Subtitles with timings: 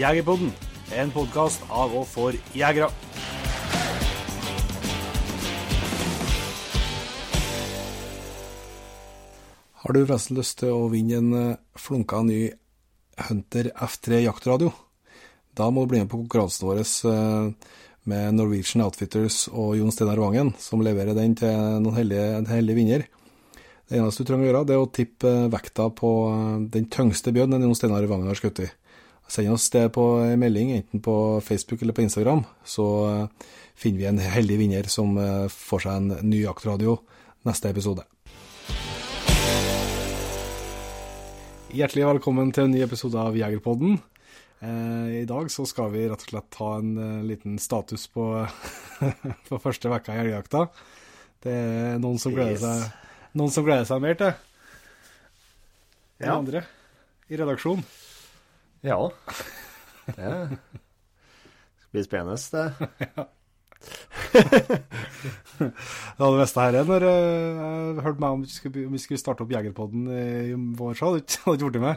[0.00, 0.48] Jegerpodden,
[0.96, 2.86] en podkast av og for jegere.
[9.82, 12.46] Har du forresten lyst til å vinne en eh, flunka ny
[13.26, 14.72] Hunter F3 jaktradio?
[15.52, 17.76] Da må du bli med på konkurransen vår eh,
[18.08, 21.52] med Norwegian Outfitters og Jon Steinar Vangen, som leverer den til
[21.84, 23.08] noen heldige, en heldig vinner.
[23.84, 27.36] Det eneste du trenger å gjøre, det er å tippe vekta på eh, den tyngste
[27.36, 28.74] bjørnen Jon Steinar Vangen har skutt i.
[29.30, 31.14] Send oss det på en melding, enten på
[31.44, 32.86] Facebook eller på Instagram, så
[33.78, 35.14] finner vi en heldig vinner som
[35.54, 36.96] får seg en ny jaktradio
[37.46, 38.02] neste episode.
[41.70, 44.00] Hjertelig velkommen til en ny episode av Jegerpodden.
[44.60, 48.26] Eh, I dag så skal vi rett og slett ta en liten status på,
[49.48, 50.64] på første vekka i elgjakta.
[51.40, 52.82] Det er noen som gleder seg,
[53.38, 54.34] noen som gleder seg mer til
[56.20, 56.34] enn Ja.
[56.36, 56.66] andre
[57.30, 57.86] i redaksjonen.
[58.86, 59.00] Ja.
[60.06, 60.16] Det
[61.84, 63.26] skal bli spennende, det.
[65.60, 69.20] Det hadde visst her når eh, jeg hørte meg om vi skulle, om vi skulle
[69.20, 71.96] starte opp Jegerpodden i vår, så hadde jeg ikke- blitt med.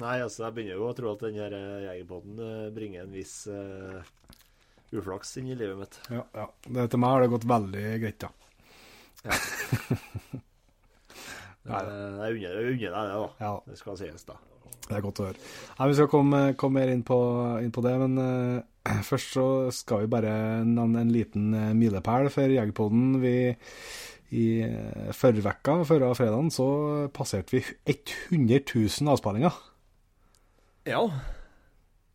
[0.00, 3.14] Nei, altså, jeg begynner jo å tro at den her eh, jegerpodden eh, bringer en
[3.14, 3.98] viss uh,
[4.94, 5.98] uflaks inn i livet mitt.
[6.14, 6.46] Ja, ja.
[6.62, 8.30] Det, til meg har det gått veldig greit, ja.
[9.26, 9.40] Nei.
[11.70, 11.76] Eh,
[12.24, 13.26] jeg unner deg det, da.
[13.38, 13.50] ja.
[13.68, 14.34] Det skal sies, da.
[14.90, 15.48] Det er godt å høre.
[15.78, 17.18] Nei, Vi skal komme, komme mer inn på,
[17.62, 20.34] inn på det, men uh, først så skal vi bare
[20.66, 23.20] nevne en liten uh, milepæl for Jegerpoden.
[23.22, 23.34] Vi
[24.34, 26.68] I uh, forrige uke, forrige fredag, så
[27.14, 29.60] passerte vi 100 000 avspillinger.
[30.90, 31.04] Ja.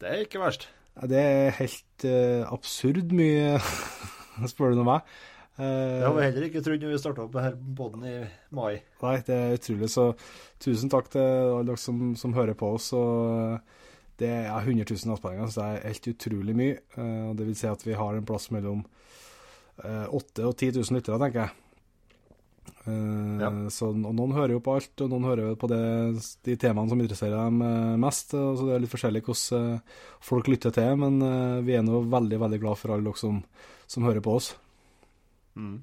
[0.01, 0.67] Det er ikke verst.
[1.07, 3.55] Det er helt uh, absurd mye,
[4.51, 5.07] spør du meg.
[5.57, 8.15] Eh, Det har vi heller ikke trodd når vi starta opp her båten i
[8.51, 8.81] mai.
[9.01, 9.89] Nei, det er utrolig.
[9.93, 10.09] Så
[10.59, 12.89] tusen takk til alle dere som, som hører på oss.
[12.97, 13.59] Og
[14.19, 16.79] det er 100 000 avspenninger, så det er helt utrolig mye.
[16.97, 18.83] Eh, Det vil si at vi har en plass mellom
[19.83, 21.51] eh, 8000 og 10 000 lyttere, tenker jeg.
[22.87, 23.49] Eh, Ja.
[23.69, 25.79] Så og noen hører jo på alt, og noen hører på det,
[26.47, 28.31] de temaene som interesserer dem eh, mest.
[28.35, 32.03] Så det er litt forskjellig hvordan eh, folk lytter til, men eh, vi er nå
[32.11, 33.41] veldig, veldig glad for alle dere som,
[33.87, 34.51] som hører på oss.
[35.55, 35.77] Mm.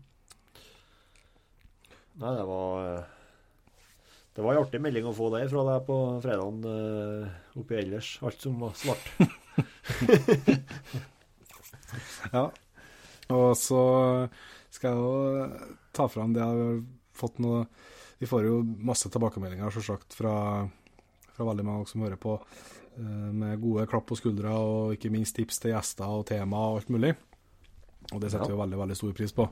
[2.21, 3.05] Nei, det var eh,
[4.37, 8.15] Det var en artig melding å få der fra deg på fredagen eh, oppi ellers.
[8.25, 9.07] Alt som var svart.
[12.33, 12.47] Ja.
[13.33, 13.81] Og så
[14.73, 16.79] skal jeg jo ta fram det jeg har
[17.17, 17.67] fått noe
[18.23, 20.35] Vi får jo masse tilbakemeldinger selvsagt fra,
[21.35, 22.37] fra veldig mange som hører på,
[22.97, 26.81] eh, med gode klapp på skuldra og ikke minst tips til gjester og tema og
[26.81, 27.13] alt mulig.
[28.13, 28.57] Og det setter Ja.
[28.57, 29.49] vi veldig, veldig stor pris på.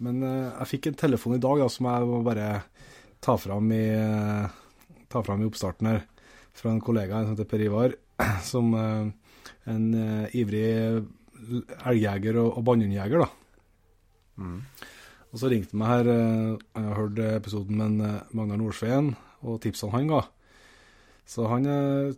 [0.00, 2.62] Men eh, jeg fikk en telefon i dag da, som jeg må bare
[3.22, 4.48] ta fram i, eh,
[5.12, 6.04] ta fram i oppstarten her,
[6.52, 7.94] fra en kollega som heter Per Ivar,
[8.52, 9.10] som eh,
[9.72, 9.84] en
[10.34, 11.04] ivrig
[11.86, 13.28] elgjeger og, og bannhundjeger, da.
[15.32, 16.08] Og så ringte han meg her,
[16.74, 20.20] han har hørt episoden med Magnar Nordsveen og tipsene han ga.
[21.28, 21.64] Så han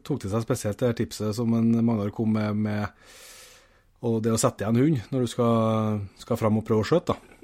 [0.02, 2.88] tok til seg spesielt det her tipset som en Magnar kom med, med
[4.04, 7.14] og det å sette igjen hund når du skal, skal fram og prøve å skjøte.
[7.14, 7.34] da.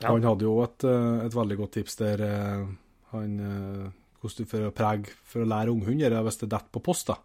[0.00, 0.10] Ja.
[0.12, 2.66] Han hadde jo et, eh, et veldig godt tips der eh,
[3.12, 3.86] han eh,
[4.20, 7.12] hvordan du for å prege, for å lære unghund, gjør hvis det detter på post.
[7.12, 7.18] da.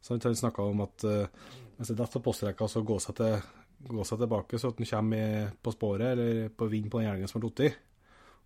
[0.00, 3.40] Så han snakka om at hvis det detter på postrekka, så gå seg, til,
[3.88, 7.28] gå seg tilbake så at den kommer på sporet eller på vind på den elgen
[7.28, 7.70] som har falt i,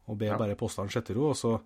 [0.08, 0.38] og be Ja.
[0.38, 1.28] bare postene sette ro.
[1.30, 1.60] og så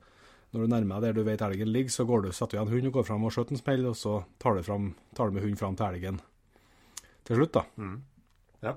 [0.53, 2.73] når du nærmer deg der du vet elgen ligger, så går du, setter du igjen
[2.73, 5.37] hund og går fram og skjøter en smell, og så tar du, fram, tar du
[5.37, 6.21] med hund fram til elgen
[7.29, 7.53] til slutt.
[7.53, 7.63] da.
[8.65, 8.73] Ja.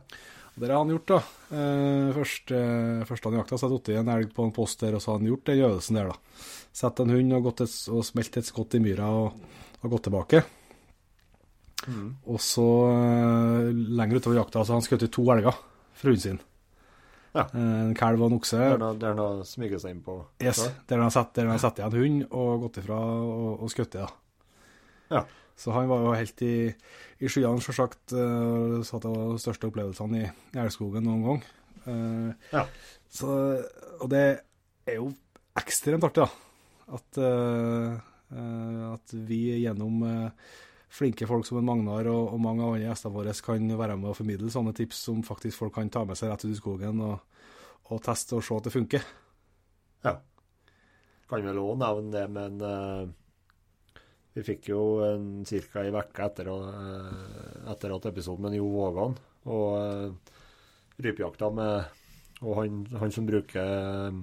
[0.52, 1.20] Og Det har han gjort, da.
[1.56, 4.94] Eh, først, eh, først han jakta, så hadde han en elg på en post der,
[4.98, 6.18] og så har han gjort den øvelsen der, da.
[6.76, 9.34] Sett en hund og, gått et, og smelt et skott i myra og,
[9.82, 10.44] og gått tilbake.
[12.30, 15.56] Og så, eh, lenger utover jakta, så har han skutt to elger
[15.98, 16.40] fra hunden sin.
[17.34, 17.46] Ja.
[17.56, 18.58] Eh, En kalv og en okse.
[18.60, 18.78] Der
[19.08, 20.58] han- har smyget seg inn på Yes,
[20.88, 21.34] der han har satt
[21.80, 24.08] har igjen hund og gått ifra og, og skutt Ja.
[25.10, 25.24] Ja.
[25.62, 26.54] Så han var jo helt i,
[27.22, 28.16] i skyene, selvsagt.
[28.18, 31.44] Uh, sa at det var de største opplevelsene i, i Elgskogen noen gang.
[31.86, 32.66] Uh, Ja.
[33.14, 33.36] så,
[34.02, 34.26] og det
[34.90, 35.12] er jo
[35.62, 36.30] ekstremt artig, da.
[36.92, 37.94] At, eh,
[38.36, 40.56] eh, at vi gjennom eh,
[40.92, 44.10] flinke folk som en Magnar og, og mange av andre gjestene våre kan være med
[44.12, 47.00] og formidle sånne tips som faktisk folk kan ta med seg rett ut i skogen
[47.06, 47.22] og,
[47.88, 49.06] og teste og se at det funker.
[50.04, 50.18] Ja.
[51.32, 53.06] Kan vel òg nevne det, men eh,
[54.36, 55.82] vi fikk jo en ca.
[55.84, 60.12] ei uke etter, uh, etter at episoden med Jo Vågan og uh,
[61.04, 61.86] rypejakta med
[62.42, 64.14] Og han, han som bruker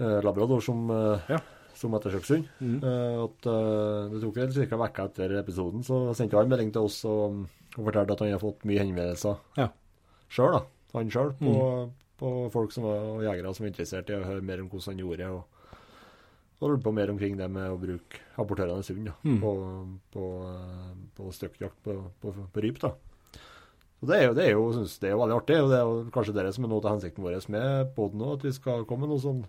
[0.00, 1.40] uh, labrador som, uh, Ja.
[1.74, 2.46] som ettersøkshund.
[2.60, 2.76] Mm.
[2.82, 4.40] Eh, at eh, Det tok ca.
[4.46, 7.42] en uke etter episoden, så sendte han melding til oss og,
[7.76, 9.68] og fortalte at han har fått mye henvendelser Ja.
[10.30, 10.62] sjøl, da.
[10.94, 11.90] Han sjøl, på, Mm.
[12.18, 14.94] på folk som var, og jegere som var interessert i å høre mer om hvordan
[14.96, 15.26] han gjorde det.
[15.26, 15.44] og
[16.56, 19.40] og holdt på mer omkring det med å bruke apportørenes hund Mm.
[19.42, 19.50] på,
[20.14, 20.28] på,
[21.18, 22.78] på støkkjakt på, på, på ryp.
[22.80, 22.94] da.
[24.00, 25.76] Og det er jo, det er jo, synes det er jo veldig artig, og det
[25.78, 28.52] er jo kanskje det som er noe av hensikten vår med poden òg, at vi
[28.56, 29.42] skal komme med noen sånn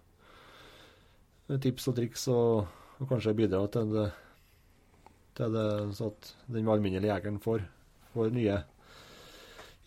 [1.50, 2.68] eh, tips og triks, og,
[3.00, 4.06] og kanskje bidra til det,
[5.40, 5.68] til det
[6.00, 7.64] så at den alminnelige jegeren får,
[8.14, 8.62] får nye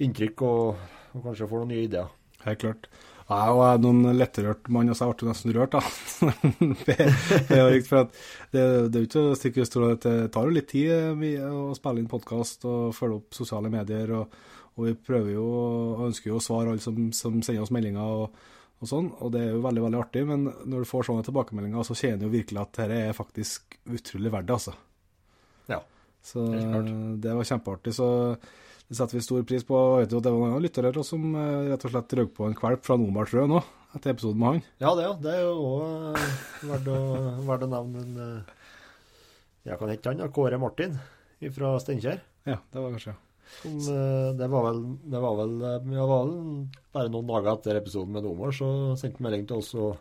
[0.00, 0.84] inntrykk og,
[1.14, 2.12] og kanskje får noen nye ideer.
[2.46, 2.87] Helt klart.
[3.31, 5.81] Jeg er jo noen lettrørt mann, og så jeg ble nesten rørt, da.
[7.55, 8.15] er for at
[8.50, 10.91] det, det er jo ikke å stikke under stol at det tar jo litt tid
[10.94, 14.11] eh, vi- å spille inn podkast og følge opp sosiale medier.
[14.19, 14.35] Og,
[14.75, 18.03] og vi prøver jo og ønsker jo å svare alle som, som sender oss meldinger
[18.25, 18.43] og,
[18.82, 19.12] og sånn.
[19.23, 22.25] Og det er jo veldig, veldig artig, men når du får sånne tilbakemeldinger, så kjenner
[22.27, 24.75] du virkelig at dette er faktisk utrolig verdt det, altså.
[25.71, 25.81] Ja.
[26.27, 26.91] Så Helt klart.
[27.25, 27.94] det var kjempeartig.
[27.97, 28.09] Så
[28.90, 29.81] det setter vi stor pris på.
[30.00, 32.48] Jeg vet jo at det var noen lyttere som eh, rett og slett røk på
[32.48, 33.60] en kvalp fra Nomar, jeg, nå,
[33.94, 34.64] etter episoden med han.
[34.82, 36.16] Ja, det, det er jo òg
[36.66, 36.88] verdt,
[37.46, 38.02] verdt å nevne.
[38.02, 38.56] Men eh,
[39.70, 40.26] jeg kan hete han, da.
[40.34, 40.98] Kåre Martin
[41.54, 42.19] fra Steinkjer.
[42.50, 43.14] Ja, det var kanskje
[43.60, 44.82] Som, eh, det var vel,
[45.14, 45.54] det var vel,
[45.94, 46.34] ja, var vel
[46.90, 49.70] bare noen dager etter episoden med Nomar, så sendte han melding til oss.
[49.78, 49.94] og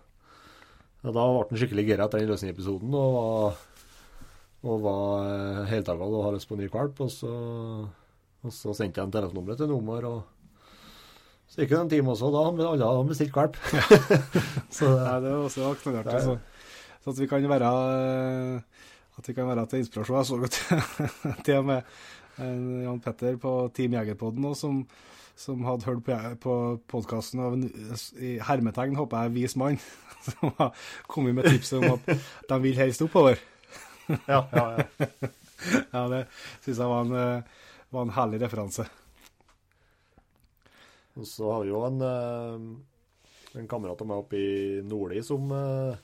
[1.04, 3.64] ja, Da ble han skikkelig gira etter den løsningepisoden og var,
[4.66, 7.06] og var heltagal og har lyst på en ny valp.
[7.06, 7.38] Og så,
[8.46, 10.22] og så sendte jeg en telefonnummeret til nummer, og
[11.50, 13.58] så gikk det en time også, da hadde alle bestilt valp.
[14.78, 16.14] så Nei, det var også knallartig.
[16.14, 16.24] Ja, ja.
[16.24, 17.72] Så, så at vi kan være
[19.18, 20.18] At vi kan være til inspirasjon.
[20.18, 20.60] Jeg så godt
[21.46, 21.82] til og med
[22.40, 24.84] en Jan Petter på Team Jegerpodden nå, som,
[25.36, 26.56] som hadde hørt på, på
[26.88, 27.66] podkasten av en
[28.16, 29.82] i hermetegn, håper jeg, vis mann,
[30.30, 30.72] som har
[31.10, 33.42] kommet med tipset om at de vil helst oppover.
[34.30, 35.34] ja, ja, ja.
[35.92, 36.22] Ja, det
[36.64, 37.44] syns jeg var en,
[37.90, 38.86] var en herlig referanse.
[41.20, 45.50] Og så har vi jo en, eh, en kamerat av meg oppe i Nordli som,
[45.52, 45.98] eh,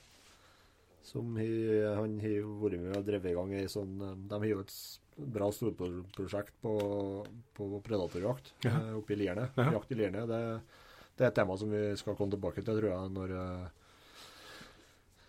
[1.06, 1.46] som he,
[1.94, 4.74] han har vært med og drevet i gang ei sånn eh, De har jo et
[5.16, 6.74] bra storprosjekt på,
[7.56, 8.74] på predatorjakt Ja.
[8.98, 9.48] oppe i Lierne.
[9.56, 9.70] Ja.
[9.78, 10.26] Jakt i Lierne.
[10.28, 10.60] Det,
[11.16, 13.36] det er et tema som vi skal komme tilbake til, tror jeg, når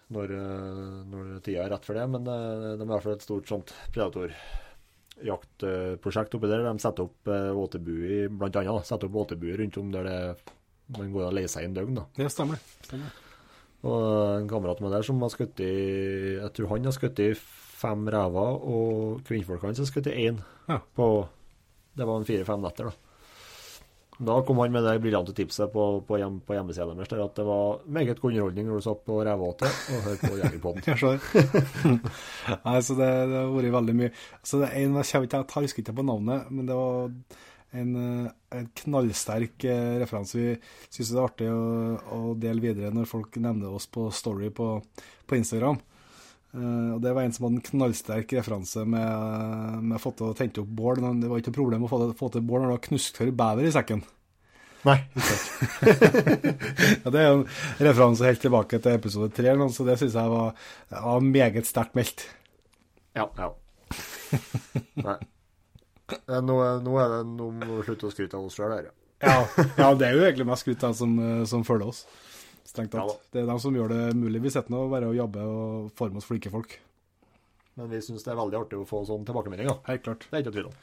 [0.07, 0.31] når,
[1.11, 2.03] når tida er rett for det.
[2.11, 2.35] Men det
[2.79, 3.73] de har i hvert fall et stort sånt
[5.17, 6.63] predatorjaktprosjekt oppi der.
[6.65, 8.73] De setter opp våtebu i, blant annet.
[8.73, 10.19] da, Setter opp våtebu rundt om der det
[10.97, 11.95] man går og leier seg en døgn.
[11.95, 12.05] da.
[12.15, 12.59] Det stemmer.
[12.85, 13.11] stemmer.
[13.83, 17.33] Og en kamerat med der som har skutt i Jeg tror han har skutt i
[17.37, 20.39] fem rever, og kvinnfolkene hans har skutt i én.
[20.67, 20.79] Ja.
[20.95, 21.27] På
[21.97, 22.91] Det var en fire-fem netter, da.
[24.17, 27.43] Da kom han med det briljante tipset på, på, hjem, på hjemmesida deres at det
[27.45, 30.85] var meget god underholdning når du satt på reveåte og hørte på Jegerpodden.
[30.89, 31.99] Jeg skjønner.
[32.65, 34.09] Nei, så det, det har vært veldig mye.
[34.41, 37.11] Så det er en, jeg ikke- jeg husker ikke på navnet, men det var
[37.77, 40.39] en, eh, en knallsterk eh, referanse.
[40.39, 40.57] Vi
[40.97, 41.61] syns det er artig å,
[42.17, 44.71] å dele videre når folk nevner oss på Story på,
[45.29, 45.77] på Instagram.
[46.57, 50.35] Eh, og Det var en som hadde en knallsterk referanse med, med fått til å
[50.37, 51.01] tente opp bål.
[51.05, 52.85] men Det var ikke noe problem å få, det, få til bål når du har
[52.89, 54.03] knusktørr bever i sekken.
[54.87, 54.99] Nei.
[57.03, 57.47] Ja, Det er jo en
[57.83, 60.53] referanse helt tilbake til episode tre, så det syns jeg var,
[60.91, 62.27] var meget sterkt meldt.
[63.17, 63.25] Ja.
[63.39, 63.49] ja.
[65.07, 65.17] Nei.
[66.13, 68.89] Eh, Nå, nå er det nå må vi slutte å skryte av oss sjøl her.
[68.89, 68.95] ja.
[69.17, 69.37] Ja,
[69.79, 72.03] ja, det er jo egentlig mest skryt av som, eh, som følger oss.
[72.67, 73.07] Strengt tatt.
[73.13, 74.41] Ja, det er dem som gjør det mulig.
[74.43, 76.75] Vi sitter nå bare og jobber og former oss flinke folk.
[77.77, 79.69] Men vi syns det er veldig artig å få sånn tilbakemelding.
[79.87, 80.25] Helt klart.
[80.27, 80.77] Det er ikke tvil om.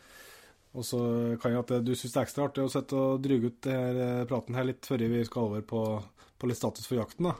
[0.74, 0.98] Og så
[1.42, 4.06] kan jeg at du syns det er ekstra artig å sitte og dryge ut denne
[4.22, 5.82] eh, praten her litt før vi skal over på,
[6.40, 7.34] på litt status for jakten, da.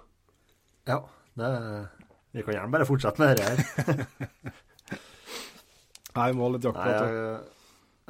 [0.93, 0.99] Ja,
[1.41, 1.49] det,
[2.37, 4.07] vi kan gjerne bare fortsette med dette her.
[6.15, 7.11] Nei, vi må ha litt jakt jaktprat.
[7.11, 7.41] jeg,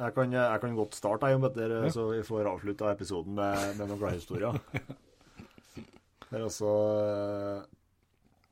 [0.03, 1.89] Jeg kan, jeg kan godt starte, jeg, Petter, Ja.
[1.95, 4.59] så vi får avslutta episoden med, med noen gladhistorier.
[6.35, 6.69] Det er altså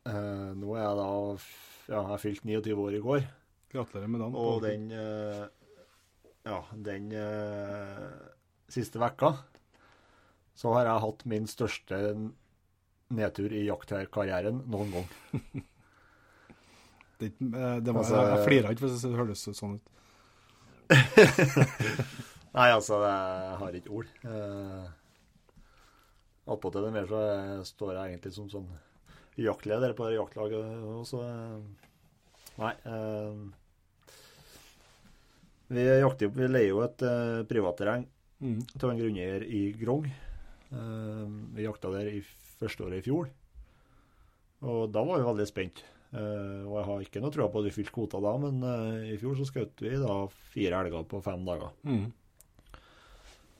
[0.07, 1.07] eh, Nå er jeg da
[1.91, 3.25] Ja, jeg fylte 29 år i går,
[3.73, 4.37] Gratulerer med dagen.
[4.39, 5.43] og den eh,
[6.47, 8.05] Ja, den eh,
[8.71, 9.33] siste vekka
[10.55, 11.97] så har jeg hatt min største
[13.09, 15.07] nedtur i jaktkarrieren noen gang.
[17.19, 19.85] Det, eh, det var, Altså- jeg jeg flira ikke hvis det høres sånn ut.
[22.53, 24.09] Nei, altså, jeg har ikke ord.
[24.29, 24.85] Eh,
[26.43, 28.67] Attpåtil det mer så eh, står jeg egentlig som sånn
[29.39, 30.63] jaktleder på det jaktlaget
[31.00, 31.21] også.
[31.23, 31.59] eh.
[32.59, 32.73] Nei.
[32.85, 33.38] Eh,
[35.73, 38.07] vi jakter jo Vi leier jo et eh, privatterreng
[38.43, 38.59] Mm.
[38.75, 40.03] til en grunneier i Grong.
[40.03, 42.19] Eh, vi jakta der i
[42.59, 43.29] første året i fjor.
[44.67, 45.79] Og da var vi veldig spent.
[46.12, 48.59] Eh, og jeg har ikke noe trua på at vi fylte kvota da, men
[49.07, 50.17] i fjor så skjøt vi da
[50.51, 51.71] fire elger på fem dager.
[51.88, 52.12] Mm.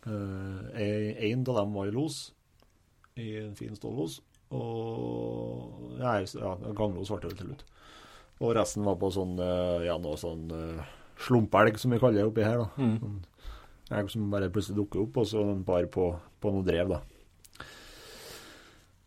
[0.04, 2.34] Uh, en av dem var i los,
[3.20, 4.20] i en fin stållos.
[4.54, 7.64] Og Nei, ja, ganglos ble det til slutt.
[8.44, 10.82] Og resten var på sånn eh, ja, noe sånn uh,
[11.22, 12.64] slumpelg, som vi kaller det oppi her.
[12.64, 12.70] da.
[12.82, 12.98] Mm.
[13.00, 13.22] Sånn
[13.94, 16.08] elg som bare plutselig dukker opp, og så en par på,
[16.42, 17.02] på noe drev, da.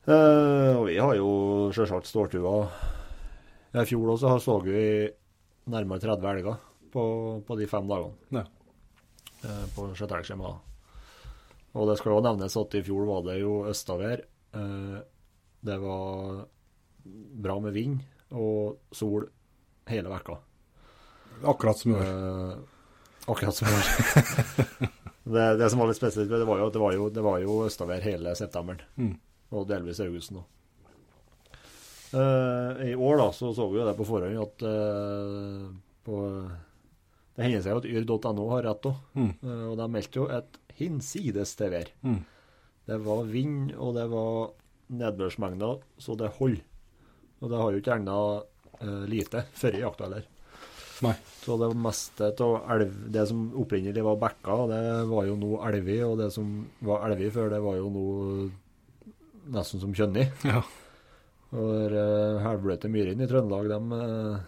[0.06, 1.30] Eh, og vi har jo
[1.74, 2.58] sjølsagt ståltua.
[3.76, 4.78] I fjor også så vi
[5.72, 6.60] nærmere 30 elger
[6.92, 7.02] på,
[7.42, 8.14] på de fem dagene.
[8.30, 8.44] Ja.
[9.42, 10.54] Eh, på Skjetelgskjema.
[11.76, 14.22] Og det skal jo nevnes at i fjor var det jo østavær.
[14.56, 14.96] Eh,
[15.66, 16.46] det var
[17.46, 18.00] bra med vind
[18.32, 19.28] og sol
[19.90, 20.38] hele vekka.
[21.44, 22.08] Akkurat som i år.
[22.08, 22.58] Eh,
[23.26, 23.86] akkurat som i år.
[25.36, 27.62] det, det som var litt spesielt, det var jo det var jo, det var jo
[27.68, 28.84] østavær hele septemberen.
[28.96, 29.16] Mm.
[29.52, 30.52] Og delvis augusten òg.
[32.16, 35.64] I år da, så så vi jo det på forhånd at eh,
[36.06, 36.20] på,
[37.36, 39.02] Det hender seg jo at yr.no har rett òg.
[39.18, 39.32] Mm.
[39.42, 41.90] og de meldte jo et hinsides til vær.
[42.06, 42.22] Mm.
[42.86, 44.54] Det var vind, og det var
[44.96, 46.62] nedbørsmengder, så det holder.
[47.42, 50.28] Og det har jo ikke regna uh, lite før jakta heller.
[51.04, 51.12] Nei.
[51.44, 56.16] Så det meste av Det som opprinnelig var bekker, det var jo nå elver, og
[56.22, 58.06] det som var elver før, det var jo nå
[59.52, 60.26] nesten som kjønni.
[60.46, 60.62] Ja.
[61.54, 64.38] Og uh, halvbløte myrene i Trøndelag, de, eh,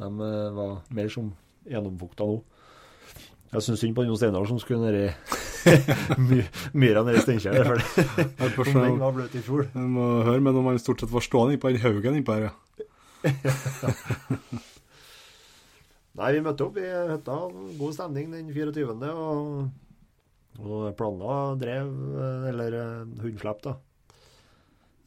[0.00, 1.28] de eh, var mer som
[1.68, 2.38] gjennomfukta nå.
[3.52, 5.06] Jeg syns synd på Jon Steinar som skulle nedi
[6.28, 6.40] my
[6.82, 7.52] myra nedi Steinkjer.
[7.54, 8.26] Det-
[8.74, 9.66] den var bløt i fjor.
[9.72, 12.48] Jeg må høre, men om han stort sett var stående innpå den haugen innpå her,
[12.50, 12.54] ja.
[16.16, 17.34] Nei, vi møtte opp i hytta.
[17.76, 19.10] God stemning den 24.
[19.12, 19.66] Og,
[20.64, 23.74] og planla drev, eh, eller hundflepp, hundslepp, da.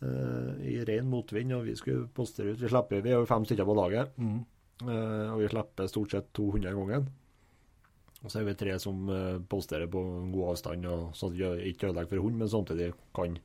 [0.05, 2.62] Eh, I ren motvind, og vi skulle postere ut.
[2.62, 4.38] Vi slipper, vi er jo fem stykker på laget, Mm.
[4.86, 7.08] eh, og vi slipper stort sett 200 ganger.
[8.20, 10.02] Og så er vi tre som eh, posterer på
[10.34, 13.38] god avstand, og sånn at vi ikke ødelegger for hund, men samtidig kan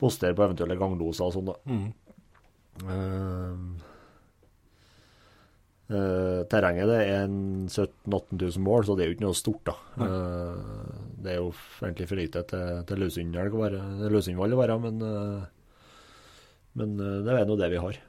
[0.00, 1.56] postere på eventuelle gangloser og sånn, da.
[1.68, 1.90] Mm.
[2.88, 3.56] Uh,
[5.92, 9.68] uh, terrenget det er 17 000-18 000 mål, så det er jo ikke noe stort,
[9.68, 9.76] da.
[10.00, 11.52] Uh, det er jo
[11.84, 13.84] egentlig for lite til, til løsundelg å være,
[14.16, 15.06] løsundvall å være, men,
[16.80, 18.02] men det er nå det vi har.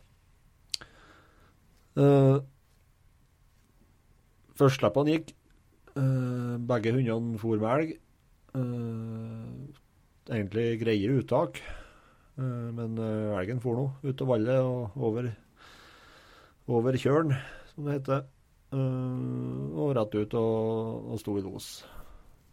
[4.57, 5.35] Førstslippene gikk.
[5.93, 7.95] Eh, begge hundene for med elg.
[8.53, 9.49] Uh,
[10.29, 11.59] egentlig greie uttak.
[12.37, 15.31] uh, Men elgen for nå ut av vallet og over,
[16.69, 17.33] over kjølen,
[17.73, 18.25] som det heter.
[18.73, 21.67] Og rett ut og, og sto i los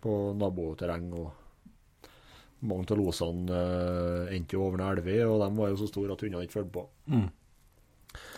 [0.05, 1.13] på naboterreng.
[1.17, 2.11] og
[2.61, 3.61] Mange av losene
[4.37, 6.77] endte jo over en elve, og de var jo så store at hundene ikke fulgte
[6.77, 6.85] på.
[7.09, 7.29] Mm.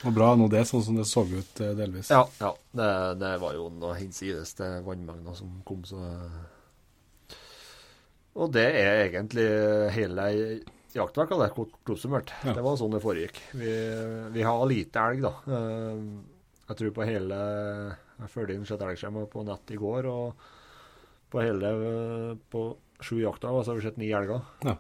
[0.05, 2.11] Og bra nå det, sånn som det så ut eh, delvis.
[2.13, 2.89] Ja, ja det,
[3.23, 6.01] det var jo noe hinsides til vannmengda som kom, så
[8.37, 9.47] Og det er egentlig
[9.97, 10.27] hele
[10.93, 12.33] jaktverka, det, kort oppsummert.
[12.45, 12.55] Ja.
[12.57, 13.39] Det var sånn det foregikk.
[13.57, 13.73] Vi,
[14.35, 15.35] vi har lite elg, da.
[15.57, 16.07] Eh,
[16.73, 17.39] Jeg tror på hele
[18.23, 20.49] Jeg fulgte inn sett elgskjema på nett i går, og
[21.33, 21.71] på hele
[22.53, 22.67] På
[23.03, 24.77] sju jakter så har vi sett ni elger Ja.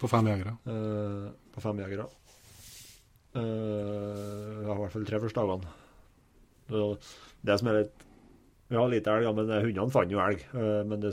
[0.00, 0.54] På fem jegere.
[0.66, 2.06] eh, på fem jegere.
[3.34, 5.70] Eh, ja, I hvert fall tre første dagene.
[7.44, 8.04] Det som er litt
[8.70, 10.40] Vi har lite elg, ja, men hundene fant jo elg.
[10.54, 11.10] Uh, men det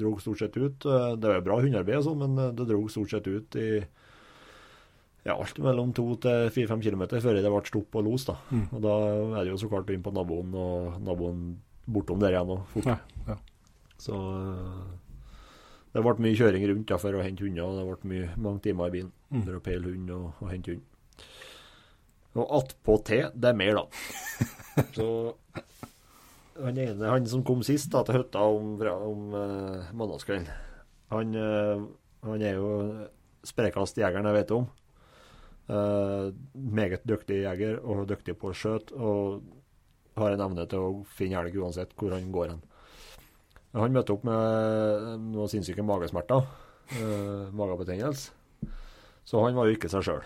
[0.00, 0.82] dro stort sett ut.
[0.82, 3.68] Uh, det var bra hundearbeid, sånn, men det dro stort sett ut i
[5.28, 8.24] ja, alt mellom to til fire-fem kilometer før det ble stopp og los.
[8.26, 8.34] da.
[8.50, 8.64] Mm.
[8.72, 8.94] Og da
[9.38, 11.42] er det jo så klart inn på naboen, og naboen
[11.86, 12.88] bortom der igjen og fort.
[12.90, 12.98] Ja,
[13.28, 13.38] ja.
[14.00, 14.18] Så
[15.94, 18.64] det ble mye kjøring rundt da, for å hente hunder, og det ble mye, mange
[18.66, 19.42] timer i bilen Mm.
[19.44, 20.84] for å peile hund og, og hente hund.
[22.38, 23.84] Og attpåtil, det er mer, da.
[24.94, 25.08] Så
[26.58, 30.48] han ene, han som kom sist da, til hytta om, om uh, mandagskvelden,
[31.12, 31.86] han, uh,
[32.26, 32.70] han er jo
[33.46, 34.68] sprekast jegeren jeg vet om.
[35.68, 38.96] Uh, meget dyktig jeger og dyktig på å skjøte.
[38.96, 39.44] Og
[40.18, 42.64] har en evne til å finne elg uansett hvor han går hen.
[43.76, 46.46] Han møtte opp med noen sinnssyke magesmerter.
[46.96, 48.32] Uh, magebetennelse.
[49.28, 50.22] Så han var jo ikke seg sjøl.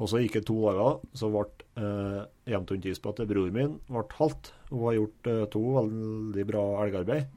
[0.00, 1.44] Og så gikk det to dager, så ble
[1.78, 4.52] uh, hjemtunntispa til bror min ble halt.
[4.70, 7.28] Hun har gjort eh, to veldig bra elgarbeid.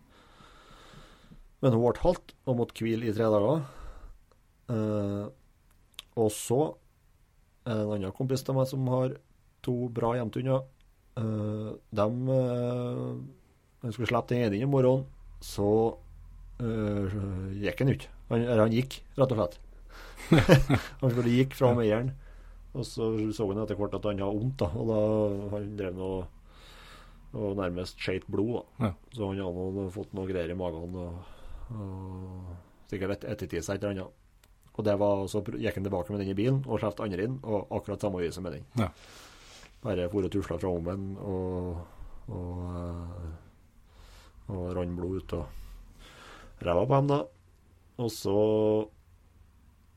[1.62, 3.66] Men hun ble halt og måtte hvile i tre dager.
[4.72, 5.26] Eh,
[6.16, 6.62] og så
[7.66, 9.18] er en annen kompis av meg som har
[9.66, 10.66] to bra jevntunder.
[11.16, 12.06] Uh, de
[13.86, 15.06] De skulle slippe den ene inn i morgen,
[15.40, 15.68] så
[16.60, 17.16] eh,
[17.62, 18.10] gikk han ikke.
[18.32, 19.58] Han, han gikk, rett og slett.
[21.02, 22.16] han skulle gikk fra meieren.
[22.76, 24.68] Og så så han etter hvert at han hadde vondt, da.
[24.76, 25.00] Og da
[25.56, 26.10] han drev nå
[27.36, 28.62] og nærmest skjøt blod.
[28.80, 28.88] da.
[28.88, 28.92] Ja.
[29.16, 30.96] Så han hadde noe, fått noe greier i magen.
[30.96, 31.14] Og,
[31.76, 34.22] og sikkert et ettertid seg et eller annet.
[34.76, 37.38] Og det var, så gikk han tilbake med den i bilen og slapp andre inn,
[37.48, 38.66] og akkurat samme viset med den.
[38.80, 38.90] Ja.
[39.86, 41.78] Bare for å tusle fra omven og,
[42.36, 42.50] og,
[44.52, 47.22] og rant blod ut av ræva på dem, da.
[48.04, 48.36] Og så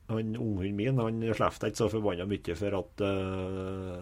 [0.09, 3.99] han Unghunden min han slapp ikke så forbanna mye for at uh,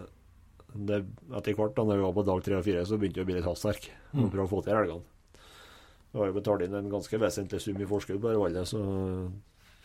[0.74, 3.26] det, etter hvert, da når vi var på dag tre og fire, så begynte det
[3.26, 3.90] å bli litt hastverk.
[4.12, 4.28] Mm.
[4.28, 5.40] Prøve å få til elgene.
[6.08, 8.80] Vi har jo betalt inn en ganske vesentlig sum i forskudd på valget, så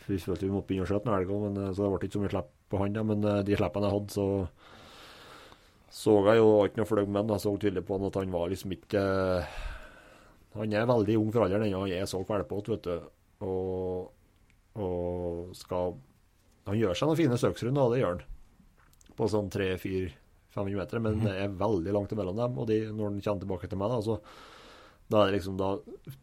[0.06, 1.42] vi følte vi måtte begynne å skjøte noen elger.
[1.44, 3.04] Men, eh, så det ble ikke så mye slipp på han, da.
[3.10, 4.26] Men eh, de slippene jeg hadde, så
[5.94, 7.34] så jeg jo ikke noe fløy med han.
[7.36, 9.02] Jeg så tydelig på han at han var liksom ikke
[10.54, 11.84] Han er veldig ung for alderen ennå.
[11.84, 13.06] Han er så kvalpete, vet du.
[13.46, 14.10] Og,
[14.78, 15.96] og skal
[16.66, 18.24] Han gjør seg noen fine søksrunder, og det gjør han.
[19.18, 22.58] På sånn 3-4-500 meter, men det er veldig langt imellom dem.
[22.58, 24.18] Og de, når han kommer tilbake til meg, da, så
[25.12, 25.66] da er det liksom da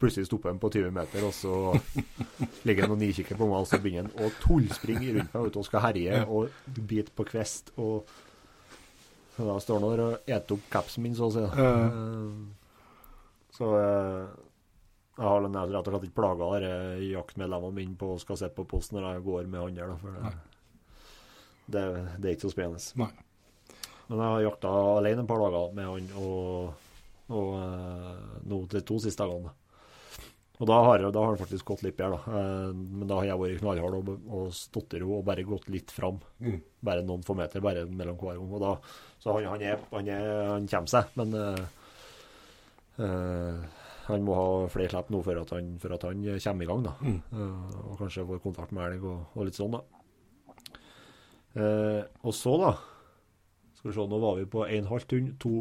[0.02, 1.54] Plutselig stopper han på 20 meter, og så
[2.68, 5.62] ligger han og nikikker på meg, og så begynner han å tullspringe rundt meg ute
[5.62, 7.70] og skal herje og bite på kvist.
[7.78, 8.10] Og
[9.36, 11.46] så da står han og eter opp capsen min, så å si.
[11.46, 12.34] Eh,
[13.56, 14.26] Så eh,
[15.18, 16.48] jeg har rett og slett ikke plaga
[17.04, 19.96] jaktmedlemmene mine på skal sitte på posten når jeg går med han der.
[20.00, 20.32] For det,
[21.76, 21.84] det,
[22.18, 22.86] det er ikke så spennende.
[23.02, 23.12] Nei.
[24.12, 26.96] Men jeg har jakta alene et par dager med han, og,
[27.32, 29.54] og eh, nå de to siste dagene.
[30.62, 32.40] Og da har, da har han faktisk gått litt bedre, da.
[32.40, 35.72] Eh, Men da har jeg vært knallhard og, og stått i ro og bare gått
[35.74, 36.20] litt fram.
[36.44, 36.60] Mm.
[36.92, 38.52] Bare noen få meter bare mellom hver gang.
[38.52, 38.74] Og da,
[39.22, 41.64] så han, han, er, han, er, han kommer seg, men uh,
[43.08, 46.70] eh, han må ha flere slipp nå for at han, for at han kommer i
[46.70, 46.94] gang, da.
[47.06, 47.20] Mm.
[47.34, 49.84] Uh, og kanskje får kontakt med elg og, og litt sånn, da.
[51.52, 52.72] Uh, og så, da
[53.76, 55.56] Skal vi se, nå var vi på en halvt hund, to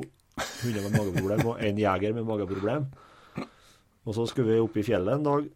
[0.61, 2.85] hunder med mageproblem og en jeger med mageproblem.
[4.09, 5.48] Og så skulle vi opp i fjellet en dag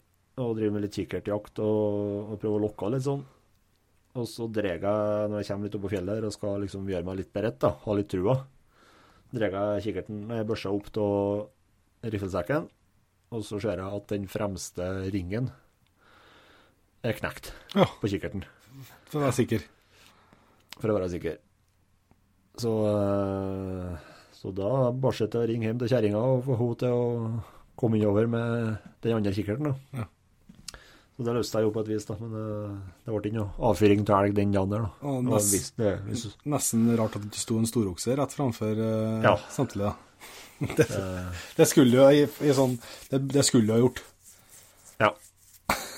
[0.42, 3.22] og drive med litt kikkertjakt og, og prøve å lokke litt sånn.
[4.14, 7.06] Og så drar jeg, når jeg kommer litt opp på fjellet og skal liksom gjøre
[7.06, 8.36] meg litt beredt, da, ha litt trua,
[9.34, 11.46] drar jeg kikkerten, med børsa opp til
[12.12, 12.68] riffelsekken,
[13.34, 15.50] og så ser jeg at den fremste ringen
[17.04, 17.84] er knekt Ja.
[18.00, 18.44] på kikkerten,
[19.10, 19.64] For å være sikker.
[20.80, 21.36] for å være sikker.
[22.56, 23.96] Så, eh,
[24.32, 27.42] så da barset jeg å ringe hjem til kjerringa og få henne til å
[27.76, 29.74] komme innover med den andre kikkerten.
[29.92, 30.04] Ja.
[31.16, 33.70] Så det løste jeg jo på et vis, da, men eh, det ble ikke noe
[33.70, 34.86] avfyring til elg den dagen der.
[35.02, 35.20] da.
[35.28, 39.36] Nest, det, hvis, nesten rart at det ikke sto en storokse rett framfor uh, Ja.
[39.50, 39.90] samtidig.
[39.92, 39.94] da.
[40.78, 42.76] det, eh, det skulle du i, i sånn
[43.10, 44.02] det, det skulle du ha gjort.
[45.02, 45.10] Ja.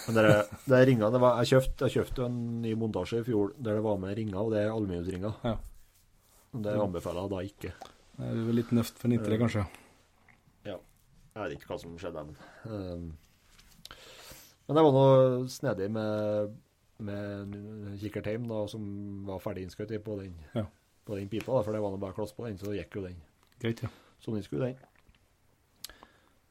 [0.07, 0.25] Men det,
[0.71, 3.85] det ringa det var, Jeg kjøpte jeg kjøpte en ny montasje i fjor der det
[3.85, 5.41] var med ringer, og det er aluminiumsringer.
[5.45, 5.57] Ja.
[6.57, 7.73] Det anbefaler jeg da ikke.
[8.17, 9.67] Det er jo litt nøft for nittere, kanskje.
[10.65, 10.79] Ja.
[11.37, 12.23] Jeg vet ikke hva som skjedde.
[12.31, 12.39] Men,
[12.71, 13.91] um,
[14.67, 16.55] men det var noe snedig med,
[17.05, 17.53] med
[18.01, 18.87] kikkertheim da, som
[19.29, 20.65] var ferdig innskutt på den, Ja.
[21.05, 21.53] på den pipa.
[21.53, 23.21] Da, for det var nå bare kloss på den, så gikk jo den
[23.61, 23.89] Greit, ja.
[24.25, 24.79] Sånn skulle, den.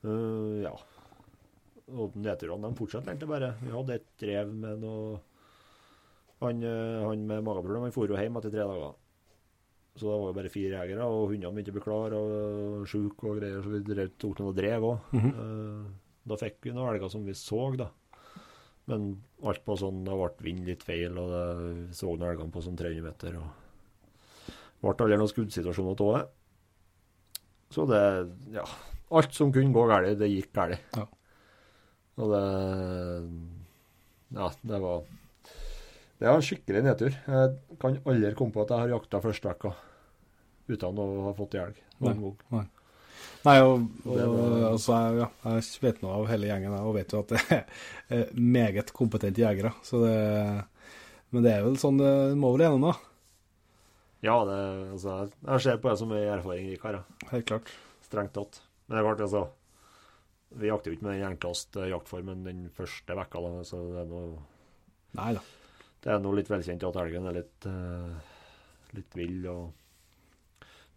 [0.06, 0.74] Uh, ja.
[1.96, 3.54] Og nedturene de fortsatte egentlig bare.
[3.62, 5.20] Vi hadde et drev med noe
[6.42, 8.96] Han, eh, han med mageproblem han for jo hjem etter tre dager.
[9.96, 13.30] Så det var jo bare fire jegere, og hundene begynte å bli klare og sjuke
[13.30, 15.14] og greier, så vi drev, tok noe drev òg.
[15.16, 15.86] Mhm.
[16.28, 17.88] da fikk vi noen elger som vi så, da.
[18.92, 22.54] Men alt på sånn, det ble vind litt feil, og det, vi så noen elgene
[22.54, 23.38] på sånn 300 meter.
[23.40, 23.48] og
[24.82, 26.26] ble aldri noen skuddsituasjoner av det.
[27.76, 28.04] Så det
[28.56, 28.64] Ja.
[29.12, 30.80] Alt som kunne gå galt, det gikk galt.
[30.96, 31.06] Ja.
[32.18, 32.46] Og det
[34.36, 35.04] Ja, det var
[36.20, 37.12] Det var en skikkelig nedtur.
[37.28, 39.74] Jeg kan aldri komme på at jeg har jakta første vekka
[40.70, 41.76] uten å ha fått elg.
[42.00, 42.38] Nei, noen gang.
[42.56, 42.66] nei.
[43.46, 47.34] Nei, og, og altså, ja, jeg vet nå av hele gjengen og vet jo at
[47.36, 47.60] det
[48.16, 49.74] er meget kompetente jegere.
[49.86, 50.16] Så det,
[51.30, 53.15] men det er vel sånn det må vel gjennom, da.
[54.24, 54.60] Ja, det,
[54.96, 57.04] altså, jeg- ser på det som en erfaring vi har.
[57.32, 57.72] Helt klart.
[58.02, 58.62] strengt tatt.
[58.88, 59.50] Men det er klart, altså
[60.56, 64.06] Vi jakter jo ikke med den enkleste jaktformen den første vekka, da, så det er
[64.06, 64.40] noe
[65.16, 65.42] Nei da.
[66.02, 68.16] Det er noe litt velkjent at elgen er litt, eh,
[68.94, 69.74] litt vill og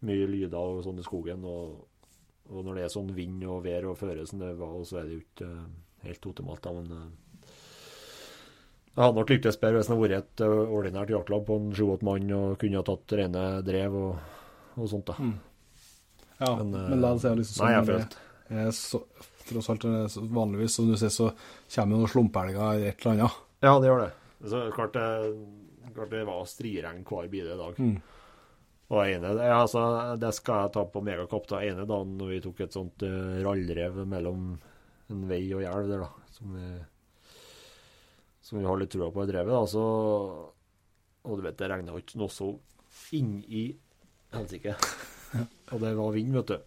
[0.02, 1.44] mye lyder og sånn i skogen.
[1.44, 1.86] Og,
[2.50, 5.08] og når det er sånn vind og vær og føre som det var, så er
[5.08, 5.64] det jo ikke eh,
[6.04, 6.62] helt optimalt.
[6.62, 7.08] da, men eh,
[8.94, 11.68] Det hadde nok lyktes bedre hvis det hadde vært et eh, ordinært jaktlag på en
[11.76, 14.38] sju-åtte mann og kunne ha tatt rene drev og,
[14.76, 15.10] og sånt.
[15.10, 15.18] da.
[15.18, 15.36] Mm.
[16.38, 19.02] Ja, men, Men, eh, la oss si liksom Nei, jeg sånn følte det er så,
[19.48, 21.30] Tross alt, det så vanligvis, som du sier, så
[21.72, 23.36] kommer jo noen slumpelger eller et eller annet.
[23.64, 24.08] Ja, det gjør det.
[24.52, 25.06] Så klart det,
[25.94, 27.80] klart det var striregn hver bil i dag.
[27.80, 27.94] Mm.
[28.88, 29.86] Og ene, altså,
[30.20, 31.48] det skal jeg ta på megakapp.
[31.48, 31.62] da.
[31.64, 34.50] ene dagen når vi tok et sånt uh, rallrev mellom
[35.08, 36.68] en vei og elv der, da, som vi,
[38.48, 39.84] som vi har litt trua på i drevet, da, så
[41.28, 42.54] Og du vet, det regna ikke noe så
[43.12, 43.66] inn i
[44.32, 44.72] helsike.
[45.72, 46.58] og det var vind, vet du.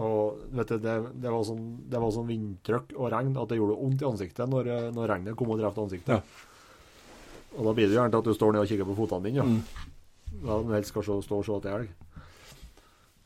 [0.00, 3.58] Og vet du, det, det, var sånn, det var sånn vindtrykk og regn at det
[3.58, 6.16] gjorde vondt i ansiktet når, når regnet kom og traff ansiktet.
[6.16, 6.56] Ja.
[7.56, 9.40] Og da blir det gjerne til at du står ned og kikker på fotene dine.
[9.40, 9.46] Ja.
[9.48, 10.42] Mm.
[10.44, 11.94] Da du helst skal se- stå og se til elg.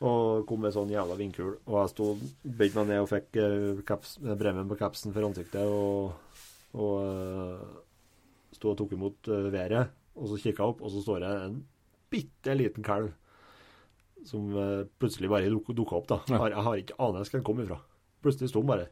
[0.00, 1.56] Og kom med sånn jævla vindkul.
[1.66, 2.06] Og jeg sto,
[2.44, 5.66] bøyde meg ned og fikk eh, caps, eh, bremmen på kapsen for ansiktet.
[5.66, 6.14] Og,
[6.78, 7.64] og eh,
[8.54, 9.90] sto og tok imot eh, været.
[10.20, 11.58] Og så kikka jeg opp, og så står det en
[12.10, 13.12] bitte liten kalv
[14.26, 16.08] som eh, plutselig bare duk, dukka opp.
[16.10, 16.20] da.
[16.28, 17.80] Jeg har, jeg har ikke anelse hvor den kom ifra.
[18.24, 18.90] Plutselig sto han bare.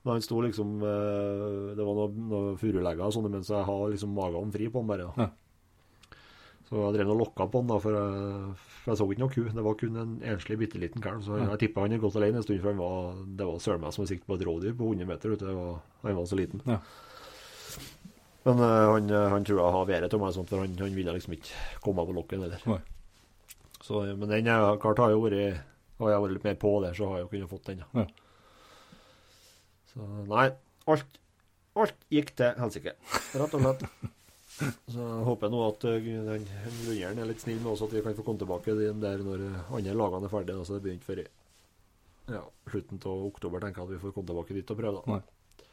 [0.00, 4.14] Men han sto liksom Det var noen noe furulegger og sånne, mens jeg har liksom
[4.16, 5.10] magen fri på han bare.
[5.10, 5.26] da.
[5.26, 5.49] Ja.
[6.70, 8.50] Så jeg drev og lokka på han, da, for jeg,
[8.84, 9.40] for jeg så ikke noe ku.
[9.50, 11.24] Det var kun en enslig, bitte liten kalv.
[11.26, 13.82] Så jeg tippa han hadde gått alene en stund, for han var, det var søren
[13.82, 15.32] meg som å sikte på et rådyr på 100 meter.
[15.34, 15.42] Vet.
[15.42, 16.62] Det var, han var så liten.
[16.70, 16.78] Ja.
[18.46, 20.94] Men uh, han, eh, han tror jeg har været til meg, sånt, for han, han
[20.94, 22.86] ville liksom ikke komme på lokket heller.
[23.82, 25.64] Så, men den kart klart har jo vært
[26.00, 27.82] Har jeg vært litt mer på der, så har jeg jo kunnet fått den.
[27.98, 28.06] Ja.
[29.90, 30.46] Så nei,
[30.94, 31.20] alt,
[31.74, 32.94] alt gikk til helsike,
[33.34, 33.84] rett og slett.
[34.92, 38.02] Så jeg håper nå at uh, den grunneieren er litt snill med oss, at vi
[38.04, 40.64] kan få komme tilbake der når uh, andre lagene er ferdige.
[40.66, 41.22] Så det begynte før
[42.30, 45.00] ja, slutten av oktober, tenker jeg at vi får komme tilbake dit og prøve.
[45.00, 45.16] da.
[45.16, 45.66] Nei.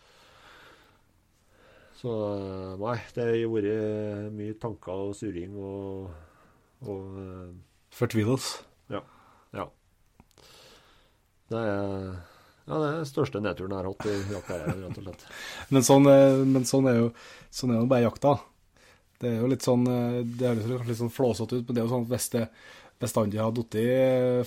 [1.98, 6.10] Så uh, nei, det har vært mye tanker og surring og,
[6.88, 7.06] og
[7.98, 8.62] Fortvilelse.
[9.56, 9.66] ja.
[11.48, 12.10] Det er,
[12.68, 15.26] ja, det er den største nedturen jeg har hatt i jaktkarrieren, rett og slett.
[15.74, 17.10] Men sånn, eh, men sånn er jo
[17.56, 18.34] sånn er jo bare jakta.
[19.20, 21.88] Det er jo litt sånn eh, Det høres litt sånn flåsete ut, men det er
[21.88, 22.44] jo sånn at hvis det
[23.02, 23.78] bestandig har falt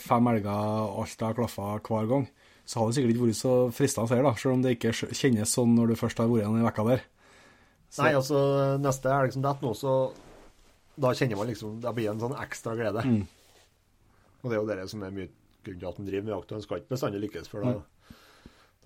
[0.02, 0.50] fem elger,
[1.00, 2.24] alt har klaffa hver gang,
[2.66, 5.74] så har det sikkert ikke vært så fristende heller, selv om det ikke kjennes sånn
[5.76, 7.04] når du først har vært igjen i vekka der.
[7.90, 8.40] Så, Nei, altså,
[8.82, 9.94] neste elg som detter nå, så
[11.00, 13.02] da kjenner man liksom Da blir det en sånn ekstra glede.
[13.06, 13.22] Mm.
[14.42, 15.30] Og det er jo det som er mye
[15.64, 16.52] grunnen til at en driver med jakt.
[16.56, 17.74] En skal ikke bestandig lykkes, for da,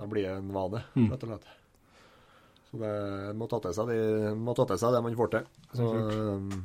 [0.01, 1.11] da blir det en vane, Mm.
[1.13, 1.49] rett og slett.
[2.75, 5.45] Så det må ta til seg, de, må ta til seg det man får til.
[5.79, 6.65] Så, um,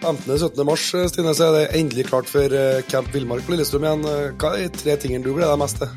[0.00, 0.64] 15.-17.
[0.64, 4.06] mars Stine, så er det endelig klart for eh, Camp Villmark på Lillestrøm igjen.
[4.08, 5.92] Eh, Hva er de tre tingene du gleder deg mest til?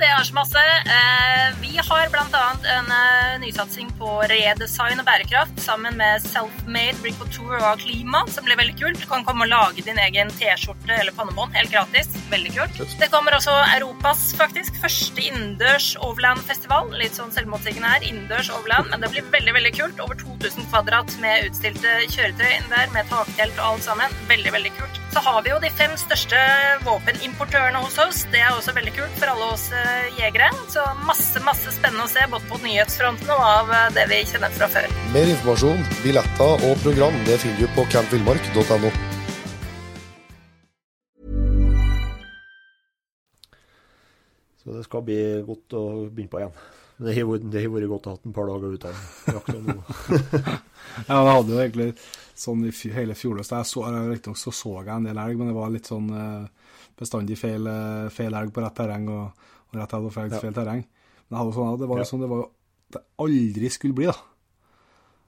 [0.00, 0.60] Det er så masse.
[0.96, 2.44] Eh, vi har bl.a.
[2.74, 8.58] en eh, nysatsing på redesign og bærekraft sammen med Selfmade tour og Klima, som blir
[8.60, 9.00] veldig kult.
[9.02, 12.08] Du kan komme og lage din egen T-skjorte eller pannebånd helt gratis.
[12.32, 12.80] Veldig kult.
[13.00, 16.94] Det kommer også Europas faktisk første innendørs overland-festival.
[17.00, 18.08] Litt sånn selvmotsigende her.
[18.08, 20.00] Innendørs overland, men det blir veldig, veldig kult.
[20.00, 24.20] Over 2000 kvadrat med utstilte kjøretøy inn der, med taktelt og alt sammen.
[24.32, 25.04] Veldig, veldig kult.
[25.12, 26.38] Så har vi jo de fem største
[26.86, 28.20] våpenimportørene hos oss.
[28.30, 30.50] Det er også veldig kult for alle oss eh, jegere.
[30.70, 34.54] Så masse, masse spennende å se, både på nyhetsfronten og av eh, det vi kjenner
[34.54, 34.86] fra før.
[35.16, 38.92] Mer informasjon, billetter og program det finner du på campvillmark.no.
[44.60, 46.58] så det skal bli godt å begynne på igjen.
[47.00, 48.94] Men det har vært- godt å ha et par dager uten
[49.34, 50.58] jakt noe.
[51.08, 51.84] Ja, det hadde jo egentlig
[52.40, 53.50] sånn i hele fjoråret.
[53.52, 56.46] Jeg så, riktignok så så jeg en del elg, men det var litt sånn eh,
[57.00, 60.40] bestandig feil, eh, feil elg på rett terreng og, og rett elg på feil, Ja.
[60.40, 60.82] feil terreng.
[61.28, 62.10] Men jeg hadde sånn, det var jo Ja.
[62.10, 62.46] sånn det var
[62.90, 64.16] det aldri skulle bli, da.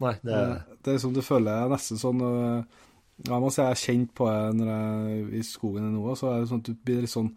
[0.02, 3.70] Nei, det Eh, Det er som du føler nesten sånn ja, Jeg må si jeg
[3.70, 6.64] er kjent på det når jeg er i skogen nå, så er det sånn at
[6.64, 7.28] du blir litt sånn,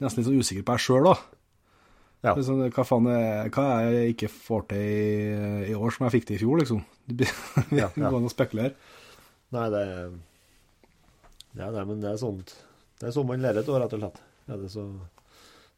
[0.00, 1.16] nesten litt sånn usikker på deg sjøl, da.
[2.22, 2.34] Ja.
[2.38, 6.14] Sånn, hva faen er, hva er jeg ikke får til i, i år som jeg
[6.14, 6.84] fikk til i fjor, liksom?
[7.08, 7.26] Det
[7.98, 8.76] går an å spekulere.
[9.52, 9.84] Nei, det
[11.58, 12.54] Ja, nei, men det er sånt
[13.00, 14.20] Det er sånn man lærer av, rett og slett.
[14.48, 14.86] Ja, det, er så,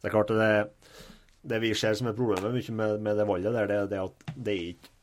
[0.01, 0.51] det er klart det,
[1.45, 4.03] det vi ser som et problem mye med, med det valget, der, det er det
[4.03, 4.93] at det er ikke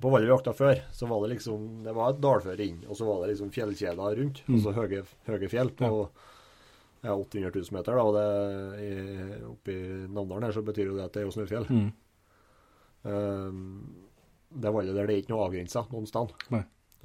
[0.00, 2.98] På valget vi jakta før, så var det liksom Det var et dalføre inn, og
[2.98, 4.42] så var det liksom fjellkjeder rundt.
[4.46, 4.56] Mm.
[4.58, 5.92] Altså høye, høye fjell på
[7.06, 7.14] ja.
[7.14, 7.96] 800 000 meter.
[7.96, 8.26] da, og det
[8.82, 8.90] i,
[9.46, 11.68] Oppe i Namdalen her så betyr jo det at det er jo snøfjell.
[11.70, 11.88] Mm.
[13.06, 13.60] Um,
[14.50, 16.34] det valget der det er ikke noe avgrensa noen sted.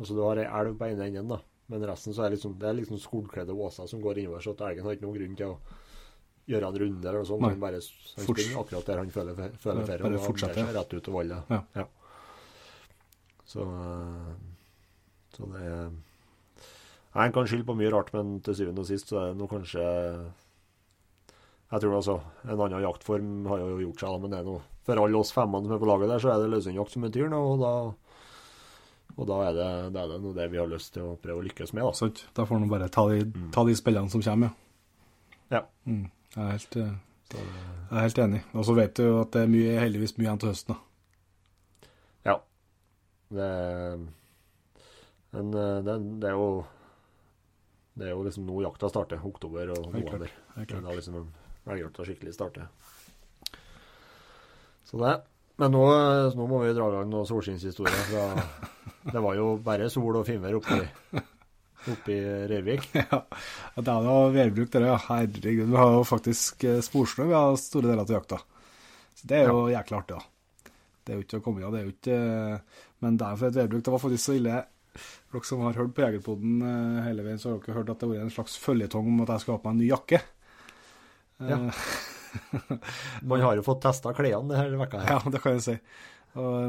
[0.01, 1.37] Altså du har ei elv på ene enden, da.
[1.71, 4.63] Men resten så er liksom, det er liksom skolkledde åser som går innover, så at
[4.67, 5.59] elgen har ikke noen grunn til å
[6.51, 7.45] gjøre en runde eller noe sånt.
[7.45, 10.09] Han bare han springer akkurat der han føler, føler ferie.
[10.09, 11.53] og han seg rett ut til vollet.
[11.77, 11.85] Ja.
[13.51, 14.33] Så, eh,
[15.35, 15.91] så det er
[17.11, 19.39] Nei, En kan skylde på mye rart, men til syvende og sist så er det
[19.41, 24.47] nå kanskje Jeg tror altså En annen jaktform har jo gjort seg, men det er
[24.47, 27.03] noe for alle oss femmene som er på laget der, så er det løshundjakt som
[27.05, 27.51] betyr noe.
[27.53, 27.73] Og da,
[29.21, 31.45] og da er, det, det er det det vi har lyst til å prøve å
[31.45, 31.85] lykkes med.
[31.85, 31.93] da.
[31.97, 32.23] Sant?
[32.37, 33.21] Da får man bare ta de,
[33.53, 34.57] ta de spillene som kommer, ja.
[35.51, 35.61] Ja.
[35.85, 36.07] Mm.
[36.33, 36.93] Jeg, er helt, eh,
[37.35, 38.41] jeg er helt enig.
[38.55, 40.73] Og så vet du jo at det er mye, heldigvis mye igjen til høsten.
[40.73, 41.89] da.
[42.31, 42.37] ja.
[43.31, 43.49] Det,
[45.35, 46.47] men eh, det, det er jo
[47.93, 49.21] Det er jo liksom nå jakta starter.
[49.27, 50.31] Oktober og november.
[50.55, 51.19] Det er liksom
[51.67, 52.71] elgjakta skikkelig starter.
[54.87, 55.19] Så det.
[55.61, 55.81] Men nå,
[56.33, 58.39] nå må vi dra i gang noen solskinnshistorier.
[59.13, 60.77] Det var jo bare sol og finvær oppi,
[61.93, 62.17] oppi
[62.49, 62.87] Røyrvik.
[62.97, 63.19] ja,
[63.77, 64.89] det er jo værbruk, dere.
[64.89, 64.97] Ja.
[65.05, 65.69] Herregud.
[65.69, 68.41] Vi har jo faktisk eh, sporsnø vi har store deler av jakta.
[69.17, 70.71] Så det er jo jækla artig, da.
[71.01, 71.73] Det er jo ikke å komme unna.
[71.73, 73.83] Det er jo ikke eh, Men det er for et værbruk.
[73.85, 74.61] Det var faktisk så ille.
[75.31, 78.09] Dere som har hørt på Jegerpoden eh, hele veien, så har dere hørt at det
[78.09, 80.23] har vært en slags føljetong om at jeg skal ha på meg en ny jakke.
[81.51, 81.61] Ja.
[83.29, 85.15] Man har jo fått testa klærne denne vekka her.
[85.17, 85.77] Ja, det kan jeg si.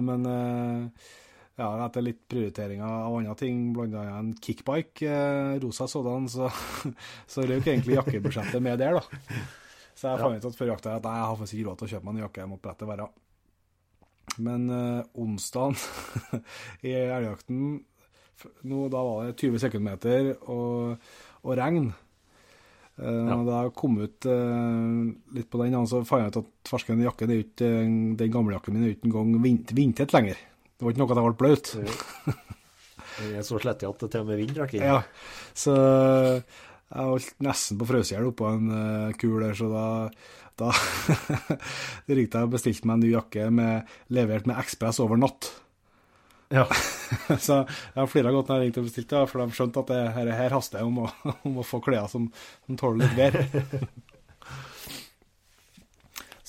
[0.03, 1.11] Men eh,
[1.61, 6.49] ja, etter litt prioriteringer av andre ting, annet en kickbike, eh, rosa sådan, så,
[7.33, 9.43] så røk egentlig jakkebudsjettet med der, da.
[9.93, 11.93] Så jeg fant ut at før jakta at jeg har faktisk ikke råd til å
[11.93, 13.09] kjøpe meg en jakke, jeg måtte brettet være.
[14.43, 15.77] Men eh, onsdagen
[16.89, 17.67] i elgjakten,
[18.67, 20.97] nå, da var det 20 sekundmeter og,
[21.45, 21.93] og regn.
[23.01, 23.37] Eh, Ja.
[23.47, 27.29] Da jeg kom ut uh, litt på den, så fant jeg ut at fersken jakke,
[27.29, 27.71] det er ikke,
[28.21, 30.37] den gamle jakken min er ikke engang vint, vintet lenger.
[30.77, 31.73] Det var ikke noe at jeg ble blaut.
[33.23, 34.85] Jeg er så slettig at det til og med vind inn.
[34.85, 35.01] Ja,
[35.55, 35.75] så
[36.93, 39.85] jeg holdt nesten på frøsehjel oppå en uh, kul der, så da,
[40.61, 40.71] da
[42.13, 45.49] ringte jeg og bestilte meg en ny jakke med, levert med ekspress over natt.
[46.53, 46.67] Ja.
[47.47, 47.63] så
[47.97, 50.53] jeg flira godt når jeg ringte og bestilte, for de skjønte at det her, her
[50.57, 51.13] haster om, å-
[51.49, 52.27] om å få klær som,
[52.67, 53.39] som tåler litt vær.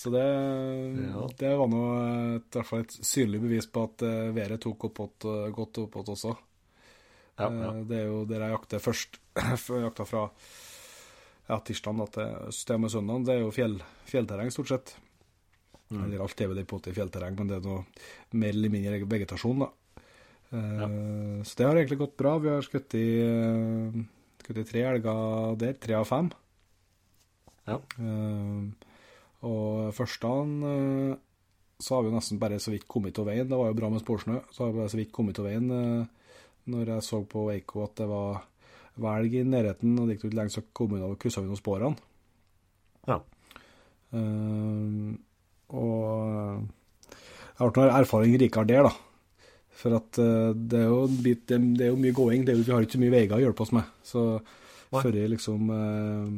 [0.04, 0.24] Så det,
[1.14, 1.28] Ja.
[1.40, 1.82] det var nå
[2.36, 5.78] et, i hvert fall et synlig bevis på at eh, været tok oppåt, eh, godt
[5.86, 6.34] oppåt også.
[7.40, 7.70] Ja, ja.
[7.72, 9.20] Eh, Det er jo der jeg jakter først.
[9.40, 10.26] Jeg jakta fra
[11.50, 13.24] ja, tirsdag da til til med søndag.
[13.26, 13.78] Det er jo fjell,
[14.12, 14.94] fjellterreng, stort sett.
[15.90, 16.04] Mm.
[16.06, 17.86] Eller alt er vel på i fjellterreng, men det er noe
[18.40, 19.72] mer eller mindre vegetasjon, da.
[20.54, 22.38] Eh, Så det har egentlig gått bra.
[22.38, 24.02] Vi har skutt i, eh,
[24.44, 26.32] skutt i tre elger der, tre av fem.
[27.68, 27.80] Ja.
[28.00, 28.64] Eh,
[29.44, 30.28] og første
[30.70, 31.18] eh,
[31.80, 33.50] så har vi nesten bare så vidt kommet til veien.
[33.50, 36.08] Det var jo bra med sporsnø, så har vi bare så vidt kommet til veien
[36.66, 38.44] når jeg så på Eiko at det var
[39.04, 41.98] velg i nærheten, og det gikk ikke lenge så kom og kryssa vi noen sporene.
[43.10, 43.18] Ja.
[44.14, 45.18] Uh,
[45.74, 46.64] og
[47.58, 49.13] jeg noe erfaring rikere der, da.
[49.78, 52.48] For at eh, det er jo en bit, det, det er jo mye gåing.
[52.48, 53.94] Er vi har ikke så mye veier å hjelpe oss med.
[54.06, 54.26] Så
[54.94, 56.36] før liksom eh,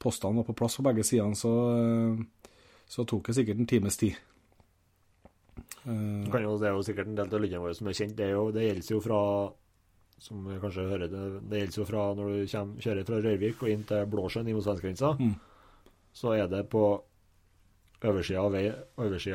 [0.00, 2.50] postene var på plass på begge sidene, så, eh,
[2.90, 4.18] så tok det sikkert en times tid.
[5.84, 8.16] Eh, kan jo, det er jo sikkert en del av lytterne våre som er kjent.
[8.18, 9.22] Det, er jo, det gjelder jo fra
[10.20, 13.62] som vi kanskje hører det, det gjelder jo fra når du kommer, kjører fra Røyrvik
[13.64, 15.14] og inn til Blåsjøen inn mot svenskegrensa.
[15.16, 15.30] Mm.
[16.12, 16.82] Så er det på
[18.00, 18.66] oversida av, vei,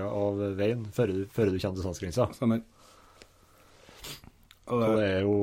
[0.06, 2.30] av veien før du, før du kommer til svenskegrensa.
[4.74, 5.38] Og det, er jo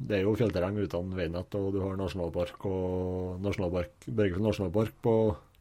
[0.00, 5.16] det er jo fjellterreng uten veinett, og du har nasjonalpark og nasjonalpark, Børgefjell nasjonalpark på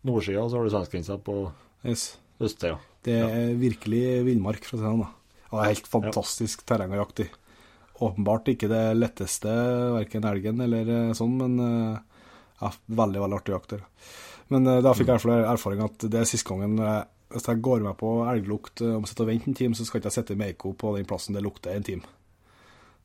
[0.08, 1.36] nordsida, og så har du svenskegrensa på
[1.84, 2.06] yes.
[2.40, 2.80] østsida.
[3.06, 5.06] det er virkelig villmark, for å si det sånn.
[5.52, 7.32] Og det er helt fantastisk terreng å jakte i.
[8.02, 9.52] Åpenbart ikke det letteste,
[9.94, 12.30] verken elgen eller eh, sånn, men eh,
[12.64, 13.82] ja, veldig, veldig artig å jakte.
[14.54, 16.80] Men eh, da fikk jeg fall erfaring at det er siste gangen
[17.32, 20.02] hvis jeg går med på elglukt om jeg sitter og venter en time, så skal
[20.02, 22.10] ikke jeg sitte i Meiko på den plassen det lukter en time.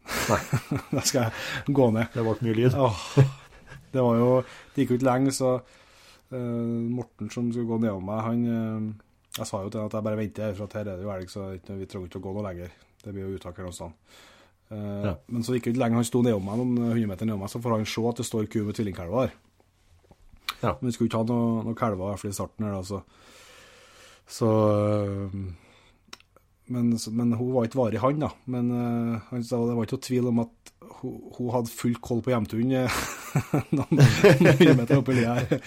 [0.06, 0.38] Nei.
[0.94, 2.12] da skal jeg gå ned.
[2.14, 2.76] Det ble mye lyd.
[2.78, 3.02] Åh,
[3.92, 8.06] det var jo Det gikk jo ikke lenge, så uh, Morten som skulle gå nedom
[8.06, 10.86] meg, han uh, Jeg sa jo til han at jeg bare venter, for at her
[10.86, 12.72] er det jo elg, så vi trenger ikke å gå noe lenger.
[13.02, 13.92] Det blir jo uttak her noe sted.
[14.70, 15.12] Uh, Ja.
[15.30, 17.52] Men så gikk det ikke lenge, han sto nedom meg, noen hundre meter nedom meg,
[17.52, 19.36] så får han se at det står ku med tvillingkalver her.
[20.62, 20.72] Ja.
[20.80, 23.02] Men vi skulle ikke ha noen noe kalver, i starten her, da, så
[24.26, 24.48] Så
[26.66, 28.30] men, men hun var ikke varig han, da.
[28.50, 31.96] Men uh, han sa det var ikke noe tvil om at hun, hun hadde full
[32.02, 32.96] koll på hjemturen eh,
[33.76, 35.60] noen hundre meter oppi lia her.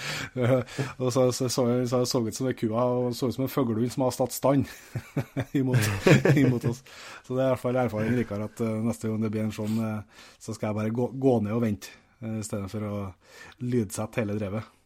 [1.01, 3.51] Og så så, så, så, så ut som ei kua og så ut som en
[3.51, 4.67] fuglehund som har stått stand
[5.59, 5.91] imot,
[6.33, 6.81] imot oss.
[7.27, 9.55] Så det er i hvert fall erfaringen, Rikard, at uh, neste gang det blir en
[9.55, 12.95] sånn, uh, så skal jeg bare gå, gå ned og vente, i stedet for å
[13.63, 14.78] lydsette hele drevet.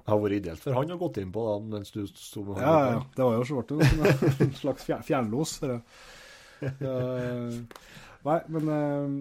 [0.00, 2.58] Det har vært ideelt for han å gått inn på da, mens du sto med
[2.58, 2.64] han.
[2.66, 3.00] ja, ja.
[3.16, 5.56] Det var jo så ble det en slags fjer- fjernlos.
[6.60, 6.94] Ja,
[8.26, 9.14] nei, men eh,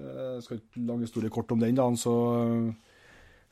[0.00, 2.14] jeg skal ikke lang historie kort om den dagen, så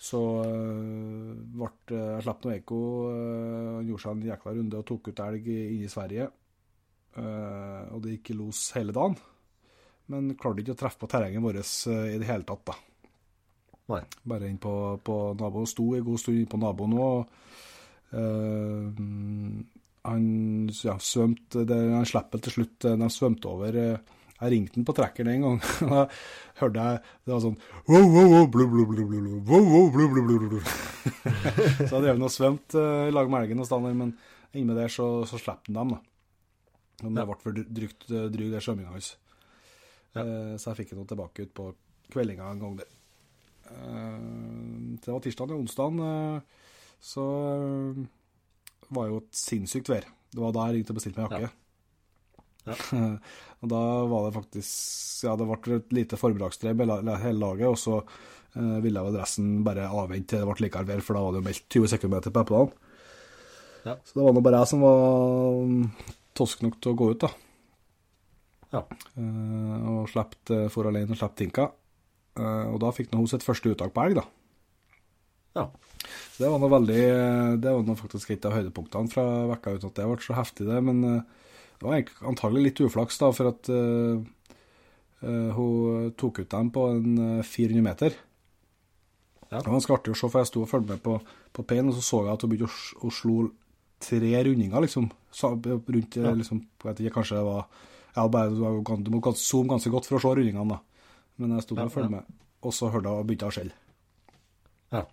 [0.02, 2.78] så eh, ble eh, jeg slapp noe ekko.
[3.12, 6.30] eh, Han gjorde seg en jækla runde og tok ut elg inne i Sverige.
[7.12, 9.14] Eh, og det gikk i los hele dagen.
[10.10, 11.60] Men klarte ikke å treffe på terrenget vårt
[11.92, 12.74] eh, i det hele tatt, da.
[13.90, 14.00] Nei.
[14.24, 14.72] Bare inn på,
[15.04, 15.66] på naboen.
[15.66, 17.38] Sto en god stund på naboen òg.
[18.12, 18.92] Uh,
[20.04, 20.24] han
[20.74, 23.76] ja, svømte Han slipper til slutt De han svømte over.
[23.78, 25.60] eh, Jeg ringte han på trekkeren en gang.
[25.92, 26.02] Da
[26.60, 27.56] hørte jeg det var sånn
[27.88, 30.60] wow, wow, wow, blu, blu, blu, blu, blu, wow, wow, blu, blu, blu, blu.
[31.88, 34.12] Så jeg drev og svømte eh, i lag med elgen og stander, men
[34.52, 36.02] inni med der så, så slapp han dem, da.
[37.06, 39.14] Men det ble for drygt, eh, dryg, det svømminga hans.
[40.14, 41.70] Eh, Så jeg fikk han tilbake ut på
[42.12, 42.90] kveldinga en gang der.
[43.72, 46.02] Eh, Det var tirsdag og onsdag,
[47.02, 47.24] så
[47.56, 48.04] eh,
[48.92, 50.06] var jo et sinnssykt vær.
[50.32, 51.58] Det var da jeg ringte og bestilte meg jakke.
[53.62, 57.98] og da var det faktisk Ja, det ble et lite formiddagsstreim hele laget, og så
[57.98, 61.34] eh, ville jeg vel resten bare avvente til det ble likere vær, for da var
[61.34, 62.76] det jo meldt 20 sekundmeter på Eppeland.
[63.82, 63.96] Ja.
[64.06, 65.86] Så det var nå bare jeg som var mm,
[66.38, 67.32] tosk nok til å gå ut, da.
[68.72, 68.86] Ja.
[69.18, 70.38] Eh, og slapp
[70.72, 71.72] for alene og slapp tinka.
[72.38, 74.26] Eh, og da fikk hun sitt første uttak på elg, da.
[75.58, 75.66] Ja.
[76.32, 77.02] Så det var noe veldig
[77.60, 80.66] Det var noe faktisk et av høydepunktene fra vekka, uten at det ble så heftig,
[80.68, 80.80] det.
[80.84, 81.22] Men eh,
[81.78, 84.22] det var antagelig litt uflaks, da, for at eh,
[85.22, 88.16] eh, hun tok ut dem på en eh, 400 meter.
[89.50, 89.58] Ja.
[89.60, 91.18] Det var ganske artig å se, for jeg sto og fulgte med på,
[91.52, 93.34] på Pain, og så så jeg at hun begynte å, å slo
[94.02, 95.10] tre rundinger, liksom.
[95.32, 96.32] Så, Rundt eh, Ja.
[96.36, 97.66] liksom, jeg vet ikke, kanskje det var
[98.16, 98.50] ja, bare,
[99.04, 100.80] Du må zoome ganske godt for å se rundingene, da.
[101.40, 103.74] Men jeg sto der og fulgte med, og så hørte jeg begynte å skjelle.
[104.92, 105.04] Ja.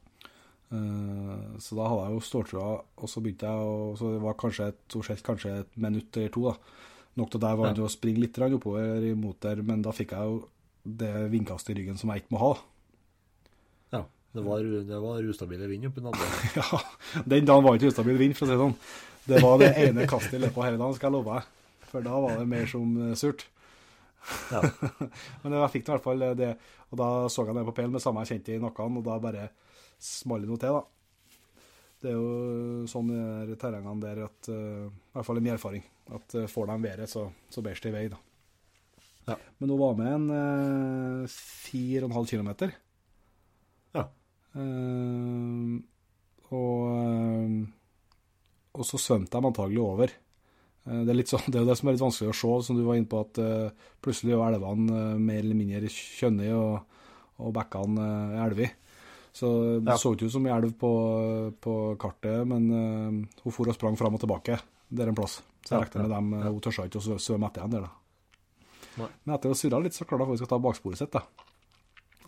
[0.69, 2.67] Uh, så da hadde jeg jo ståltrua,
[2.99, 6.43] og så begynte jeg å Så det var kanskje et, kanskje et minutt eller to,
[6.51, 6.55] da.
[7.17, 7.83] Nok til jeg var Ja.
[7.83, 10.47] å springe litt oppover imot der, men da fikk jeg jo
[10.85, 12.53] det vindkastet i ryggen som jeg ikke må ha.
[13.91, 14.03] ja.
[14.31, 16.25] Det var, det var ustabile vind oppi natta.
[16.59, 16.79] Ja,
[17.25, 18.75] Den dagen var ikke ustabil vind, for å si det sånn.
[19.25, 21.47] Det var det ene kastet i løpet av hele dagen, skal jeg love deg.
[21.89, 23.47] For da var det mer som eh, surt.
[24.51, 24.61] Ja.
[25.43, 26.53] Men jeg fikk i hvert fall det.
[26.89, 29.19] Og da så jeg den på pælen med samme jeg kjente i nakken, og da
[29.23, 29.49] bare
[29.99, 30.85] smalt det noe til, da.
[31.99, 35.55] Det er jo sånn i de terrengene der at eh, I hvert fall i min
[35.57, 35.83] erfaring.
[36.15, 38.19] At eh, får de været, så, så bæsjer det i vei, da.
[39.29, 39.35] Ja.
[39.59, 42.71] Men hun var med en uh, 4,5 km.
[43.93, 44.05] Ja.
[44.57, 45.75] Eh,
[46.49, 47.59] og, eh,
[48.73, 50.15] og så svømte de antagelig over.
[50.89, 52.53] Eh, det, er litt sånn, det er jo det som er litt vanskelig å se,
[52.67, 56.57] som du var inne på, at eh, plutselig er elvene eh, mer eller mindre kjønnige,
[56.57, 57.03] og,
[57.39, 58.73] og bekkene uh, er elver.
[59.39, 59.49] Så
[59.79, 59.95] det Ja.
[60.01, 60.89] så ikke ut som ei elv på,
[61.63, 64.57] på kartet, men uh, hun for og sprang fram og tilbake
[64.89, 65.37] der en plass.
[65.63, 66.49] Så jeg regner med dem, ja.
[66.49, 68.65] hun tørsa ikke å svø- svømme etter igjen der, da.
[68.99, 69.07] Nei.
[69.23, 71.23] Men etter å ha surra litt, så klarte hun faktisk å ta baksporet sitt, da.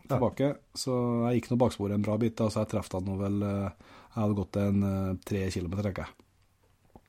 [0.05, 0.53] Tilbake.
[0.77, 0.95] Så
[1.25, 4.37] jeg gikk nå baksporet en bra bit, da, så jeg traff han vel Jeg hadde
[4.37, 4.81] gått en
[5.27, 6.30] tre kilometer, tenker jeg.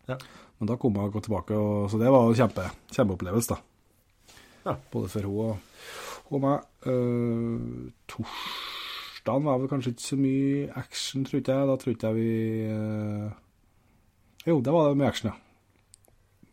[0.08, 0.16] Ja.
[0.58, 4.36] Men da kom godt tilbake, og, så det var en kjempe, kjempeopplevelse, da.
[4.62, 4.76] Ja.
[4.92, 5.56] Både for hun og,
[6.30, 6.66] og meg.
[6.86, 11.70] Uh, torsdagen var vel kanskje ikke så mye action, tror ikke jeg.
[11.70, 12.28] Da tror ikke jeg vi
[12.70, 13.34] uh...
[14.46, 15.38] Jo, det var det mye action, ja.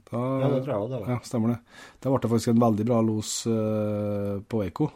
[0.09, 1.09] Da, ja, det tror jeg også det var.
[1.13, 1.59] ja, stemmer det.
[2.01, 4.89] Da ble det faktisk en veldig bra los uh, på Eiko.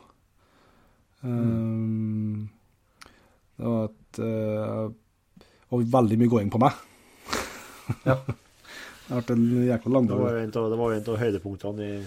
[1.24, 2.50] Mm.
[3.56, 4.18] det var et
[5.72, 6.82] Og veldig mye gåing på meg.
[8.10, 8.18] Ja.
[9.14, 10.22] Det ble en jækla lang dag.
[10.22, 11.98] av, det var jo en av høydepunktene i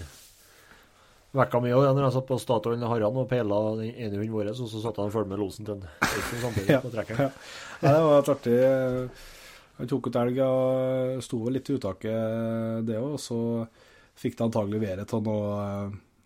[1.37, 4.33] vekka mi òg, når jeg satt på Statoil med Harald og peila den ene hunden
[4.33, 7.27] vår, og så satt han og fulgte med losen til en Eiken samtidig på trekkeren.
[7.27, 7.29] ja.
[7.83, 8.57] Det var et artig
[9.77, 13.19] Han tok ut elg og sto vel litt i uttaket, det òg.
[13.21, 13.39] Så
[14.17, 15.59] fikk det antagelig været til noe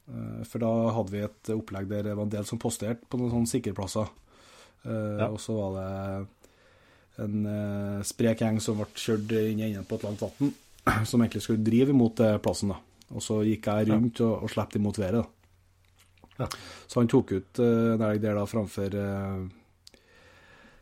[0.08, 3.20] eh, For da hadde vi et opplegg der det var en del som posterte på
[3.20, 4.08] noen sånne sikkerplasser.
[4.08, 4.18] plasser.
[4.86, 5.28] Ja.
[5.28, 10.00] Og så var det en eh, sprek gjeng som ble kjørt inn i enden på
[10.00, 10.54] et langt vann,
[11.10, 12.74] som egentlig skulle drive imot eh, plassen.
[12.74, 12.80] da.
[13.12, 15.22] Og så gikk jeg rundt og, og slapp imot været.
[15.22, 15.28] da.
[16.42, 16.48] Ja.
[16.88, 19.42] Så han tok ut eh, en elg der da framfor eh,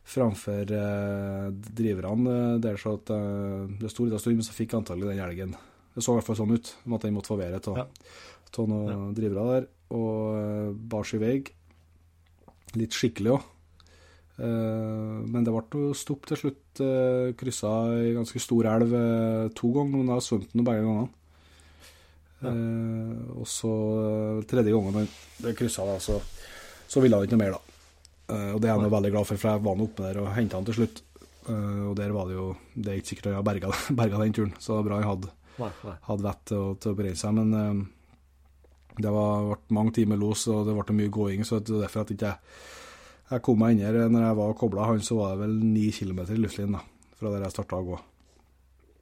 [0.09, 3.11] framfor eh, driverne der, så at
[3.81, 5.51] det sto litt av stund, men så fikk antagelig den elgen
[5.93, 7.85] Det så i hvert fall sånn ut, om at den måtte få været av Ja.
[8.65, 11.33] noen drivere der, og uh, bar i vei.
[12.77, 13.43] Litt skikkelig òg.
[14.39, 16.65] Men det ble jo stopp til slutt.
[16.79, 20.85] Uh, kryssa ei ganske stor elv eh, to ganger, men jeg har svømt den begge
[20.85, 21.15] gangene.
[22.39, 22.53] Ja.
[23.35, 23.69] og så
[23.99, 25.09] eh, tredje gangen
[25.43, 26.21] den kryssa, da, så,
[26.87, 27.69] så ville han ikke noe mer, da.
[28.29, 30.33] Eh, og det er jeg veldig glad for, for jeg var nå oppe der og
[30.35, 31.03] henta han til slutt.
[31.49, 33.71] Eh, og der var det jo Det er ikke sikkert han har berga,
[34.01, 35.31] berga den turen, så det var bra han hadde,
[36.09, 37.39] hadde vett til å, til å seg.
[37.39, 37.79] Men eh,
[38.99, 42.05] det var, ble mange timer los, og det ble mye gåing, så det er derfor
[42.05, 42.35] at jeg ikke
[43.29, 45.89] jeg kom meg inn her når jeg var kobla han, så var det vel ni
[45.93, 46.79] kilometer i luftlinjen
[47.19, 47.97] fra der jeg starta å gå.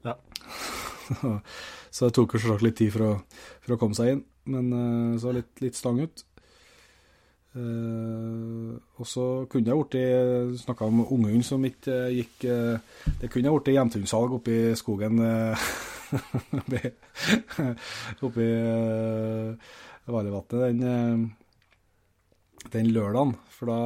[0.07, 0.15] Ja.
[1.95, 3.11] så det tok jo selvsagt litt tid for å,
[3.63, 6.25] for å komme seg inn, men eh, så litt, litt stang ut.
[7.57, 12.75] Uh, og så kunne jeg blitt Snakka om unghund som ikke uh, gikk uh,
[13.17, 15.17] Det kunne jeg blitt hjemtunnsalg oppe i skogen
[18.27, 19.73] oppe uh,
[20.11, 20.77] Vallevatnet den,
[22.73, 23.35] den lørdagen.
[23.53, 23.79] For da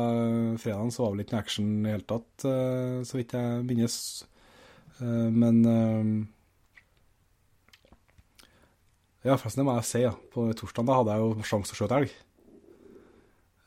[0.61, 3.65] fredagen så var vel ikke noe action i det hele tatt, eh, så vidt jeg
[3.67, 3.97] minnes.
[4.99, 6.13] Eh, men eh,
[9.21, 10.01] Ja, forresten, det må jeg si.
[10.01, 10.15] Ja.
[10.33, 12.13] På torsdag da hadde jeg jo sjanse til å skjøte elg.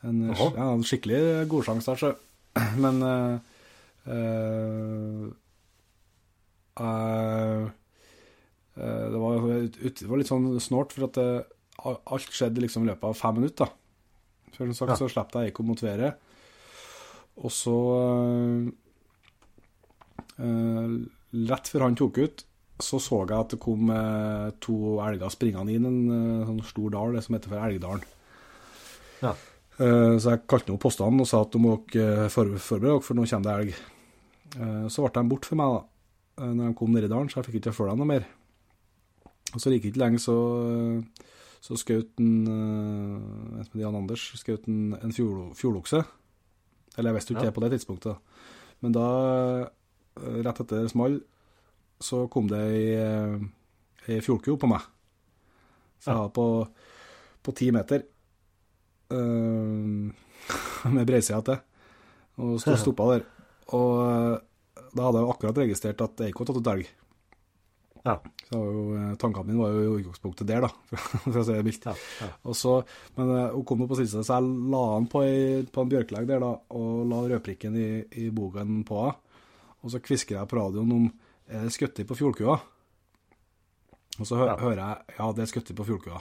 [0.05, 1.21] En, ja, en skikkelig
[1.53, 2.11] god sjanse der, så.
[2.83, 3.39] Men uh,
[4.11, 5.29] uh,
[6.83, 7.63] eh,
[8.75, 11.29] det, var, ut- det var litt sånn snålt, for at det,
[11.85, 13.71] alt skjedde liksom i løpet av fem minutter.
[14.55, 14.97] For som sagt Ja.
[15.03, 16.15] så slapp jeg ikke å motivere.
[17.43, 18.73] Og så eh,
[20.39, 20.97] eh,
[21.51, 22.45] Rett før han tok ut,
[22.79, 26.93] så så jeg at det kom eh, to elger springende inn en eh, sånn stor
[26.95, 28.05] dal, det som heter for Elgdalen.
[29.25, 29.33] Ja.
[29.83, 33.19] Eh, så jeg kalte opp postene og sa at de må dere forberede dere, for
[33.19, 33.83] nå kommer det elg.
[34.55, 35.83] Eh, så ble de borte for meg da,
[36.45, 38.29] eh, når de kom ned i dalen, så jeg fikk ikke følge dem noe mer.
[39.55, 40.37] Og så gikk det ikke lenge, så,
[41.65, 46.03] så skjøt han eh, heter Jan Anders skjøt en, en fjord, fjordokse.
[46.99, 47.51] Eller jeg visste ikke Ja.
[47.51, 48.17] det på det tidspunktet.
[48.85, 49.07] Men da,
[49.65, 51.17] eh, rett etter det small,
[52.05, 53.39] så kom det ei, eh,
[54.13, 54.85] ei fjordku på meg.
[56.05, 56.27] Så jeg Ja.
[56.27, 56.47] var på,
[57.43, 58.05] på ti meter.
[59.15, 60.11] Uh,
[60.95, 61.59] med breisida til.
[62.41, 63.25] Og sto stoppa der.
[63.77, 64.41] Og
[64.95, 66.89] da hadde jeg akkurat registrert at jeg ikke hadde tatt ut elg.
[68.05, 68.19] Ja.
[68.51, 70.69] Så jo, eh, tankene mine var jo i utgangspunktet der, da,
[71.25, 71.87] for å si det mildt.
[71.89, 72.29] Ja, ja.
[72.45, 72.75] Og så,
[73.17, 75.93] men eh, hun kom jo på siste, så jeg la han på, ei, på en
[75.95, 77.89] bjørkelegg der, da, og la rødprikken i,
[78.25, 79.17] i bogen på henne.
[79.85, 81.09] Og så kvisker jeg på radioen om
[81.53, 82.55] er det skutt på fjordkua.
[84.21, 84.55] Og så hø Ja.
[84.61, 86.21] hører jeg ja, det er skutt på fjordkua.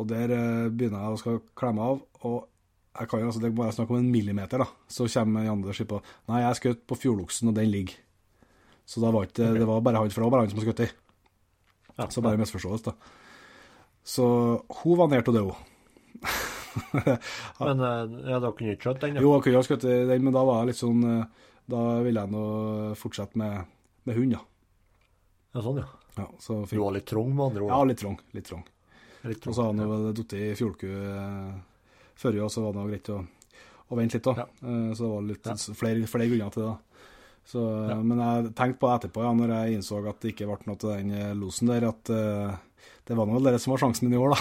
[0.00, 2.46] Og der eh, begynner jeg å skal klemme av, og
[2.98, 4.66] jeg kan jo, altså, det er bare snakk om en millimeter, da.
[4.90, 6.00] Så kommer Jan sier på
[6.30, 7.98] Nei, jeg er skutt på fjordoksen, og den ligger.
[8.90, 10.82] Så da var ikke, det var bare han, for det var bare han som skjøt
[10.82, 10.88] i.
[12.00, 12.94] Ja, Så bare misforståelse, da.
[14.10, 14.24] Så
[14.80, 15.54] hun var nær til det, hun.
[17.60, 19.16] Men eh, ja, dere kunne ikke skutt den?
[19.18, 19.22] ja?
[19.24, 22.22] Jo, jeg kunne ha skutt den, men da var jeg litt sånn eh, Da ville
[22.24, 22.42] jeg nå
[23.00, 23.64] fortsette med,
[24.06, 24.42] med hund, ja.
[25.54, 25.86] Ja, sånn, ja.
[26.20, 27.72] ja så Du var litt trong, med andre ord?
[27.74, 28.18] ja, litt trong.
[28.36, 28.62] Litt trong.
[29.26, 31.50] Litt Og så hadde han jo falt i fjordku eh,
[32.22, 33.18] før, og så var det greit å,
[33.90, 34.36] å vente litt, da.
[34.44, 34.46] Ja.
[34.62, 35.56] Eh, så det var litt Ja.
[35.82, 36.70] flere, flere grunner til det.
[36.70, 36.78] da.
[37.46, 37.60] Så,
[37.90, 37.96] Ja.
[38.02, 40.78] Men jeg tenkte på det etterpå, ja, når jeg innså at det ikke ble noe
[40.78, 42.56] til den eh, losen der, at uh,
[43.08, 44.40] det var nå dere som var sjansen min i år, da.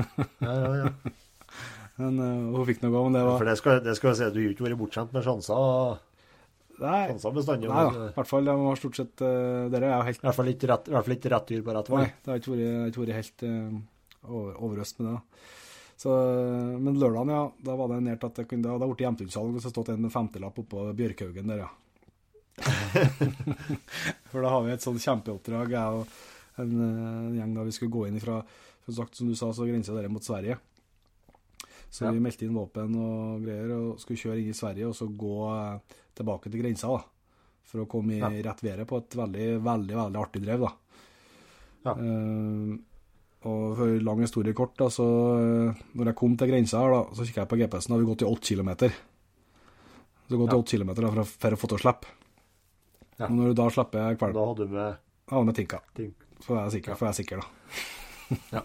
[0.46, 1.14] Ja, ja, ja.
[2.00, 4.30] Men uh, hun fikk noe, men det var For det skal, det skal jeg si,
[4.32, 6.00] du har ikke vært bortskjemt med sjanser,
[6.80, 7.68] Nei, sjanser bestandig.
[7.68, 8.04] nei da.
[8.08, 10.70] I hvert fall de var stort sett uh, Dere er helt I hvert fall ikke
[10.70, 12.04] rett, i rett dyr på rett vei.
[12.06, 15.18] Nei, det har ikke vært, har helt uh, overøst med det.
[15.18, 15.58] da.
[16.00, 16.14] Så,
[16.80, 19.66] men lørdagen, ja, da var det nært at det kunne da ble det hjemtunnsalg hvis
[19.68, 21.68] det stått en femtelapp oppå Bjørkhaugen der, ja.
[24.30, 27.94] For da har vi et sånn kjempeoppdrag, jeg og en, en gjeng da vi skulle
[27.94, 28.40] gå inn ifra
[28.84, 30.58] Som sagt, som du sa, så grensa dere mot Sverige.
[31.90, 32.10] Så Ja.
[32.14, 35.34] vi meldte inn våpen og greier og skulle kjøre inn i Sverige og så gå
[35.50, 37.02] eh, tilbake til grensa, da.
[37.70, 38.30] For å komme i Ja.
[38.30, 40.72] rett været på et veldig, veldig, veldig artig drev, da.
[41.86, 41.94] Ja.
[41.96, 42.76] Uh,
[43.48, 45.06] og for lang historie kort, da, så
[45.40, 48.04] eh, når jeg kom til grensa her, da, så kikket jeg på GPS-en, da hadde
[48.04, 48.72] vi gått i 8 km.
[50.28, 50.90] Så gått i 8 km
[51.24, 52.06] for å få til å slippe.
[53.20, 53.28] Ja.
[53.28, 55.80] Og når du da slipper kvalp, Da hadde du med Da ja, med tinka,
[56.40, 57.46] for jeg er sikker, for jeg er sikker da.
[58.56, 58.62] Ja.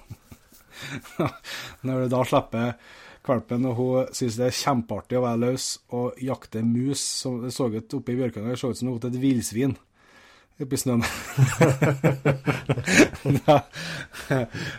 [1.87, 2.77] når du da slipper
[3.25, 5.65] kvalpen, og hun synes det er kjempeartig å være løs
[5.97, 8.95] og jakte mus, som det så ut oppe i bjørkene, det så ut som det
[8.95, 9.75] var et vilsvin
[10.61, 11.03] oppi snøen.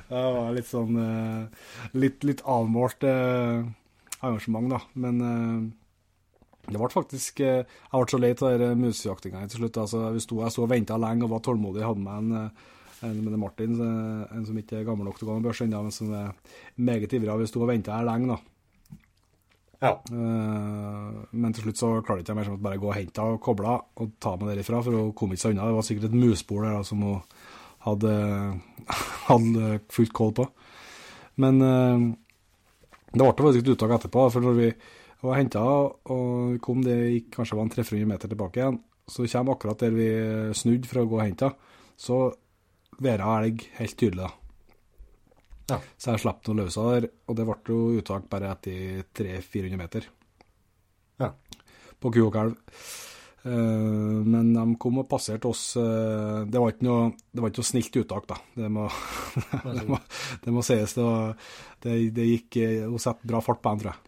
[0.08, 1.42] det var litt sånn eh,
[2.00, 4.80] Litt, litt avmålt engasjement, da.
[5.02, 5.58] Men eh,
[6.66, 9.78] det ble faktisk eh, Jeg ble så lei av musejaktinga til slutt.
[9.84, 11.82] Altså, jeg sto, jeg sto og venta lenge og var tålmodig.
[11.82, 15.20] Jeg Hadde med en, eh, en med Martin, eh, en som ikke er gammel nok
[15.20, 16.34] til å gå med børs ennå, men som er
[16.76, 17.38] meget ivrig.
[17.42, 18.40] Vi sto og venta her lenge, da.
[19.76, 19.90] Ja.
[20.08, 23.42] Men til slutt så klarte jeg ikke mer som å bare gå og hente og
[23.44, 25.66] koble og ta meg derifra, for hun kom ikke seg unna.
[25.68, 27.20] Det var sikkert et musbol der da, som hun
[27.84, 28.14] hadde,
[29.28, 30.48] hadde fullt koll på.
[31.44, 34.70] Men det ble faktisk et uttak etterpå, for når vi
[35.26, 39.30] var henta og kom, det gikk kanskje var en 300 meter tilbake igjen, så vi
[39.32, 40.08] kommer akkurat der vi
[40.56, 41.52] snudde for å gå og hente,
[41.96, 42.18] så
[43.02, 44.26] væra elg helt tydelig.
[44.26, 44.32] da.
[45.66, 45.80] Ja.
[45.98, 50.06] Så jeg slapp noen løsa der, og det ble jo uttak bare etter 300-400 meter
[51.20, 51.32] Ja.
[51.98, 52.54] på ku og kalv.
[53.46, 57.62] Eh, men de kom og passerte oss eh, Det var ikke noe, det var ikke
[57.62, 58.38] noe snilt uttak, da.
[58.58, 58.88] Det må,
[59.76, 60.00] det må,
[60.42, 60.96] det må sies.
[60.98, 64.02] Det, det, gikk eh, Hun satte bra fart på den, tror jeg.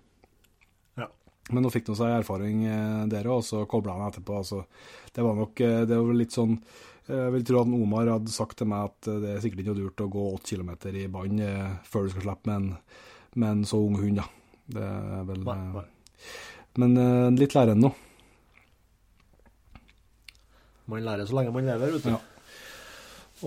[1.48, 1.54] Ja.
[1.54, 4.38] Men nå fikk nå seg erfaring dere, der òg, og så kobla han etterpå.
[4.42, 4.62] Altså,
[5.14, 6.56] det var nok eh, det var litt sånn
[7.08, 9.64] eh, Jeg vil tro at Omar hadde sagt til meg at eh, det er sikkert
[9.64, 12.68] ikke lurt å gå 8 km i bånd eh, før du skal slippe med en,
[13.40, 14.28] med en så ung hund, da.
[14.68, 15.86] Det er vel Nei, eh, nei.
[16.78, 17.94] Men eh, litt lærende nå.
[20.88, 22.12] Man lærer så lenge man lever, vet du.
[22.14, 22.20] Ja.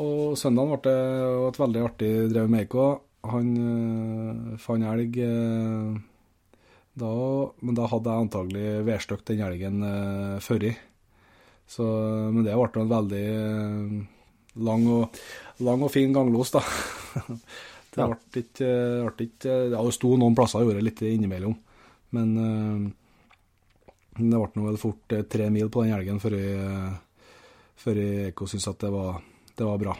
[0.02, 2.86] Og søndagen ble det et veldig artig drev med Eiko.
[3.32, 5.98] Han øh, fant elg øh,
[7.00, 7.12] da,
[7.64, 9.84] men da hadde jeg antagelig vedstøkt den elgen
[10.44, 10.72] før i
[11.72, 11.86] Så,
[12.34, 13.94] men det ble en veldig øh,
[14.68, 15.20] lang, og,
[15.64, 16.64] lang og fin ganglos, da.
[17.94, 18.72] det ble ikke,
[19.08, 21.56] ble ikke Ja, det sto noen plasser og gjorde litt innimellom,
[22.18, 22.90] men eh,
[24.20, 26.96] det ble nå vel fort øh, tre mil på den elgen før jeg,
[27.80, 29.22] før jeg Eko syntes at det var,
[29.56, 29.96] det var bra.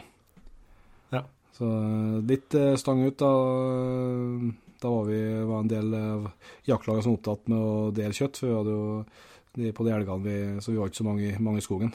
[1.14, 1.22] Ja.
[1.56, 3.32] Så eh, litt eh, stang ut, da.
[4.82, 5.94] Da var vi var en del
[6.66, 8.86] jaktlag som var opptatt med å dele kjøtt, for vi hadde jo
[9.54, 11.92] de, på de elgene vi, så vi var ikke så mange, mange i skogen.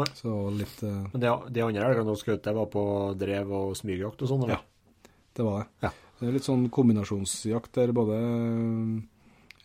[0.00, 0.06] Nei.
[0.18, 2.84] Så litt uh, Men de, de andre elgene du skjøt, det var på
[3.18, 4.48] drev og smygjakt og sånn?
[4.50, 4.58] Ja.
[5.34, 5.68] Det var det.
[5.86, 5.92] Ja.
[6.18, 8.16] Det er litt sånn kombinasjonsjakt der både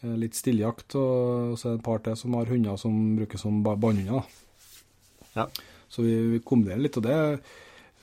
[0.02, 3.46] eh, litt stilljakt og så er det et par til som har hunder som brukes
[3.46, 4.26] som bannhunder.
[5.36, 5.46] Ja.
[5.90, 7.18] Så vi, vi kombinerer litt, og det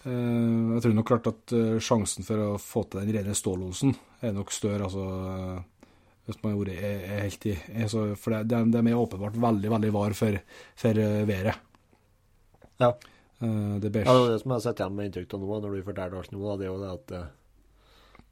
[0.06, 4.36] Jeg tror nok klart at eh, sjansen for å få til den rene stålosen er
[4.36, 5.90] nok større, altså eh,
[6.26, 7.54] hvis man gjorde er, er helt i
[7.88, 10.38] For det, det, de er åpenbart veldig, veldig var for,
[10.78, 11.62] for eh, været.
[12.82, 12.92] Ja.
[13.40, 15.74] Eh, det Ja, det er det som jeg sitter igjen med inntrykk av nå, når
[15.74, 17.26] du forteller alt nå, det er jo det at eh,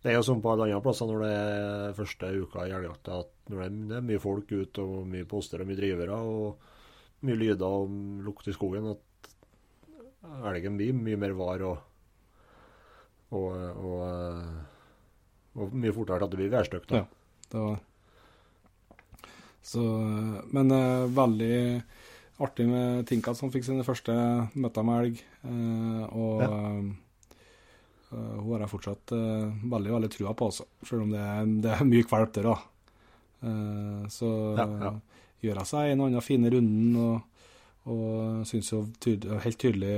[0.05, 3.23] det er jo som på alle andre plasser når det er første uka i elgjakta,
[3.25, 6.71] at når det det er mye folk ute og mye poster og mye drivere og
[7.25, 7.95] mye lyder og
[8.27, 9.01] lukt i skogen, at
[10.51, 11.79] elgen blir mye mer var og,
[13.35, 16.89] og, og, eh, og mye fortere at det blir værstøkt.
[16.91, 17.03] da.
[17.03, 17.07] Ja.
[17.51, 17.79] Det var
[19.65, 19.81] Så
[20.53, 21.83] Men eh, veldig
[22.45, 24.13] artig med Tinkat som fikk sine første
[24.59, 25.23] møter med elg.
[25.45, 26.51] eh, og Ja.
[26.51, 26.83] eh,
[28.15, 31.71] hun har jeg fortsatt eh, veldig veldig trua på, også, Selv om det er, det
[31.81, 32.61] er mye kvalp der òg.
[34.09, 34.93] så Ja, ja.
[35.43, 36.97] gjør jeg seg en og annen fin runde runden.
[36.97, 37.23] og
[37.85, 39.95] og syns jo tydelig, helt tydelig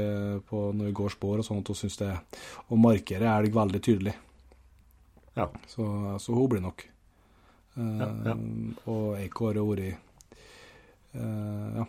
[0.49, 2.09] på når vi går spår og sånn at hun syns det
[2.67, 4.15] Å markere elg veldig tydelig.
[5.37, 5.47] Ja.
[5.71, 5.85] Så,
[6.19, 6.83] så hun blir nok.
[7.77, 8.35] Eh, Ja, ja.
[8.91, 9.85] Og Eiko har jo vært
[11.15, 11.87] eh, Ja,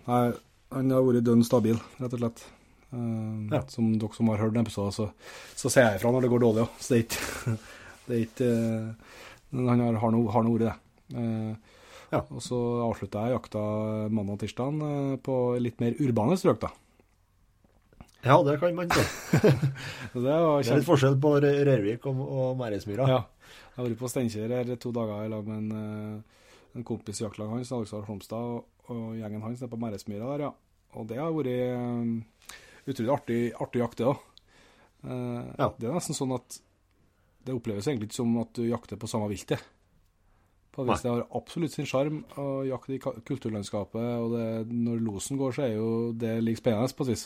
[0.75, 2.43] han har vært dønn stabil, rett og slett.
[2.91, 3.61] Eh, Ja.
[3.71, 5.09] Som dere som har hørt den episode, så,
[5.55, 6.75] så ser jeg ifra når det går dårlig òg.
[6.83, 7.57] Så det er ikke,
[8.07, 9.15] det er ikke eh,
[9.71, 10.75] han har, har nå vært det.
[12.13, 12.21] Ja.
[12.31, 13.61] Og så avslutta jeg jakta
[14.13, 16.69] mandag og tirsdag eh, på litt mer urbane strøk, da.
[18.23, 19.03] ja, det kan man si.
[20.13, 23.07] Det var Det er litt forskjell på Rø- Rørvik og, og Mæresmyra.
[23.11, 23.19] Ja.
[23.27, 25.81] Jeg har vært på Steinkjer her to dager i lag med en,
[26.23, 26.47] eh,
[26.79, 30.45] en kompis i jaktlaget hans, Alexander Holmstad, og, og gjengen hans nede på Mæresmyra der,
[30.47, 30.53] ja.
[30.97, 32.55] Og det har vært eh,
[32.87, 34.23] utrolig artig, artig jakt, det òg.
[35.07, 35.67] Ja.
[35.77, 36.55] Det er nesten sånn at
[37.47, 39.61] det oppleves egentlig ikke som at du jakter på samme viltet.
[40.78, 44.99] På hvis vis det har absolutt sin sjarm å jakte i kulturlandskapet, og det, når
[45.01, 47.23] losen går, så er jo det like spennende på et vis.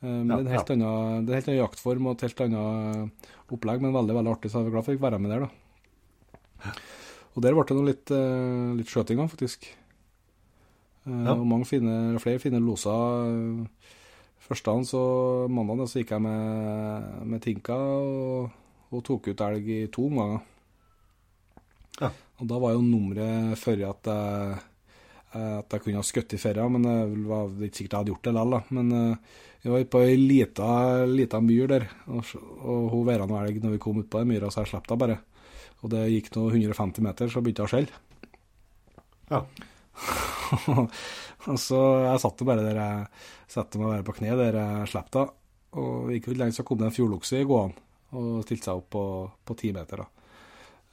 [0.00, 2.42] Um, Ja, det, er helt annen, det er en helt annen jaktform og et helt
[2.46, 5.18] annet opplegg, men veldig veldig artig, så jeg er glad for at jeg fikk være
[5.20, 5.48] med der.
[5.48, 6.74] da.
[7.34, 9.66] Og der ble det noe litt, uh, litt skjøting òg, faktisk.
[11.08, 11.34] Uh, Ja.
[11.34, 13.66] Og mange fine, flere fine loser.
[14.46, 15.02] Førstedagen, så
[15.50, 18.50] mandag, så gikk jeg med, med Tinka og,
[18.90, 20.46] og tok ut elg i to omganger.
[22.00, 22.10] Ja.
[22.40, 24.58] Og da var jo nummeret før at jeg,
[25.36, 28.14] eh, at jeg kunne ha skutt i ferja, men det var ikke sikkert jeg hadde
[28.14, 28.76] gjort det likevel.
[28.78, 30.68] Men eh, vi var på ei lita,
[31.08, 32.30] lita myr der, og,
[32.64, 34.88] og hun veira noe elg når vi kom ut på den myra, så jeg slapp
[34.88, 35.18] henne bare.
[35.80, 38.00] Og det gikk nå 150 meter, så begynte hun å skjelle.
[39.30, 39.44] Ja.
[41.50, 43.04] og så jeg satt bare der jeg
[43.50, 45.36] satte meg bare på kne der jeg slapp henne.
[45.80, 47.86] Og ikke lenge, så kom det en fjordokse i gående
[48.18, 49.04] og stilte seg opp på,
[49.46, 50.02] på ti meter.
[50.02, 50.19] da.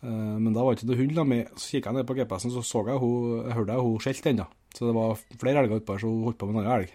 [0.03, 1.47] Eh, Men da var det ikke noe hund da med.
[1.57, 4.29] Så kikka jeg ned på GPS-en, så så jeg hun, jeg hørte jeg hun skjelte
[4.33, 4.47] ennå.
[4.77, 6.91] Så det var flere elger utpå her, så hun holdt på med en annen elg.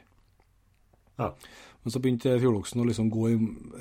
[1.19, 1.33] Ja.
[1.83, 3.33] Men så begynte fjordoksen å liksom gå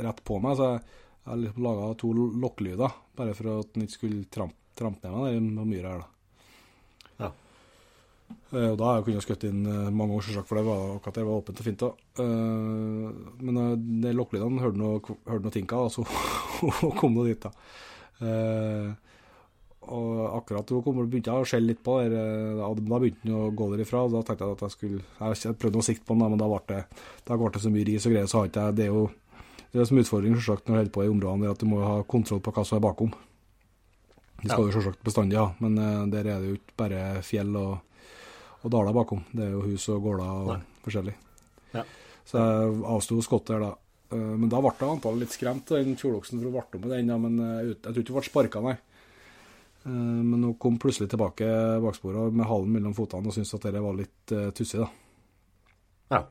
[0.01, 0.81] rett på meg, så jeg,
[1.27, 5.27] jeg liksom laga to lokklyder, bare for at den ikke skulle trampe, tramp ned meg
[5.27, 6.07] der på myra her, da.
[7.21, 7.29] Ja.
[8.57, 11.19] Eh, Og da har jeg skutt inn eh, mange år, selvsagt, for det var akkurat
[11.19, 11.85] det var åpent og fint.
[11.85, 11.91] da.
[13.37, 14.97] Men de lokkelydene hørte noe,
[15.29, 16.07] hørte noe tinka, og så
[16.97, 17.53] kom nå dit, da.
[19.91, 23.35] Og akkurat hun kom, begynte jeg å skjelle litt på der, eh, da begynte den
[23.35, 24.05] å gå derifra.
[24.05, 26.47] og Da tenkte jeg at jeg skulle Jeg prøvde å sikte på den, men da
[26.47, 26.85] ble det,
[27.27, 29.09] da ble det så mye ris og greier, så har ikke jeg Det er jo
[29.71, 31.77] det er som utfordring selvsagt, når du holder på i områdene, det at du må
[31.79, 33.13] ha kontroll på hva som er bakom.
[34.41, 34.71] Det skal Ja.
[34.71, 37.79] du selvsagt bestandig ha, men uh, der er det jo ikke bare fjell og,
[38.65, 39.23] og daler bakom.
[39.31, 40.59] Det er jo hus og gårder og Nei.
[40.83, 41.13] forskjellig.
[41.73, 41.83] Ja.
[42.25, 43.71] Så jeg avsto skottet der da.
[44.11, 47.07] Eh, Men da ble jeg antallet litt skremt, den fjordoksen, for hun ble med den,
[47.07, 48.77] da, men jeg tror ikke hun ble sparka, nei.
[49.85, 51.47] Eh, Men hun kom plutselig tilbake
[51.81, 54.89] baksporet med halen mellom føttene og syntes at det var litt uh, tussig, da.
[56.11, 56.21] Ja.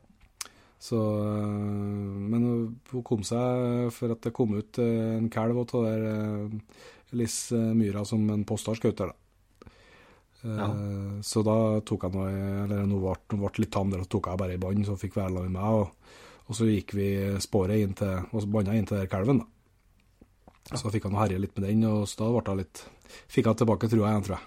[0.81, 6.51] Så, øh, men hun- kom seg for at det kom ut en kalv av der
[7.13, 9.15] Liss Myra som en post har skutt der, da.
[10.45, 10.69] Eh, Ja.
[11.23, 12.31] Så da tok jeg noe,
[12.65, 13.01] eller hun
[13.41, 15.63] ble, litt tam der, og tok jeg bare i bånd, så fikk Værland med meg.
[15.65, 15.91] Og,
[16.49, 20.77] og så gikk vi sporet inn til, og så banna inn til der kalven, da.
[20.77, 22.85] Så fikk han herje litt med den, og så da ble hun litt
[23.31, 24.47] Fikk jeg tilbake trua igjen, tror jeg.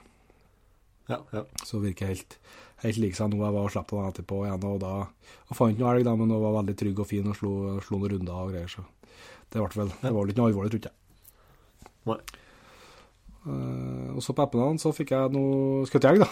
[1.11, 1.43] Ja, ja.
[1.67, 2.37] Så virker helt,
[2.83, 3.41] helt lik seg nå.
[3.43, 6.31] Jeg var og slapp den etterpå igjen, og da og fant noe elg, da, men
[6.31, 7.53] hun var veldig trygg og fin og slo,
[7.83, 8.71] slo noen runder og greier.
[8.71, 8.85] Så
[9.51, 10.97] det ble vel Det var vel ikke noe alvorlig, tror jeg.
[12.09, 12.19] Nei.
[13.43, 16.29] Uh, og så på Eppeland så fikk jeg noe skutt elg, da.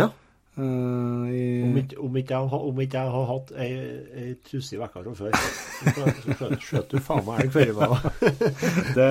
[0.00, 0.08] Ja.
[0.54, 3.70] Eh, i, Om ikke, om ikke, jeg, har- om ikke jeg har hatt ei,
[4.22, 5.32] ei trusse i vekka fra før,
[6.38, 7.90] så skjøt- du faen meg elg før meg.
[8.98, 9.08] det,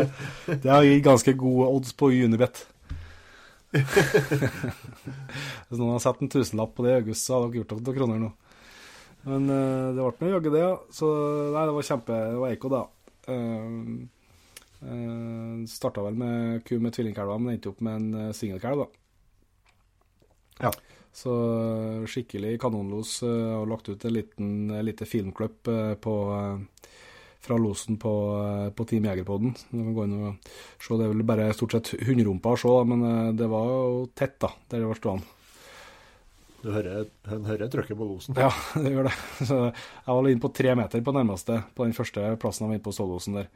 [0.64, 2.64] det har gitt ganske gode odds på Unibet.
[5.68, 7.84] Hvis noen har sett en tusenlapp på det i august, så har dere gjort opp
[7.84, 8.32] noen kroner nå.
[9.24, 10.74] Men uh, det ble nå jaggu det, ja.
[10.92, 11.08] Så
[11.56, 12.82] nei, det var kjempe Det var Eiko, da.
[13.32, 14.08] Uh,
[15.72, 18.88] Starta vel med ku med tvillingkalver, men endte opp med en uh, singelkalv, da.
[20.68, 20.72] Ja.
[21.14, 23.20] Så eh, skikkelig kanonlos.
[23.26, 26.90] Uh, og lagt ut en liten, eh, lite filmklipp eh, på eh,
[27.44, 29.54] fra losen på, eh, på Team Jegerpodden.
[29.70, 30.50] Du kan gå inn og
[30.80, 30.96] se.
[30.96, 34.38] Det er vel bare stort sett hunderumpa å se, men eh, det var jo tett,
[34.42, 35.40] da, der det var stående.
[36.64, 38.38] Du hører, hører trykket på losen.
[38.40, 38.48] Ja,
[38.80, 39.16] det gjør det.
[39.44, 42.80] Så jeg var inne på tre meter på nærmeste, på den første plassen jeg var
[42.80, 43.50] inne på stålosen der.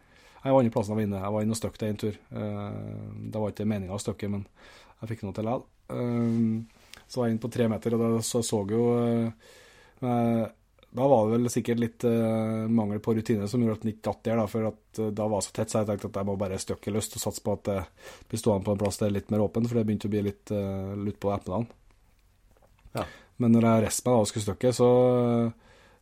[0.43, 1.21] Jeg var andre plassen jeg var inne.
[1.23, 2.17] Jeg var inne og støkte en tur.
[2.35, 2.81] Eh,
[3.31, 4.43] Det var ikke meninga å støkke, men
[4.99, 6.67] jeg fikk noe til likevel.
[7.07, 9.51] Så var jeg inne på tre meter, og da så, så jo eh,
[10.03, 10.43] eh,
[10.97, 14.07] Da var det vel sikkert litt eh, mangel på rutine som gjorde at den ikke
[14.09, 16.27] datt der, da, for at da var det så tett, så jeg tenkte at jeg
[16.27, 17.77] må bare støkke løst og satse på at det
[18.27, 20.51] blir stående på en plass der litt mer åpen, for det begynte å bli litt
[20.55, 21.69] uh, lutt på eplene.
[22.97, 23.03] Ja.
[23.37, 24.89] Men når jeg reiste meg da og skulle støkke, så,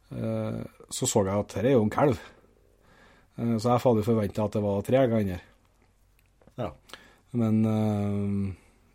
[0.08, 2.22] så så jeg at dette er jo en kalv.
[3.36, 5.44] Så jeg hadde forventa at det var tre egg inni her.
[6.62, 6.70] Ja.
[7.36, 7.60] Men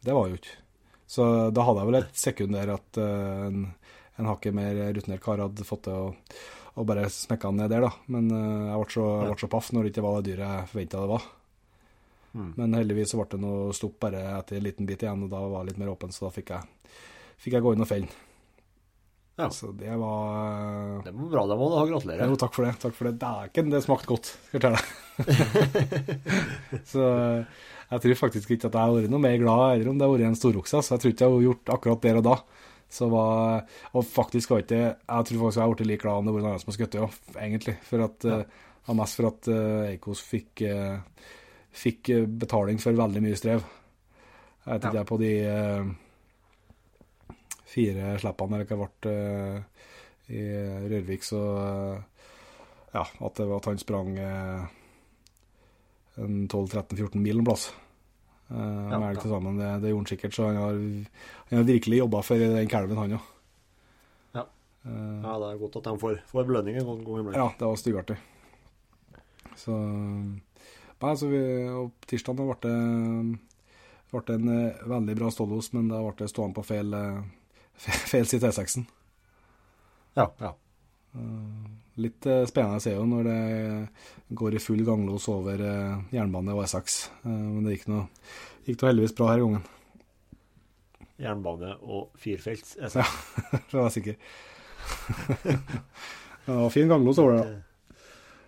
[0.00, 0.56] det var jo ikke.
[1.10, 3.66] Så da hadde jeg vel et sekund der at eh, en,
[4.20, 6.12] en hakket mer rutinert kar hadde fått til å,
[6.78, 7.90] å bare smekke han ned der, da.
[8.14, 10.46] Men eh, jeg ble så, jeg ble så paff når det ikke var det dyret
[10.54, 11.28] jeg forventa det var.
[12.30, 12.50] Mm.
[12.60, 15.40] Men heldigvis så ble det noe stopp bare etter en liten bit igjen, og da
[15.42, 16.92] var det litt mer åpen, så da fikk jeg,
[17.42, 18.26] fikk jeg gå inn og felle den.
[19.40, 19.48] Ja.
[19.56, 22.28] Så det var Det var bra, du ha gratulerer.
[22.28, 22.74] Jo, takk for det.
[22.82, 23.16] takk for det.
[23.18, 24.86] Dæken, det smakte godt, skal jeg fortelle deg.
[26.92, 27.06] så
[27.90, 30.12] jeg tror faktisk ikke at jeg har vært noe mer glad eller om det har
[30.14, 30.82] vært en storokse.
[30.82, 32.36] Så jeg tror ikke jeg har gjort akkurat der og da.
[32.90, 33.64] Så var,
[33.94, 36.40] og faktisk har ikke Jeg tror faktisk jeg har blitt like glad om det var
[36.42, 37.76] noen andre som har skutt òg, egentlig.
[37.86, 38.38] For at, Ja.
[38.40, 40.98] eh, mest for at uh, Eikos fikk, eh,
[41.70, 43.62] fikk eh, betaling for veldig mye strev.
[44.66, 45.00] Jeg vet ikke, Ja.
[45.00, 45.84] jeg på de eh,
[47.70, 49.62] fire slippene der det ble eh,
[50.30, 50.42] i
[50.90, 52.26] Rørvik, så eh,
[52.94, 54.66] ja, at det var at han sprang eh,
[56.16, 57.70] 12-13-14 mil en plass.
[58.50, 58.56] Uh,
[58.90, 59.58] Ja, med elg til sammen.
[59.60, 60.80] Det, det gjorde han sikkert, så han har,
[61.50, 63.28] han har virkelig jobba for den kalven, han òg.
[64.34, 64.44] Ja.
[64.86, 67.36] Uh, Ja, det er godt at de får, får belønning en gang iblant.
[67.36, 68.18] ja, det var styggartig.
[69.60, 69.76] Så
[71.00, 71.38] Nei, så vi,
[71.72, 72.72] og tirsdag ble det
[74.10, 76.92] Det en eh, veldig bra stålos, men da ble det stående på feil,
[77.78, 78.84] feil, feil side T6-en.
[80.18, 80.50] Ja, ja.
[82.00, 83.40] Litt spennende spennende er jo når det
[84.38, 86.96] går i full ganglås over eh, jernbane og E6.
[87.24, 87.98] Eh, men det gikk nå
[88.86, 89.64] heldigvis bra her i gangen,
[91.20, 92.76] Jernbane og firefelts.
[92.80, 93.02] E Ja.
[93.68, 94.14] for å være sikker.
[96.46, 97.42] det var fin ganglås over det.
[97.44, 97.50] da.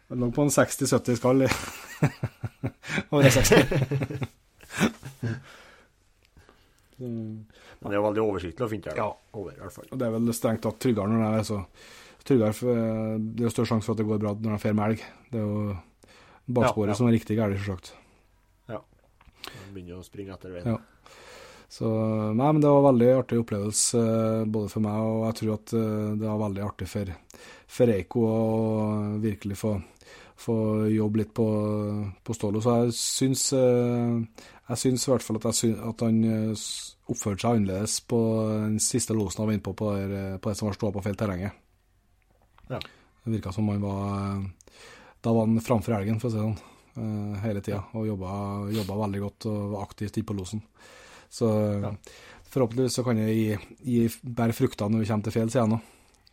[0.09, 1.45] Det lå på en 60-70 skall
[3.13, 3.51] over E6.
[7.03, 8.97] Men det er veldig oversiktlig å finne det.
[9.01, 9.09] Ja.
[9.35, 9.89] Over, i hvert fall.
[9.91, 11.59] Og det er vel strengt tatt tryggere når det er så
[12.29, 14.75] tryggere, eh, Det er jo større sjanse for at det går bra når han får
[14.79, 15.03] med elg.
[15.33, 15.77] Det er jo
[16.53, 16.99] baksporet Ja, ja.
[16.99, 17.93] som er riktig galt, selvsagt.
[18.69, 20.67] han begynner å springe etter veien.
[20.67, 20.79] Ja.
[21.73, 21.89] Så
[22.37, 25.55] nei, men det var en veldig artig opplevelse eh, både for meg, og jeg tror
[25.57, 27.13] at eh, det var veldig artig for,
[27.67, 29.73] for Eiko å virkelig få,
[30.37, 30.57] få
[30.93, 31.47] jobbe litt på,
[32.23, 32.61] på Stålo.
[32.61, 36.21] Så jeg syns, jeg syns i hvert fall at, syns, at han
[37.09, 38.21] oppførte seg annerledes på
[38.53, 41.03] den siste losen han var inne på, på, det- på det som var ståa på
[41.09, 41.57] feil terrenget.
[42.69, 42.79] Ja.
[43.25, 44.43] Det virka som han var eh,
[45.23, 46.59] Da var han framfor elgen, for å si det sånn,
[46.97, 48.33] eh, hele tida, og jobba,
[48.75, 50.63] jobba veldig godt og var aktivt inne på losen.
[51.31, 51.47] Så
[51.83, 51.93] Ja.
[52.51, 55.81] forhåpentligvis så kan det gi, gi bære frukter når vi kommer til fjells igjen nå.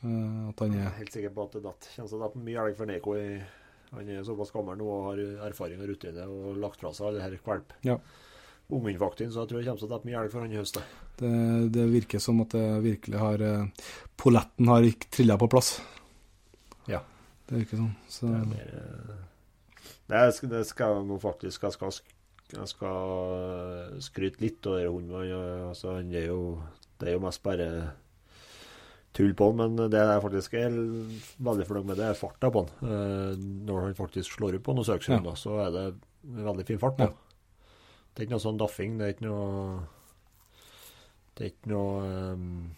[0.03, 1.87] Eh, At han Jeg er helt sikker på at det datt.
[1.95, 3.15] Kjennes det er mye elg for Neko.
[3.15, 3.43] i-
[3.91, 7.21] Han er såpass gammel nå og har erfaring og rutine og lagt fra seg alle
[7.21, 7.71] her kvalp.
[7.81, 7.97] Ja.
[8.69, 10.77] Ungmennfakten, så jeg tror det kommer til å dette mye elg for han i høst.
[11.17, 13.37] det, det virker som at det virkelig har
[14.15, 15.79] Polletten har trilla på plass.
[17.49, 17.55] Ja.
[17.55, 17.93] Det ikke sånn.
[18.07, 19.13] Så Det er mer eh,
[20.09, 21.95] Det skal, det skal faktisk Jeg skal,
[22.53, 25.33] jeg skal eh, skryte litt over hunden.
[25.69, 26.61] Altså, han er jo
[26.99, 27.69] Det er jo mest bare
[29.17, 30.69] tull på han, men det jeg faktisk er
[31.41, 32.91] veldig fornøyd med, det er farta på han.
[32.93, 35.85] Eh, Når han faktisk slår ut på noen søksrunder, så er det
[36.45, 37.15] veldig fin fart på han.
[38.13, 38.99] Det er ikke noe sånn daffing.
[38.99, 39.87] Det er ikke noe
[41.33, 42.69] Det er ikke noe um,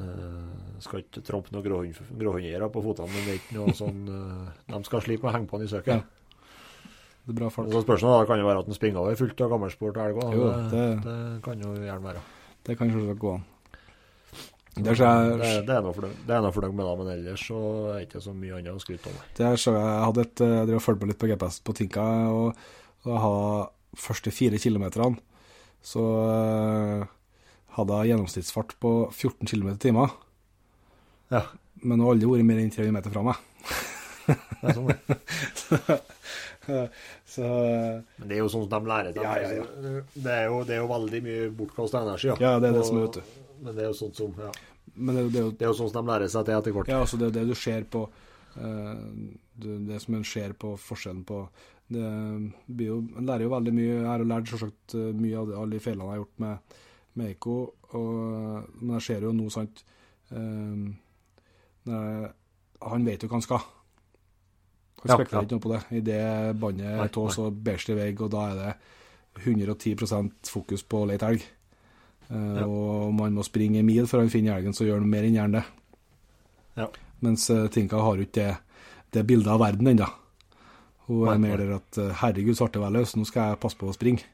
[0.00, 0.46] eh,
[0.80, 4.48] Skal ikke trampe noen gråhund- gråhundeiere på fotene, men det er ikke noe sånn uh,
[4.72, 6.00] De skal slippe å henge på han i søket.
[6.00, 6.88] Ja.
[7.26, 7.68] det er bra Og.
[7.74, 10.28] Så spørsmålet da kan jo være at han springer over fullt av gammelspor til elga.
[10.34, 12.22] Jo, Det, det- det kan jo gjerne være.
[12.64, 13.44] Det kan selvsagt gå an.
[14.80, 14.96] Det, Det,
[15.66, 16.06] det er noe for
[16.54, 17.58] fornøyd med det, men ellers så
[17.90, 19.22] er det ikke så mye annet å skryte av.
[19.36, 22.04] Det ser jeg, jeg hadde et, jeg drev fulgte med litt på GPS på Tinka,
[22.30, 22.60] og,
[23.10, 25.18] jeg hadde første fire kilometerne,
[25.82, 27.02] så eh,
[27.76, 30.10] hadde jeg gjennomsnittsfart på 14 km i timen.
[31.30, 31.44] Ja.
[31.82, 33.44] Men hun har aldri vært mer enn 300 meter fra meg.
[34.30, 36.00] Det er sånn, det.
[37.30, 39.22] Så Men det er jo sånn som de lærer seg.
[39.24, 40.02] Ja, ja, ja.
[40.14, 42.28] Det, er jo, det er jo veldig mye bortkasta energi.
[42.42, 43.38] Ja, det er det Og- som er, vet du.
[43.60, 44.50] Men det er jo sånn som ja.
[44.94, 46.74] Men det, det er jo Det er jo sånn som de lærer seg til etter
[46.76, 46.88] hvert.
[46.92, 48.04] Ja, altså det, det du ser på
[48.58, 49.02] eh,
[49.60, 51.42] det, det som en ser på forskjellen på
[51.90, 52.06] det
[52.70, 53.96] blir jo, En lærer jo veldig mye.
[53.96, 56.42] Jeg har jo lært selvsagt eh, mye av det, alle de feilene jeg har gjort
[56.44, 56.76] med,
[57.18, 57.56] med Eiko,
[57.96, 59.82] og, men jeg ser jo nå, sant
[60.30, 60.86] eh,
[61.88, 62.30] når jeg,
[62.86, 63.64] Han vet jo hva han skal.
[65.00, 65.46] Han Ja, spekulerer ja.
[65.46, 65.80] ikke noe på det.
[65.96, 68.70] I det er tå, så bæsjer det i vegg, og da er det
[69.40, 71.44] 110 fokus på å lete elg.
[72.30, 72.64] Uh, Ja.
[72.64, 75.26] Og om han må springe en mil før han finner elgen, så gjør han mer
[75.26, 75.64] enn gjerne det.
[76.78, 76.86] Ja.
[77.26, 78.52] Mens uh, Tinka har jo ikke det,
[79.16, 80.06] det bildet av verden ennå.
[81.08, 83.76] Hun er mer der at herregud, så artig å være løs, nå skal jeg passe
[83.80, 84.28] på å springe'.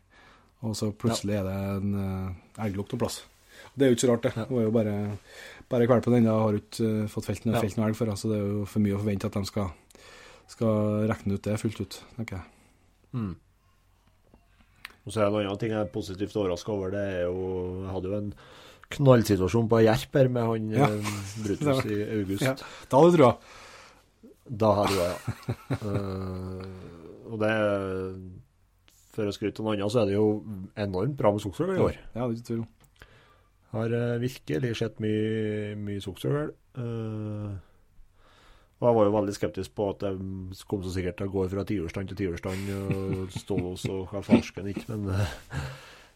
[0.65, 3.21] Og så plutselig er det en uh, elglukt på plass.
[3.77, 4.47] Det er jo ikke så rart, det.
[4.49, 4.95] Hun er jo bare,
[5.69, 7.61] bare kvalpen ennå, har ikke uh, fått felt, Ja.
[7.61, 8.13] felt noe elg for.
[8.17, 9.69] så det er jo for mye å forvente at de skal,
[10.49, 12.47] skal regne ut det fullt ut, tenker jeg.
[13.13, 13.35] Mm.
[15.07, 16.91] Og så er det en annen ting jeg er positivt overraska over.
[16.91, 17.37] Det er jo
[17.85, 18.33] Jeg hadde jo en
[18.97, 20.89] knallsituasjon på Jerp her med han Ja.
[20.91, 21.13] eh,
[21.45, 22.43] Brutus i august.
[22.43, 22.55] Ja.
[22.91, 23.37] Da hadde du trua.
[24.47, 25.79] Da hadde jeg, ja.
[25.83, 26.67] uh,
[27.31, 27.53] og det
[29.17, 30.27] For å skryte av noe annet, så er det jo
[30.77, 32.01] enormt bra med skogsfugl i år.
[32.13, 32.65] Ja, det er ikke tvil.
[33.73, 36.53] Har eh, virkelig sett mye, mye skogsfugl.
[36.77, 37.55] Eh,
[38.77, 41.45] og jeg var jo veldig skeptisk på at de kom så sikkert til å gå
[41.49, 45.63] fra tiurstand til tiurstand og stå og hva farsken ikke, men uh,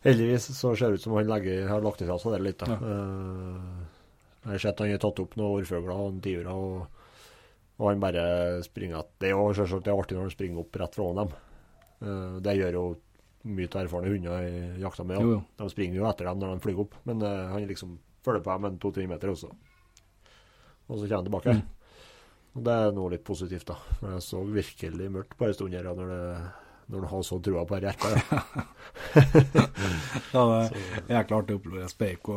[0.04, 2.60] heldigvis så ser det ut som han legger, har lagt ifra seg det litt.
[2.60, 2.76] da.
[2.76, 3.86] Eh,
[4.44, 7.08] jeg har sett han har tatt opp noen orrfugler og tiurer, og,
[7.80, 8.26] og han bare
[8.64, 11.08] springer at Det er jo selvsagt det er artig når han springer opp rett fra
[11.16, 11.34] dem.
[12.00, 12.84] Eh, det gjør jo
[13.50, 15.20] mye av erfarne hunder i jakta med.
[15.20, 15.42] Jo, jo.
[15.60, 18.56] De springer jo etter dem når de flyr opp, men eh, han liksom følger på
[18.56, 19.52] dem en to-tre meter også.
[20.90, 21.54] Og så kommer han tilbake.
[21.60, 21.68] Mm.
[22.50, 23.78] Og det er noe litt positivt, da.
[24.00, 26.24] For jeg så virkelig mørkt på en stund her når det
[26.90, 28.08] når du har så trua på Gjerpa.
[28.18, 28.42] Ja.
[30.34, 32.28] Ja, det er jækla artig å oppleve Speik.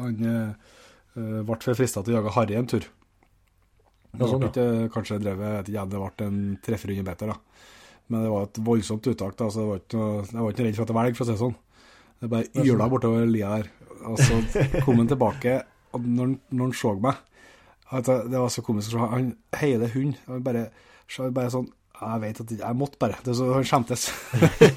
[0.00, 0.72] Han eh,
[1.16, 2.86] eh, ble frista til å jage harry en tur.
[4.16, 4.50] Ja, sånn, ja.
[4.50, 7.45] ikke, kanskje drevet ikke, det ble en 300-400 meter, da.
[8.06, 10.76] Men det var et voldsomt uttak, da, så det var ikke jeg var ikke redd
[10.76, 11.56] for at det velg, for å si det sånn.
[12.16, 13.72] Det bare yla bortover lia der.
[14.06, 14.38] Og så
[14.84, 15.56] kom han tilbake,
[15.96, 17.24] og når, når han så meg
[17.94, 18.98] at det, var så komisk Så.
[18.98, 20.14] Han hele hund.
[20.26, 20.68] Han bare,
[21.10, 23.18] så bare sånn Jeg vet at jeg måtte bare.
[23.24, 24.08] Det så, han skjemtes.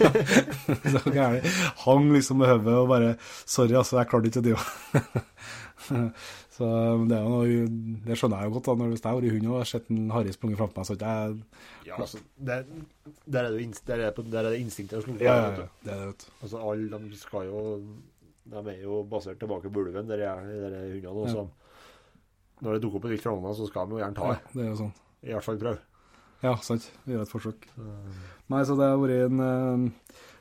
[0.94, 1.48] så gæren.
[1.84, 6.12] Hang liksom med hodet og bare Sorry, altså, jeg klarte ikke å drive.
[6.60, 6.68] Så
[7.08, 7.64] det, noe,
[8.06, 8.66] det skjønner jeg jo godt.
[8.70, 10.86] da, når Hvis jeg har vært hund og har sett en Harry sprunget framfor meg,
[10.90, 12.64] så ikke jeg Ja, altså, der,
[13.40, 15.50] er det, inst- der, er det, på- der er det instinktet å slå Ja, ja,
[15.64, 15.68] ja.
[15.86, 16.32] Det er det, vet du.
[16.44, 17.64] Altså, alle de skal jo
[18.50, 21.10] De er jo basert tilbake på ulven, der er de der hundene.
[21.14, 21.34] Og Ja.
[21.34, 21.48] så,
[22.62, 24.54] når det dukker opp et vilt framme, så skal de jo gjerne ta Ja, det.
[24.54, 24.94] det er jo sånn.
[25.24, 25.80] I hvert fall prøve.
[26.44, 26.90] Ja, sant.
[27.06, 27.66] Vi gjør et forsøk.
[28.50, 29.92] Nei, så det har vært en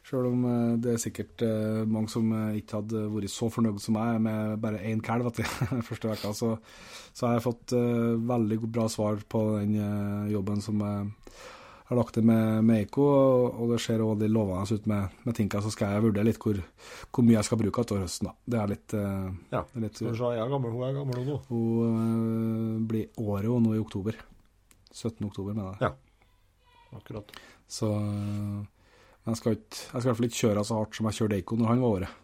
[0.08, 3.50] Sjøl Selv om eh, det er sikkert eh, mange som eh, ikke hadde vært så
[3.52, 5.44] fornøyd som meg med bare én kalv etter
[5.88, 6.54] første uka, så,
[7.12, 11.10] så har jeg fått eh, veldig bra svar på den eh, jobben som jeg
[11.88, 13.04] har lagt til med, med Eiko,
[13.48, 15.60] og, det ser også litt lovende ut med, med Tinka.
[15.64, 16.58] Så skal jeg vurdere litt hvor,
[17.08, 18.28] hvor mye jeg skal bruke utover høsten.
[18.28, 18.34] da.
[18.44, 19.62] Det er litt, eh, Ja.
[19.64, 21.38] er litt Skal vi se, jeg er gammel, hun er gammel nå.
[21.48, 24.20] Hun eh, blir året og nå i oktober.
[24.98, 25.24] 17.
[25.28, 25.88] oktober, mener jeg.
[25.88, 26.98] Ja.
[26.98, 27.32] Akkurat.
[27.68, 31.08] Så Men jeg skal, ikke, jeg skal i hvert fall ikke kjøre så hardt som
[31.08, 32.20] jeg kjørte Eiko når han var året.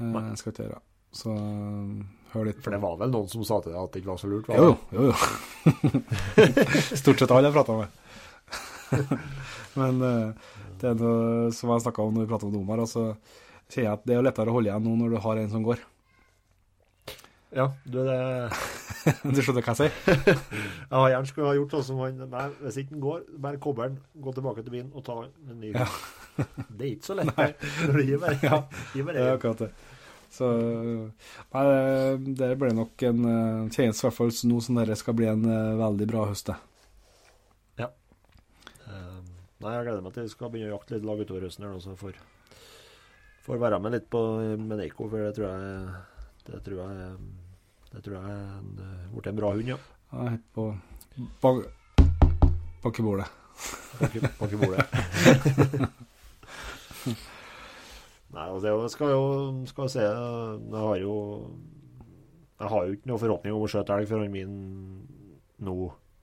[0.00, 0.80] Eh, jeg skal ikke gjøre
[1.20, 1.90] Så øh,
[2.32, 4.22] hør litt For det var vel noen som sa til deg at det ikke var
[4.22, 4.48] så lurt?
[4.50, 6.02] var Jo, jo, jo.
[7.02, 7.98] Stort sett alle jeg prata med.
[9.80, 10.02] men
[10.80, 13.12] det er noe som jeg snakka om når vi prata om Omar, altså,
[13.70, 15.66] sier jeg at det er lettere å holde igjen nå når du har en som
[15.66, 15.82] går.
[17.50, 18.16] Ja, du, det
[19.34, 19.92] du skjønner hva jeg sier?
[20.06, 23.58] Jeg har gjerne skulle ha gjort sånn som han Nei, hvis ikke den går, bare
[23.62, 25.72] kobber den, gå tilbake til bilen og ta en ny.
[25.74, 25.86] Ja.
[26.70, 27.32] Det er ikke så lett.
[27.40, 28.60] Når du gir bare, Ja.
[28.94, 29.34] gir Det er en.
[29.38, 29.70] akkurat det.
[30.30, 30.46] Så
[31.50, 31.64] Nei,
[32.38, 35.42] det- blir nok en tjeneste, Kjennes i hvert fall nå som dette skal bli en
[35.50, 36.58] eh, veldig bra høst, det.
[37.80, 39.18] Eh,
[39.60, 41.74] Nei, jeg gleder meg til vi skal begynne å jakte litt lag utover høsten her,
[41.74, 42.20] nå, så jeg får,
[43.44, 44.22] får være med litt på
[44.56, 45.98] med Neiko, for det tror jeg
[46.46, 47.18] Det tror jeg
[47.90, 49.76] Det tror jeg er en, eh, en bra hund, ja.
[50.12, 50.66] Jeg på
[51.42, 51.64] bak,
[52.82, 52.98] bakkebordet.
[52.98, 53.28] i bordet.
[54.00, 55.90] Bak i- bak i bordet.
[58.30, 59.22] Nei, altså det er skal jo
[59.66, 61.14] skal jeg se Jeg har jo
[62.60, 64.52] Jeg har jo ikke noe forhåpning om å skjøte elg foran min
[65.60, 65.74] nå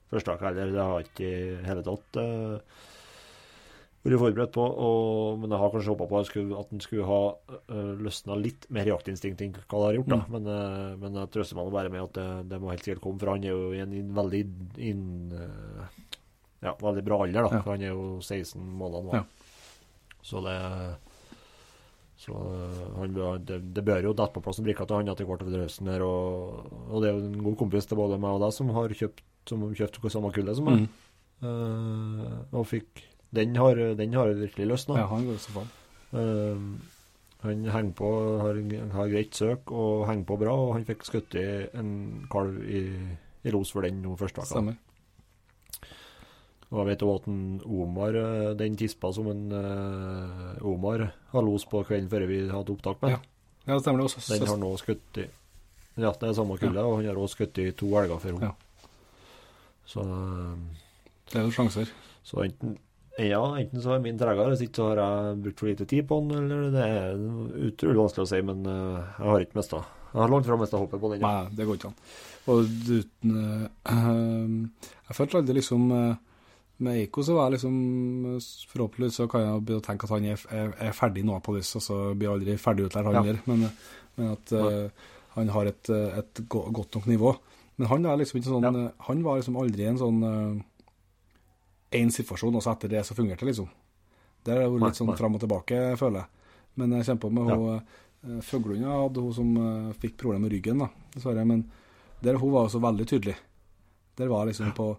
[0.08, 0.70] første dag heller.
[0.72, 2.58] Det har jeg ikke i hele tatt uh,
[4.16, 4.64] vært forberedt på.
[4.64, 6.32] Og, men jeg har kanskje håpa på at,
[6.72, 10.12] han skulle, ha uh, løsna litt mer jaktinstinkt enn hva det har gjort.
[10.12, 10.20] da.
[10.20, 10.36] Mm.
[10.36, 13.20] Men, uh, men jeg trøster meg bare med at det, det må helt sikkert komme,
[13.22, 14.42] for han er jo i en inn, veldig
[14.88, 15.04] in,
[15.34, 16.14] uh,
[16.64, 17.42] ja, veldig bra alder.
[17.44, 17.58] da.
[17.58, 17.62] Ja.
[17.66, 19.20] For han er jo 16 måneder nå.
[19.20, 20.24] Ja.
[20.28, 20.58] Så det
[22.18, 22.34] så
[22.98, 23.14] han,
[23.46, 25.86] det, det bør jo dette på plass en brikke til han etter hvert over høsten
[25.86, 26.02] her.
[26.02, 28.94] Og, og det er jo en god kompis til både meg og deg som har
[29.00, 30.82] kjøpt som kjøpt samme kullet som meg.
[30.82, 31.04] Mm.
[31.38, 33.04] Uh, og fikk
[33.34, 35.00] Den har, den har virkelig løsna.
[35.02, 35.72] Ja, han går så faen.
[36.12, 36.96] Uh,
[37.44, 38.10] han henger på,
[38.40, 38.58] har,
[38.94, 41.44] har greit søk og henger på bra, og han fikk skutt i
[41.76, 41.90] en
[42.32, 42.82] kalv i,
[43.44, 44.48] i los for den nå første uka.
[44.50, 44.78] Stemmer.
[46.68, 51.44] Og jeg vet også at en Omar, eh, den tispa som en uh, Omar har
[51.46, 53.20] los på kvelden før vi hadde opptak med, Ja.
[53.68, 54.20] Ja, det stemmer det også.
[54.32, 55.26] den har nå skutt i
[55.98, 58.50] Ja, det er samme kullet, og han har også skutt i to elger for henne.
[58.50, 58.88] Ja.
[59.86, 60.56] Så, uh,
[61.28, 61.88] Det er jo sjanser.
[62.24, 62.78] så enten
[63.18, 66.06] ja, enten så er min tregere, hvis ikke så har jeg brukt for lite tid
[66.06, 67.16] på den, eller det er
[67.68, 69.80] utrolig vanskelig å si, men eh, jeg har ikke mista
[70.12, 71.24] Jeg har langt fra mista håpet på den.
[71.24, 71.32] ja.
[71.32, 71.98] Nei, det går ikke an.
[72.48, 73.66] Og uten uh,
[75.08, 76.14] Jeg følte aldri liksom eh,
[76.86, 77.74] Med Eiko så var jeg liksom
[78.70, 81.58] Forhåpentligvis så kan jeg begynne å tenke at han er, er, er ferdig nå på
[81.58, 83.36] this, og så blir jeg aldri ferdig utlært, han Ja.
[83.50, 83.68] Men,
[84.16, 87.34] men at uh, han har et, et godt nok nivå.
[87.78, 88.88] Men han liksom ikke sånn Ja.
[89.10, 90.22] Han var liksom aldri en sånn
[91.94, 93.68] én situasjon, og så etter det så fungerte det, liksom.
[94.44, 96.54] Det har vært litt sånn fram og tilbake, føler jeg.
[96.78, 97.56] Men jeg kjemper med Ja.
[97.56, 101.44] hun uh, hadde hun som eh, fikk problemer med ryggen, da, dessverre.
[101.46, 101.64] Men
[102.22, 103.36] der hun var jo så veldig tydelig.
[104.18, 104.90] Der var liksom på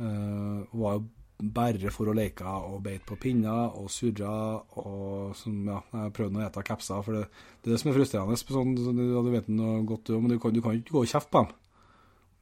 [0.00, 1.04] uh, Hun var jo
[1.36, 6.40] bare for å leke og beit på pinner og surra og som, ja, jeg prøvde
[6.40, 7.02] å ete kapser.
[7.04, 7.26] For det,
[7.60, 8.38] det er det som er frustrerende.
[8.40, 11.04] Sånn, sånn, du, du vet noe godt, du, men du kan, du kan ikke gå
[11.04, 11.52] og kjefte på dem.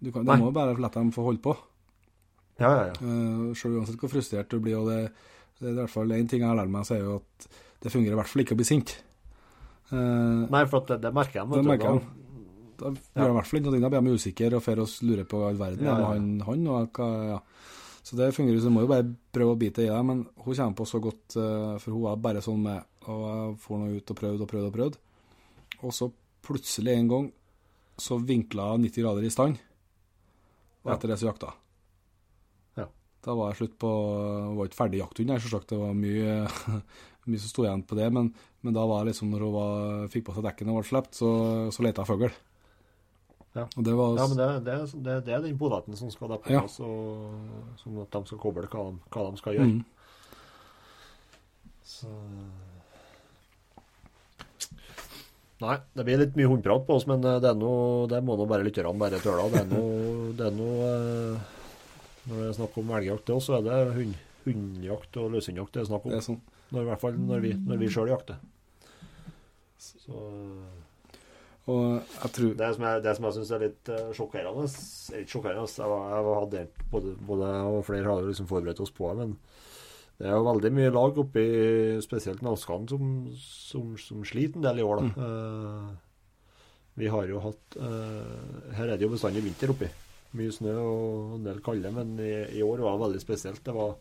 [0.05, 1.57] Du, kan, du må bare la dem få holde på.
[2.61, 2.95] Ja, ja, ja.
[3.03, 4.77] Uh, Selv uansett hvor frustrert du blir.
[4.79, 5.13] og det,
[5.61, 7.49] det er i hvert fall Én ting jeg har lært meg, så er jo at
[7.83, 8.93] det fungerer i hvert fall ikke å bli sint.
[9.93, 11.51] Eh, Nei, for at det, det merker jeg.
[11.53, 12.05] Det merker jeg.
[12.81, 13.83] Da gjør jeg i hvert fall ikke noe.
[13.85, 15.85] Da blir de usikre og får oss lure på all verden.
[15.87, 16.07] Ja, Ja.
[16.15, 17.41] Han, han og hva, ja.
[18.05, 20.01] Så det fungerer, så du må jo bare prøve å bite i det.
[20.05, 23.57] Men hun kommer på så godt, eh, for hun var bare sånn med og jeg
[23.61, 24.95] får nå ut og prøvd og prøvd og prøvd.
[25.85, 26.09] Og så
[26.45, 27.27] plutselig en gang
[28.01, 29.61] så vinkla hun 90 grader i stand,
[30.85, 31.53] og etter det så jakta.
[33.25, 33.31] Ja.
[33.31, 35.71] Da var jeg slutt på Hun var ikke ferdig jakthund, selvsagt.
[35.73, 36.35] Det var mye,
[37.33, 38.11] mye som sto igjen på det.
[38.13, 38.29] Men,
[38.61, 41.17] men da var det liksom, når hun var, fikk på seg dekkene og ble sluppet,
[41.23, 41.31] så,
[41.73, 42.29] så lette jeg fugl.
[43.55, 43.65] Ja.
[43.79, 46.53] Og det var Ja, men det, det, det, det er den podaten som skal på
[46.53, 46.61] Ja.
[46.65, 49.73] plass, og sånn at de skal koble hva de, hva de skal gjøre.
[49.73, 49.85] mm,
[51.87, 52.11] Så
[55.63, 58.35] Nei, det blir litt mye hundprat på oss, men eh, det, er noe, det må
[58.37, 59.47] nå bare lytterne bare tåle.
[59.55, 61.53] Det er noe, det er noe eh,
[62.25, 64.15] Når det er snakk om elgjakt så er det hund,
[64.47, 66.15] hundjakt og løshundjakt det er snakk om.
[66.15, 66.41] det er sånn.
[66.71, 68.41] Når, I hvert fall når vi, når vi sjøl jakter.
[69.85, 70.23] Så
[72.35, 75.65] tror Det som jeg, det som jeg syns er litt eh, sjokkerende er litt sjokkerende.
[75.65, 79.25] Jeg, var, jeg hadde både, både jeg og flere har liksom forberedt oss på det,
[79.25, 79.37] men
[80.21, 81.45] det er jo veldig mye lag oppi
[82.05, 85.03] spesielt Nalskan som, som, som sliter en del i år.
[85.03, 85.29] da.
[85.29, 85.95] Eh,
[86.95, 89.89] vi har jo hatt uh, Her er det jo bestandig vinter oppi.
[90.35, 93.63] Mye snø og en del kalde, men i, i år var det veldig spesielt.
[93.65, 93.95] Det var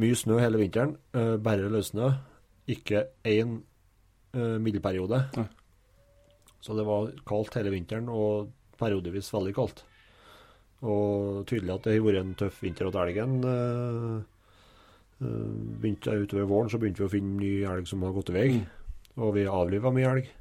[0.00, 0.96] mye snø hele vinteren.
[1.16, 2.10] Uh, bare løssnø.
[2.70, 3.58] Ikke én
[4.36, 5.22] uh, middelperiode.
[5.36, 5.46] Ja.
[6.64, 9.84] Så det var kaldt hele vinteren, og periodevis veldig kaldt.
[10.84, 13.36] Og tydelig at det har vært en tøff vinter til elgen.
[13.44, 14.22] Uh,
[15.24, 15.50] eh,
[15.80, 18.48] begynte Utover våren så begynte vi å finne ny elg som har gått i vei,
[19.16, 20.32] og vi avliva mye elg.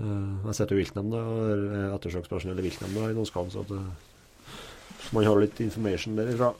[0.00, 1.20] Eh, jeg sitter jo viltnemnda,
[1.52, 6.54] er ettersøkspersonell i viltnemnda i Norskan, så at, eh, man har litt information derifra.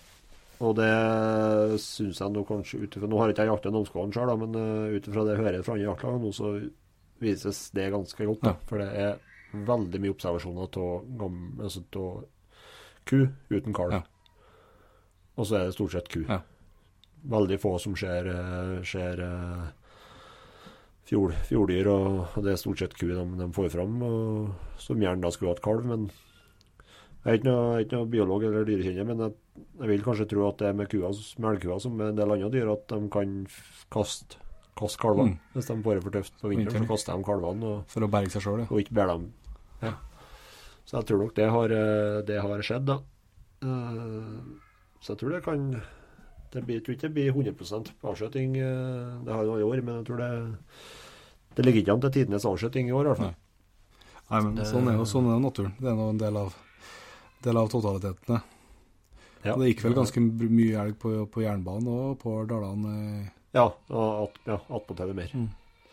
[0.60, 0.90] Og det
[1.80, 4.58] syns jeg nå kanskje ut ifra Nå har ikke jeg jakta Namsskogan sjøl, men
[4.92, 6.50] ut ifra det jeg hører fra andre jaktlag nå, så
[7.20, 8.42] vises det ganske godt.
[8.44, 8.52] Da.
[8.68, 9.14] For det er
[9.52, 11.82] veldig mye observasjoner av altså,
[13.08, 13.20] ku
[13.50, 13.96] uten kalv.
[13.96, 14.02] Ja.
[15.40, 16.22] Og så er det stort sett ku.
[16.28, 16.42] Ja.
[17.30, 19.68] Veldig få som ser, eh, ser eh,
[21.10, 25.24] fjord, fjorddyr, og, det er stort sett ku de, de får fram, og, som gjerne
[25.24, 25.86] da skulle hatt kalv.
[25.90, 26.06] Men
[27.20, 29.34] jeg er ikke noe, jeg ikke noe biolog eller dyrekjenner, men jeg,
[29.82, 32.70] jeg vil kanskje tro at det er med kua, som med en del andre dyr,
[32.72, 33.34] at de kan
[33.92, 34.38] kaste,
[34.78, 35.34] kaste kalvene.
[35.34, 35.52] Mm.
[35.56, 37.74] Hvis de får det for tøft på vinteren, så kaster de kalvene.
[37.74, 38.70] og For å berge seg sjøl, ja.
[38.70, 39.28] og ikke bære dem.
[39.84, 39.94] Ja.
[40.88, 43.00] Så jeg tror nok det har, eh, det har skjedd, da.
[43.66, 44.34] Eh,
[45.00, 45.82] Så jeg tror det kan
[46.52, 48.56] det blir, Jeg tror ikke det blir 100 avskjøting.
[48.56, 50.30] eh, Det har jo alle år, men jeg tror det
[51.56, 53.34] Det ligger ikke an til tidenes avslutning i år, i hvert fall.
[54.30, 55.72] Nei, men Det- sånn er jo sånn er naturen.
[55.80, 56.54] Det er nå en del av,
[57.42, 58.26] del av totaliteten.
[58.36, 58.42] det.
[59.44, 59.56] Ja.
[59.56, 63.24] Det gikk vel ganske mye elg på, på jernbanen og på Dalane.
[63.24, 65.30] eh, Ja, og at, ja, attpåtil mer.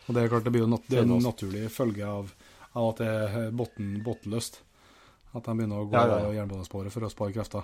[0.08, 2.32] Og det er klart det blir jo nat det er en naturlig følge av,
[2.76, 4.60] av at det er botten, bottenløst.
[5.34, 6.46] At de begynner å gå Ja, ja, ja.
[6.46, 7.64] jernbanesporet for å spare krefter.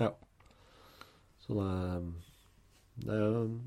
[0.00, 0.10] Ja.
[1.46, 2.12] Så det,
[3.04, 3.60] det, er-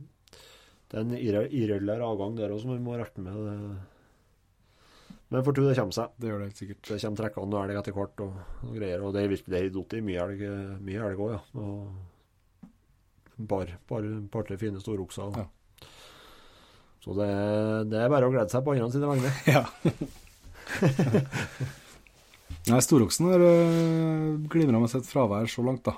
[0.92, 3.34] det er en irregulær avgang der òg som vi må rette med.
[3.36, 5.16] Det.
[5.34, 6.12] Men for tro det kommer seg.
[6.22, 6.82] Det gjør det helt sikkert.
[6.86, 9.02] Det kommer trekkende elg etter hvert og, og greier.
[9.02, 10.44] Og det er virkelig det har datt i mye elg
[10.86, 11.42] mye elg òg, ja.
[11.64, 11.80] Og
[13.36, 15.34] bare par, par-tre fine storokser.
[15.36, 15.48] Ja.
[17.04, 17.30] Så det,
[17.92, 19.32] det er bare å glede seg på andre sine vegne.
[19.56, 19.64] Ja.
[22.66, 25.94] Nei, storoksen har uh, glimra med sitt fravær så langt, da.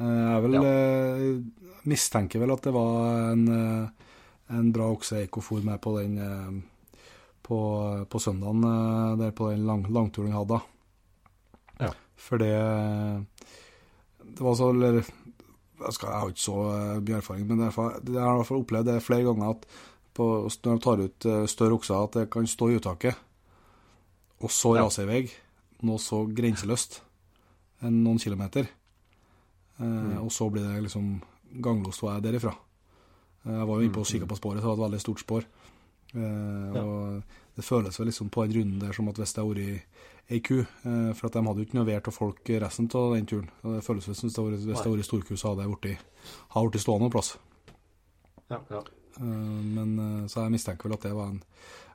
[0.00, 0.62] Eh, jeg vel, Ja.
[0.64, 1.42] eh,
[1.84, 3.88] mistenker vel at det var en, eh,
[4.56, 6.60] en bra okse Eikofòr med på den eh,
[7.44, 7.58] på,
[8.08, 10.60] på søndagen, eh, der på den lang, langturen jeg hadde.
[11.80, 11.92] Ja.
[12.16, 13.26] For det
[14.20, 15.00] Det var så eller,
[15.80, 18.46] jeg, skal, jeg har ikke så eh, mye erfaring, men jeg har jeg i hvert
[18.46, 19.66] fall opplevd det flere ganger at
[20.14, 20.26] på,
[20.64, 23.16] når de tar ut eh, større okser, at det kan stå i uttaket,
[24.40, 25.22] og så rase i vei.
[25.82, 27.00] Noe så grenseløst.
[27.82, 28.68] enn noen kilometer.
[29.80, 31.22] Eh, Og så blir det liksom
[31.60, 32.52] ganglost hvor jeg er derifra.
[33.46, 35.00] Eh, Jeg var jo inne på og kikka på sporet, så det var et veldig
[35.00, 35.44] stort spor.
[36.14, 36.82] Eh, Ja.
[36.82, 37.22] Og
[37.56, 39.82] det føles vel liksom på den runden der som at hvis det hadde vært
[40.30, 40.64] ei ku
[41.14, 43.50] For at de hadde jo ikke noe vær til folk resten av den turen.
[43.62, 45.80] Det føles vel som hvis det hadde vært- storku, så hadde jeg
[46.70, 47.36] blitt stående en plass.
[48.50, 48.82] Ja, ja.
[49.20, 51.42] Men så jeg mistenker vel at det var en,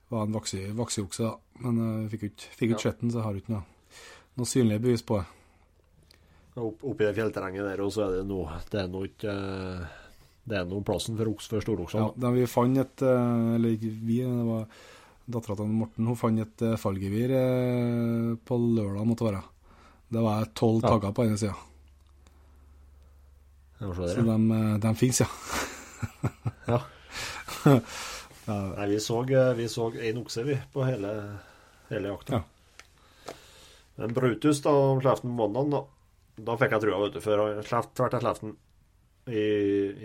[0.10, 1.36] var en vaksiokse, da.
[1.60, 2.22] Men jeg fikk
[2.62, 3.64] jo ikke sett den, så jeg har ikke noe,
[4.38, 5.26] noe synlige bevis på det.
[6.56, 9.96] Opp, oppi det fjellterrenget der, og så er det noe Det er noe ikke eh,
[10.48, 14.22] Det er noe plassen for, oks, for Ja, da vi fant et eh, Eller vi,
[14.24, 14.64] det var
[15.26, 16.06] dattera til Morten.
[16.08, 17.34] Hun fant et eh, fallgevir
[18.46, 19.42] på lørdag, måtte være.
[20.14, 20.92] Det var tolv Ja.
[20.94, 21.56] tagger på ene sida.
[23.80, 25.28] Så de, de fins, ja.
[26.70, 26.80] ja.
[27.66, 27.80] ja.
[28.46, 29.24] Nei, vi så,
[29.58, 31.12] vi så en okse, vi, på hele,
[31.90, 32.38] hele jakta.
[32.40, 33.36] Ja.
[33.96, 35.84] Men Brutus, da, om sleften på mandag, da,
[36.36, 38.56] da fikk jeg trua, vet du, før tvert av sleften
[39.28, 39.46] i,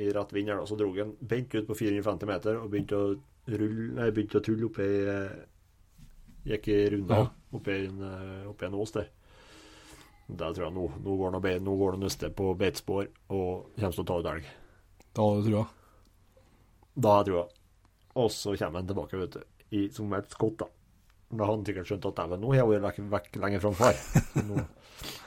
[0.07, 3.09] i rett vind så dro han bent ut på 450 meter og begynte å
[3.51, 4.87] rulle, nei, begynte å tulle oppi
[6.51, 7.27] Gikk i runda Ja.
[7.53, 9.11] oppi en, eh, oppi en ås der.
[10.31, 10.87] Det tror jeg nå.
[11.05, 14.19] Nå går han og nå går han og på beitespor og kommer til å ta
[14.21, 14.45] ut elg.
[15.13, 15.67] Da har du trua.
[16.97, 17.49] Da har jeg trua.
[18.17, 20.67] Og så kommer han tilbake, vet du, i, som et skott, da.
[21.31, 23.73] Da hadde han sikkert skjønt at dæven, nå har jeg vært vekk, vekk lenger fra
[23.73, 23.95] far.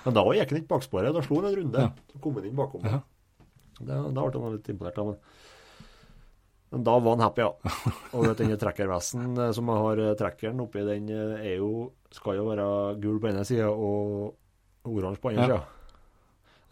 [0.06, 1.84] Men da gikk han ikke baksporet, da slo han en runde.
[1.88, 2.12] Ja.
[2.14, 2.84] Så kom han inn bakom.
[2.86, 3.00] Ja.
[3.80, 4.98] Det, da ble han litt imponert.
[5.02, 5.18] av men,
[6.74, 7.74] men da var han happy, ja.
[8.14, 11.72] Og vet, denne trekkervesten eh, som jeg har eh, trekkeren oppi, den eh, er jo,
[12.14, 12.68] skal jo være
[13.02, 14.36] gul på ene sida og
[14.90, 15.62] oransje på andre Ja.
[15.62, 15.70] sida.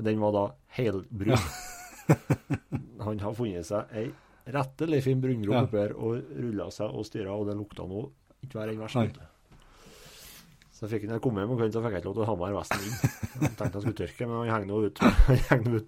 [0.01, 0.45] Den var da
[0.77, 1.37] helbrun.
[3.05, 4.07] Han har funnet seg ei
[4.51, 5.61] rettelig fin brungrå Ja.
[5.67, 8.07] oppi her og rulla seg og styra, og det lukta nå
[8.41, 8.95] ikke hver en vers.
[10.81, 12.25] Så fikk han, jeg kom hjem om kvelden, så fikk jeg ikke lov til å
[12.25, 12.95] ha med vesten inn.
[13.41, 14.97] Jeg tenkte jeg skulle tørke, men han henger nå ut,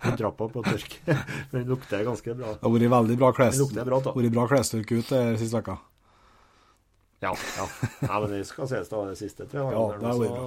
[0.04, 0.91] på trappa på tørk.
[1.50, 2.52] Men den lukter ganske bra.
[2.54, 3.58] Det har vært veldig bra kles...
[3.74, 5.76] Bra, bra klesstyrke ut eh, siste veka.
[7.24, 7.66] Ja, ja.
[8.04, 9.74] Nei, men det skal ses da, det siste tror jeg.
[9.74, 10.38] Ja, det har vært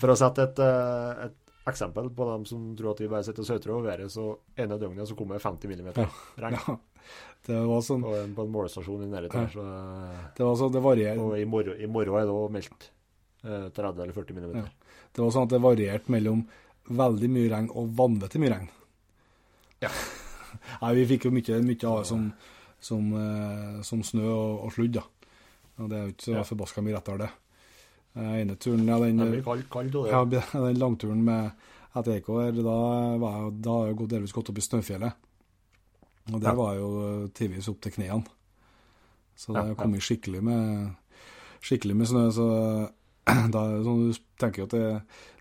[0.00, 3.44] For å sette et, eh, et eksempel på dem som tror at vi bare sitter
[3.44, 4.24] og søter over været, så
[4.58, 6.08] ene døgnet så kommer 50 millimeter
[6.40, 6.78] regn Ja.
[7.44, 9.48] Det var sånn på, en, på en målestasjon i nærheten.
[9.52, 12.50] Så, eh, Det var sånn det varierer og i morgen, i morgen er det òg
[12.54, 12.86] meldt
[13.44, 14.70] eh, 30 eller 40 millimeter.
[15.14, 16.46] Det var sånn at det varierte mellom
[16.88, 18.70] veldig mye regn og vanvittig mye regn.
[19.84, 19.90] Ja.
[20.82, 22.24] Nei, vi fikk jo mye, mye av det som,
[22.80, 25.04] som, eh, som snø og, og sludd, da.
[25.82, 26.44] Og det er jo ikke så Ja.
[26.48, 27.30] forbaska mye rett av det.
[28.14, 30.42] Eh, ene turen, ja, den, Det blir kaldt, kaldt også, det.
[30.54, 31.50] ja, den langturen med
[31.94, 32.74] etter her, da,
[33.22, 35.12] var jeg, da har jeg delvis gått opp i Snøfjellet.
[36.32, 36.88] Og der var jo
[37.36, 38.24] tidvis opp til knærne.
[39.36, 40.94] Så det har kommet skikkelig med,
[41.64, 42.24] skikkelig med snø.
[42.32, 42.46] Så
[43.54, 44.86] da sånn, du tenker jo at det,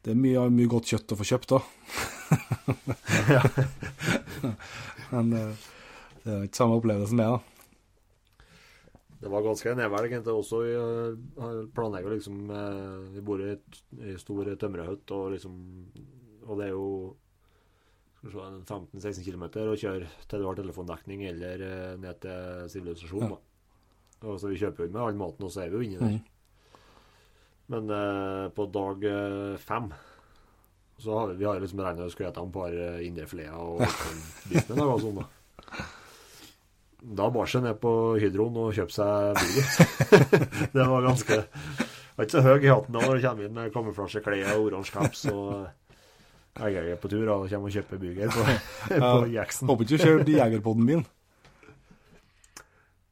[0.04, 1.62] det er mye, mye godt kjøtt å få kjøpt da.
[5.14, 5.66] Men eh,
[6.24, 7.40] det er ikke samme opplevelsen det, da.
[9.24, 10.62] Det var ganske nedvelg også.
[10.68, 15.54] Eh, planlegger liksom eh, Vi bor i et i stor tømmerhytte, og liksom
[16.44, 16.88] Og det er jo
[18.32, 23.34] se, 15-16 km og kjøre til du har telefondekning eller eh, ned til sivilisasjon.
[23.34, 23.42] Ja.
[24.24, 26.16] Og så vi kjøper jo med all maten, og så er vi jo inni der.
[26.16, 26.22] Mm.
[27.74, 29.92] Men eh, på dag eh, fem
[31.04, 33.82] så har vi, vi har liksom regnet å skulle spise et par eh, indrefileter og
[33.84, 34.22] liksom
[34.52, 35.20] biff med noe sånt.
[35.20, 35.88] da.
[37.04, 40.28] Da bar seg ned på Hydroen og kjøpte seg burger.
[40.76, 41.40] det var ganske
[42.14, 44.94] Var ikke så høy i hatten da når du kommer inn med kamuflasjeklær og oransje
[44.96, 45.66] caps og
[46.54, 48.44] jeg er på tur og kommer og kjøper burger på,
[49.04, 49.70] på Jackson.
[49.72, 51.06] Håper ikke du kjørte jegerpoden min.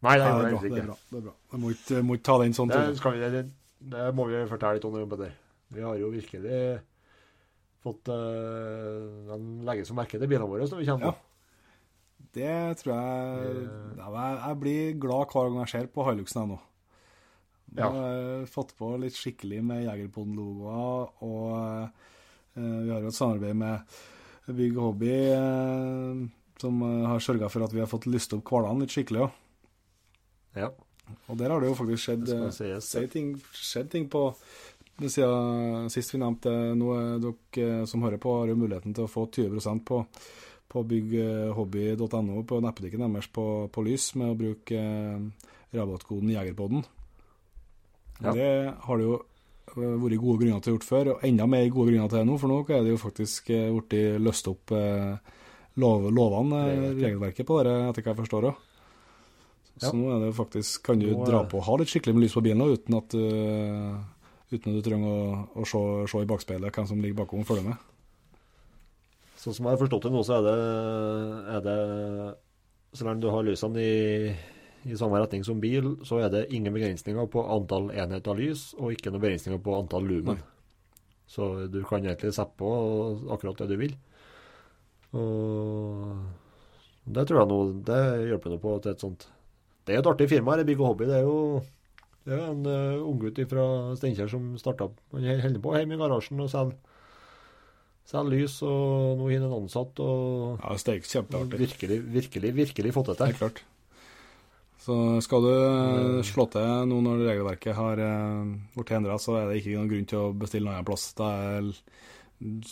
[0.02, 1.00] Nei, det gjorde det, er jeg bra, det er bra.
[1.10, 1.34] Det er bra.
[1.54, 3.42] Jeg må ikke, må ikke ta den sånn Det, vi, det,
[3.96, 5.36] det må vi fortelle litt om, Petter.
[5.72, 6.64] Vi har jo virkelig
[7.82, 11.14] fått uh, Den legges som merke til bilene våre når vi kommer.
[11.14, 11.28] Ja.
[12.32, 13.56] Det tror jeg
[13.98, 16.58] jeg, jeg blir glad hver gang jeg ser på Hiluxen ennå.
[16.58, 16.68] nå.
[17.78, 17.88] Ja.
[17.88, 22.10] har jeg fått på litt skikkelig med Jegerpoden-logoer og eh,
[22.56, 26.24] vi har jo et samarbeid med Bygg Hobby eh,
[26.62, 29.40] som eh, har sørga for at vi har fått lyst opp hverdagen litt skikkelig òg.
[30.60, 30.72] Ja.
[31.28, 32.92] Og der har det jo faktisk skjedd, eh, sies.
[32.92, 34.30] skjedd ting, skjedd ting på
[35.02, 39.08] siden sist vi nevnte Nå er dere eh, som hører på, har jo muligheten til
[39.08, 40.04] å få 20 på,
[40.72, 46.84] på bygghobby.no på nettbutikken deres på, på lys med å bruke eh, rabattkoden Jegerpodden.
[48.22, 48.34] Ja.
[48.36, 48.50] Det
[48.86, 49.31] har det jo eh,
[49.72, 52.38] vært gode grunner til å gjort før, og enda mer gode grunner til det nå,
[52.42, 55.16] for nå er det jo faktisk eh, blitt løst opp eh,
[55.80, 57.46] lov, lovene, eh, Regelverket.
[57.48, 58.56] på det, etter hva jeg forstår òg.
[59.82, 59.98] Så Ja.
[59.98, 62.24] nå er det jo faktisk, kan du Nå dra på og ha litt skikkelig med
[62.26, 63.24] lys på bilen uten at du,
[64.52, 65.82] uten at du trenger å, å se,
[66.12, 67.78] se i bakspeilet hvem som ligger bakom og følger med.
[69.42, 70.58] Sånn som jeg har forstått det nå, så er det,
[71.56, 71.78] er det
[72.94, 74.36] Så lenge du har lysene i,
[74.86, 78.96] i samme retning som bil, så er det ingen begrensninger på antall enheter lys, og
[78.96, 80.42] ikke noen begrensninger på antall lumen.
[81.32, 82.72] Så du kan egentlig sette på
[83.32, 83.94] akkurat det du vil.
[85.16, 86.18] Og
[87.12, 89.26] det tror jeg nå Det hjelper noe på til et sånt
[89.84, 91.08] Det er et artig firma, her, Bygg og Hobby.
[91.10, 91.40] Det er jo
[92.22, 93.66] det er en uh, unggutt fra
[93.98, 96.78] Steinkjer som starta Han holder på hjemme i garasjen og selger
[98.12, 101.60] selger lys, og nå har han en ansatt og Ja, det er kjempeartig.
[101.62, 103.62] virkelig, virkelig, virkelig fått det Det er klart.
[104.82, 109.52] Så skal du eh, slå til nå når regelverket har eh, blitt endra, så er
[109.52, 111.04] det ikke noen grunn til å bestille noen annen plass.
[111.20, 111.28] Da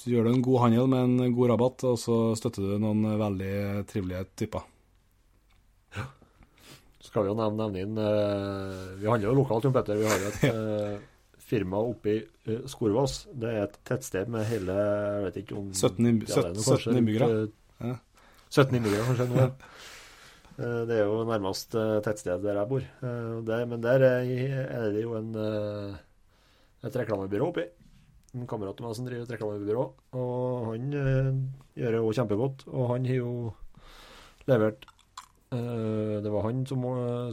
[0.10, 3.54] gjør du en god handel med en god rabatt, og så støtter du noen veldig
[3.92, 4.66] trivelige typer.
[7.06, 9.98] Skal vi jo nevne, nevne inn eh, Vi handler jo lokalt, Jon Petter.
[10.02, 11.06] Vi har jo et
[11.50, 13.24] firma oppe i Skorvass.
[13.34, 16.58] Det er et tettsted med hele jeg vet ikke om 17 innby- Ja, det er
[16.58, 17.40] 17 noe kanskje rundt, innbyggere.
[17.86, 17.96] Ja.
[18.50, 19.30] 17 innbyggere, kanskje.
[19.38, 19.48] nå.
[20.60, 22.84] Eh, Det er jo nærmest eh, tettsted der jeg bor.
[22.84, 25.34] Eh, Der, men der er det jo en,
[26.84, 27.68] et reklamebyrå oppi.
[28.36, 29.84] en kamerat av meg som driver et reklamebyrå,
[30.14, 32.68] og han gjør det jo kjempegodt.
[32.70, 33.54] Og han har jo
[34.46, 34.86] levert
[35.50, 36.84] Det var han som,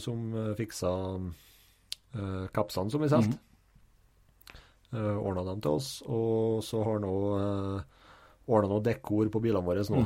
[0.00, 0.88] som fiksa
[2.56, 3.36] kapsene som vi solgte.
[4.94, 6.00] Uh, ordna dem til oss.
[6.08, 7.82] Og så har han òg
[8.48, 10.00] ordna noe dekor på bilene våre nå.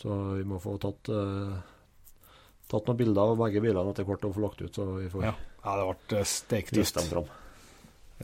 [0.00, 1.58] Så vi må få tatt uh,
[2.70, 5.24] Tatt noen bilder av begge bilene etter hvert og få lagt ut, så vi får
[5.26, 5.32] Ja.
[5.34, 7.26] ja, det ble vist steiktøft, dem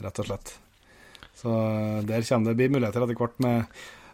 [0.05, 0.53] rett og slett.
[1.37, 3.65] Så eh, der kommer det blir muligheter etter hvert med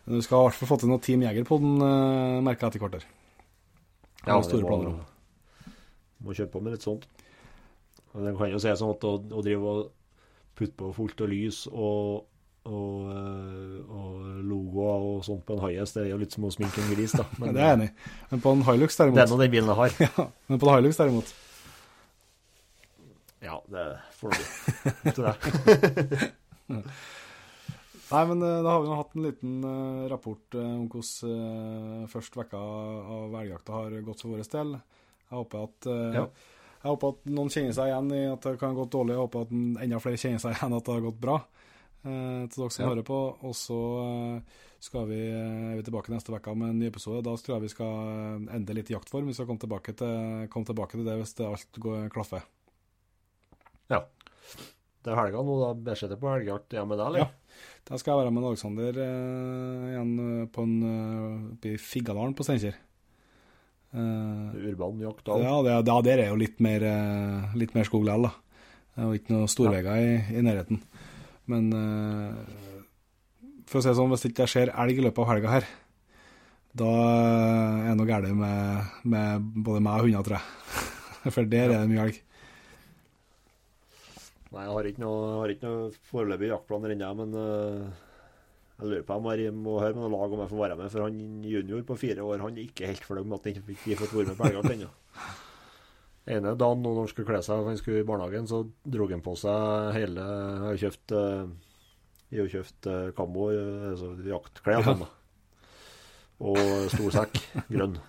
[0.08, 2.82] Du skal i hvert fall få til noe Team Jeger på den, uh, merka etter
[2.82, 3.06] hvert.
[4.26, 4.98] Ja, store må- planer om.
[6.24, 7.06] Må kjøre på med litt sånt.
[8.14, 9.92] Men Det kan jo se sånn at å, å drive og
[10.58, 12.26] putte på fullt og lys og,
[12.64, 16.52] og, eh, og logoer og sånt på en Hiace, det er jo litt som å
[16.54, 17.26] sminke en gris, da.
[17.42, 17.96] Men det er jeg enig i.
[18.32, 19.98] Men på en Hilux det er derimot nå den bilen jeg har.
[20.06, 21.34] ja, Men på en Hilux derimot
[23.44, 23.86] Ja, det
[24.20, 24.48] får du bli.
[28.14, 32.10] Nei, men eh, da har vi nå hatt en liten eh, rapport om hvordan uh,
[32.12, 34.76] første vekka av elgjakta har gått for vår del.
[35.24, 35.88] Jeg håper at
[36.20, 36.28] Ja.
[36.84, 39.14] Jeg håper at noen kjenner seg igjen i at det kan ha gått dårlig.
[39.16, 39.52] Jeg håper at
[39.86, 41.38] enda flere kjenner seg igjen i at det har gått bra.
[42.06, 42.90] Eh, til dere som Ja.
[42.92, 43.20] hører på.
[43.44, 44.42] Og så eh,
[44.84, 47.24] skal vi, eh, er vi tilbake neste uke med en ny episode.
[47.24, 49.28] Da tror jeg vi skal ende litt i jaktform.
[49.28, 52.44] Vi skal komme tilbake til, komme tilbake til det hvis det alt går klaffer.
[55.04, 55.74] Det er helga nå, da.
[55.92, 57.20] Beskjed på helgejakt hjemme med deg, eller?
[57.20, 57.60] Ja.
[57.84, 60.14] Da skal jeg være med Alexander eh, igjen
[60.56, 60.76] på en,
[61.52, 62.78] oppe i Figgadalen på Steinkjer.
[63.94, 65.36] Uh, Urban jakt da.
[65.38, 66.82] ja, det, det, der er jo litt mer,
[67.54, 68.32] litt mer skog likevel, da.
[69.04, 70.80] Jo ikke noen storveier i, i nærheten.
[71.52, 72.84] Men eh,
[73.68, 75.72] for å si det sånn, hvis ikke jeg ser elg i løpet av helga her,
[76.74, 80.86] da er det noe galt med, med både meg og hunder, tror jeg.
[81.36, 82.22] For der er det mye elg.
[84.54, 88.10] Nei, jeg har ikke noe, har ikke noe foreløpig jaktplaner ennå, men uh,
[88.78, 90.92] jeg lurer på om jeg må høre med noe lag om jeg får være med.
[90.94, 93.72] For han junior på fire år han er ikke helt fornøyd med at han ikke
[93.72, 94.92] fikk fått være med på elgjakt ennå.
[96.30, 99.36] ene dagen når han skulle kle seg, han skulle i barnehagen, så dro han på
[99.40, 101.16] seg hele Jeg har kjøpt
[102.34, 105.10] Jeg har kjøpt øh, kammo, øh, altså jaktklær da.
[106.44, 106.58] Og
[106.92, 107.38] storsekk,
[107.70, 108.00] grønn.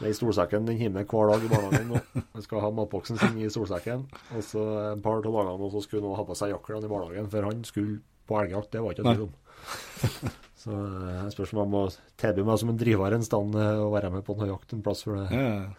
[0.00, 1.88] Den stolsekken den hiver hver dag i barnehagen.
[1.92, 2.22] nå.
[2.34, 4.06] Han skal ha matboksen sin i stolsekken.
[4.36, 4.62] Og så
[4.94, 7.48] en par av dagene og så skulle han ha på seg jakklene i barnehagen, for
[7.48, 7.98] han skulle
[8.30, 8.70] på elgjakt.
[8.72, 9.34] Det var ikke tvil om.
[10.60, 11.82] Så eh, jeg spørs om jeg må
[12.20, 14.84] tilby meg som en driver en stand eh, å være med på noe jakt en
[14.84, 15.04] plass.
[15.06, 15.76] For det, Ja, det,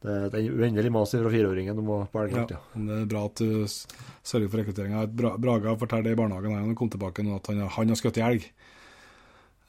[0.00, 2.26] det er uendelig mas fra fireåringen om å på ja.
[2.30, 2.60] elgjakt, ja.
[2.74, 5.02] men Det er bra at du sørger for rekrutteringa.
[5.12, 8.00] Bra, Braga fortalte i barnehagen når han kom tilbake nå, at han, har- han har
[8.00, 8.46] skutt elg.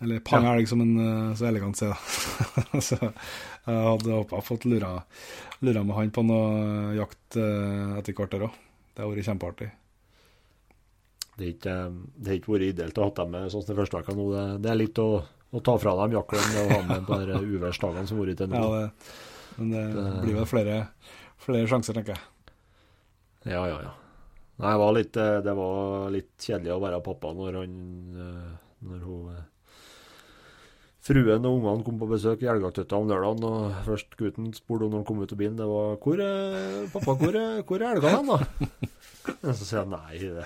[0.01, 1.93] Eller panga elg, som han eh, så elegant sier.
[2.87, 4.95] så jeg hadde håpa fått lura,
[5.61, 8.55] lura med han på noe jakt eh, etter hvert der òg.
[8.95, 9.67] Det har vært kjempeartig.
[11.37, 11.75] Det har ikke,
[12.39, 14.25] ikke vært ideelt å ha dem med sånn som det første uka nå.
[14.33, 17.37] Det, det er litt å, å ta fra dem jakkelen og ha med på de
[17.57, 18.63] uværsdagene som har vært til nå.
[18.63, 20.87] Ja, det, men det Det- blir vel flere,
[21.37, 22.21] flere sjanser, tenker jeg.
[23.51, 23.91] Ja, ja, ja.
[24.61, 27.71] Nei, det var litt, eh, det var litt kjedelig å være pappa når han
[28.13, 28.51] eh,
[28.85, 29.41] Når hun eh,
[31.01, 34.99] Fruen og ungene kom på besøk i Elgaktøtta om lørdagen, og først gutten spurte når
[35.01, 38.17] han kom ut av bilen, det var 'Hvor er pappa, hvor er, hvor er elgene
[38.17, 38.45] hen, da?'
[39.49, 40.45] Og så sier jeg nei, det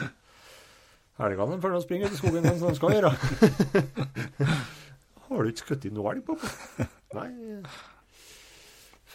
[1.20, 3.12] elgene følger og springer ut i skogen som de skal gjøre.
[5.28, 6.88] 'Har du ikke skutt inn noe elg, pappa?'
[7.20, 7.60] Nei.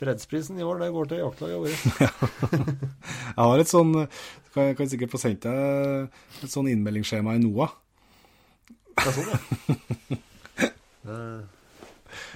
[0.01, 1.71] Fredsprisen i år, det går til jaktlaget i år.
[3.37, 3.93] Jeg har et sånn
[4.51, 6.09] Kan, kan sikkert få sendt deg
[6.43, 7.75] et sånn innmeldingsskjema i NOAH.
[9.05, 10.19] er sånn, ja.
[11.01, 11.41] Eh,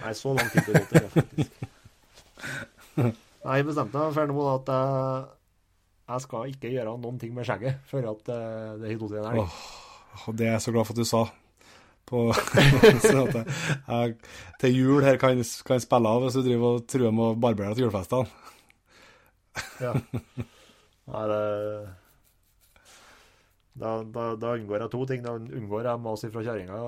[0.00, 1.50] Nei, så langt ikke gått det, faktisk.
[2.96, 5.24] Nei, jeg bestemte meg for nå at jeg,
[6.08, 9.28] jeg skal ikke gjøre noen ting med skjegget før at eh, det har i en
[9.34, 9.58] elg.
[10.38, 11.22] Det er jeg så glad for at du sa.
[12.04, 12.26] På,
[13.00, 14.16] sånn at jeg,
[14.60, 17.72] til jul her kan kan spille av hvis du driver og truer med å barbere
[17.72, 18.28] deg til julefestene.
[19.80, 19.94] Ja.
[21.08, 21.42] Nei, det
[23.74, 25.22] da, da, da unngår jeg to ting.
[25.24, 26.82] Da unngår jeg mas fra kjerringa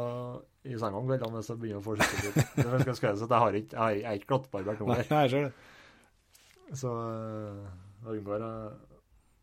[0.67, 2.45] i senga om kveldene hvis jeg begynner å få skikkelig.
[2.87, 4.95] Det skal jeg, har ikke, jeg, er ikke glattbarbert nå.
[4.95, 6.77] Det.
[6.79, 7.65] Så eh,
[8.05, 8.77] da unngår jeg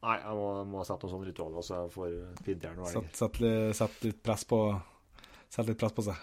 [0.04, 2.82] Nei, jeg må, må sette noe sånt ritual så jeg får fint jern.
[2.91, 3.38] Sett, sett,
[3.80, 4.58] sett litt press på
[5.53, 6.17] Sett litt press på seg.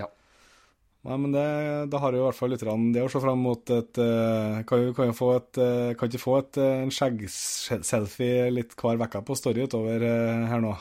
[0.00, 0.10] Ja.
[1.08, 1.44] Nei, men det,
[1.92, 4.82] da har jo i hvert fall lytterne det å se fram mot et eh, Kan
[4.82, 9.00] jo, kan jo få et eh, Kan ikke få et, eh, en skjeggselfie litt hver
[9.00, 10.04] uke på Story utover
[10.50, 10.74] her nå?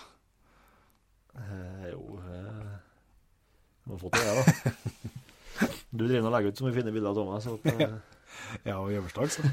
[1.39, 2.73] Eh, jo eh,
[3.89, 4.89] Må få til det, da.
[5.93, 7.47] Du driver og legger ut så mye fine bilder av Thomas.
[7.47, 7.99] at, eh,
[8.69, 9.47] Ja, og i så.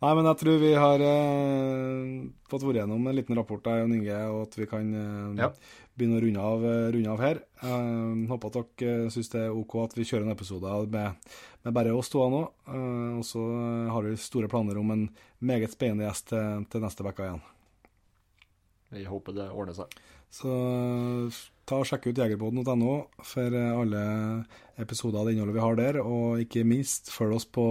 [0.00, 2.12] Nei, men jeg tror vi har eh,
[2.48, 5.50] fått vært gjennom en liten rapport der, Jon Inge, og at vi kan eh, Ja.
[5.92, 7.42] begynne å runde av, eh, runde av her.
[7.60, 11.28] Eh, håper at dere uh, syns det er OK at vi kjører en episode med,
[11.66, 12.40] med bare oss to nå.
[12.72, 15.04] Eh, og så eh, har vi store planer om en
[15.44, 17.44] meget spennende gjest til, til neste uke igjen.
[18.96, 20.00] Vi håper det ordner seg.
[20.32, 24.02] Så eh, ta og sjekk ut jegerbåten.no for eh, alle
[24.80, 27.66] episoder av det innholdet vi har der, og ikke minst følg oss på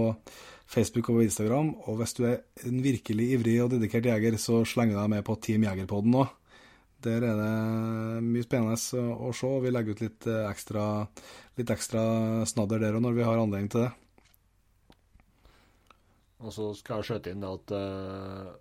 [0.70, 1.72] Facebook og Instagram.
[1.90, 5.38] Og hvis du er en virkelig ivrig og dedikert jeger, så slenger deg med på
[5.42, 6.26] Team Jegerpodden nå.
[7.00, 10.84] Der er det mye spennende å, se, vi legger ut litt eh, ekstra,
[11.56, 12.02] litt ekstra
[12.48, 13.92] snadder der òg når vi har anledning til det.
[16.44, 18.52] Og så skal jeg skjøte inn at uh,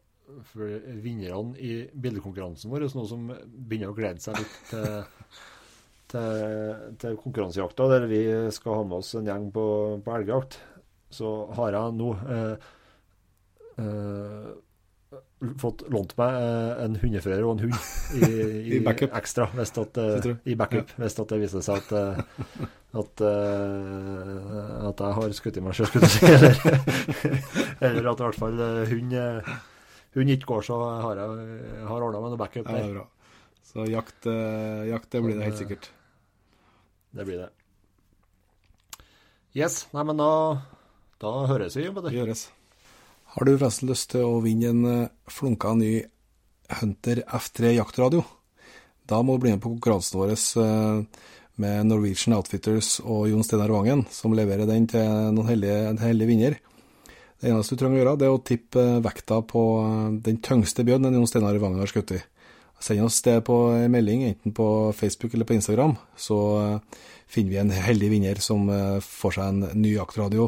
[1.03, 4.97] vinnerne i bildekonkurransen vår, nå som begynner å glede seg litt til,
[6.11, 6.41] til,
[6.99, 8.23] til konkurransejakta, der vi
[8.55, 9.65] skal ha med oss en gjeng på,
[10.03, 10.59] på elgjakt,
[11.13, 12.67] så har jeg nå eh,
[13.81, 14.49] eh,
[15.61, 17.77] fått lånt meg eh, en hundefører og en hund
[18.19, 19.15] i, i, I backup.
[19.17, 19.99] ekstra, hvis at,
[20.45, 21.89] i backup, hvis at det viser seg at
[22.89, 25.91] at, at jeg har skutt i meg sjøl.
[26.25, 26.55] Eller,
[27.85, 28.57] eller at i hvert fall
[28.89, 29.13] hund,
[30.17, 31.29] hund ikke går, så har jeg
[31.77, 32.97] jeg har ordna meg noe backup Ja, det er der.
[32.97, 33.05] bra.
[33.69, 34.25] Så jakt,
[34.89, 35.91] jakt det blir det helt sikkert.
[37.13, 37.51] Det blir det.
[39.57, 39.87] Yes.
[39.93, 40.31] Nei, men da,
[41.19, 41.89] da høres vi.
[41.89, 42.45] Det gjøres.
[43.35, 45.99] Har du forresten lyst til å vinne en eh, flunka ny
[46.79, 48.23] Hunter F3 jaktradio?
[49.09, 51.19] Da må du bli med på konkurransen vår eh,
[51.59, 55.05] med Norwegian Outfitters og Jon Steinar Vangen, som leverer den til
[55.35, 56.55] noen heldige, en heldig vinner.
[57.39, 59.63] Det eneste du trenger å gjøre, det er å tippe eh, vekta på
[60.25, 62.21] den tyngste bjørnen Jon Steinar Vangen har skutt i.
[62.79, 64.65] Send oss det på en melding, enten på
[64.95, 66.39] Facebook eller på Instagram, så
[67.27, 68.69] finner vi en heldig vinner som
[69.03, 70.47] får seg en ny jaktradio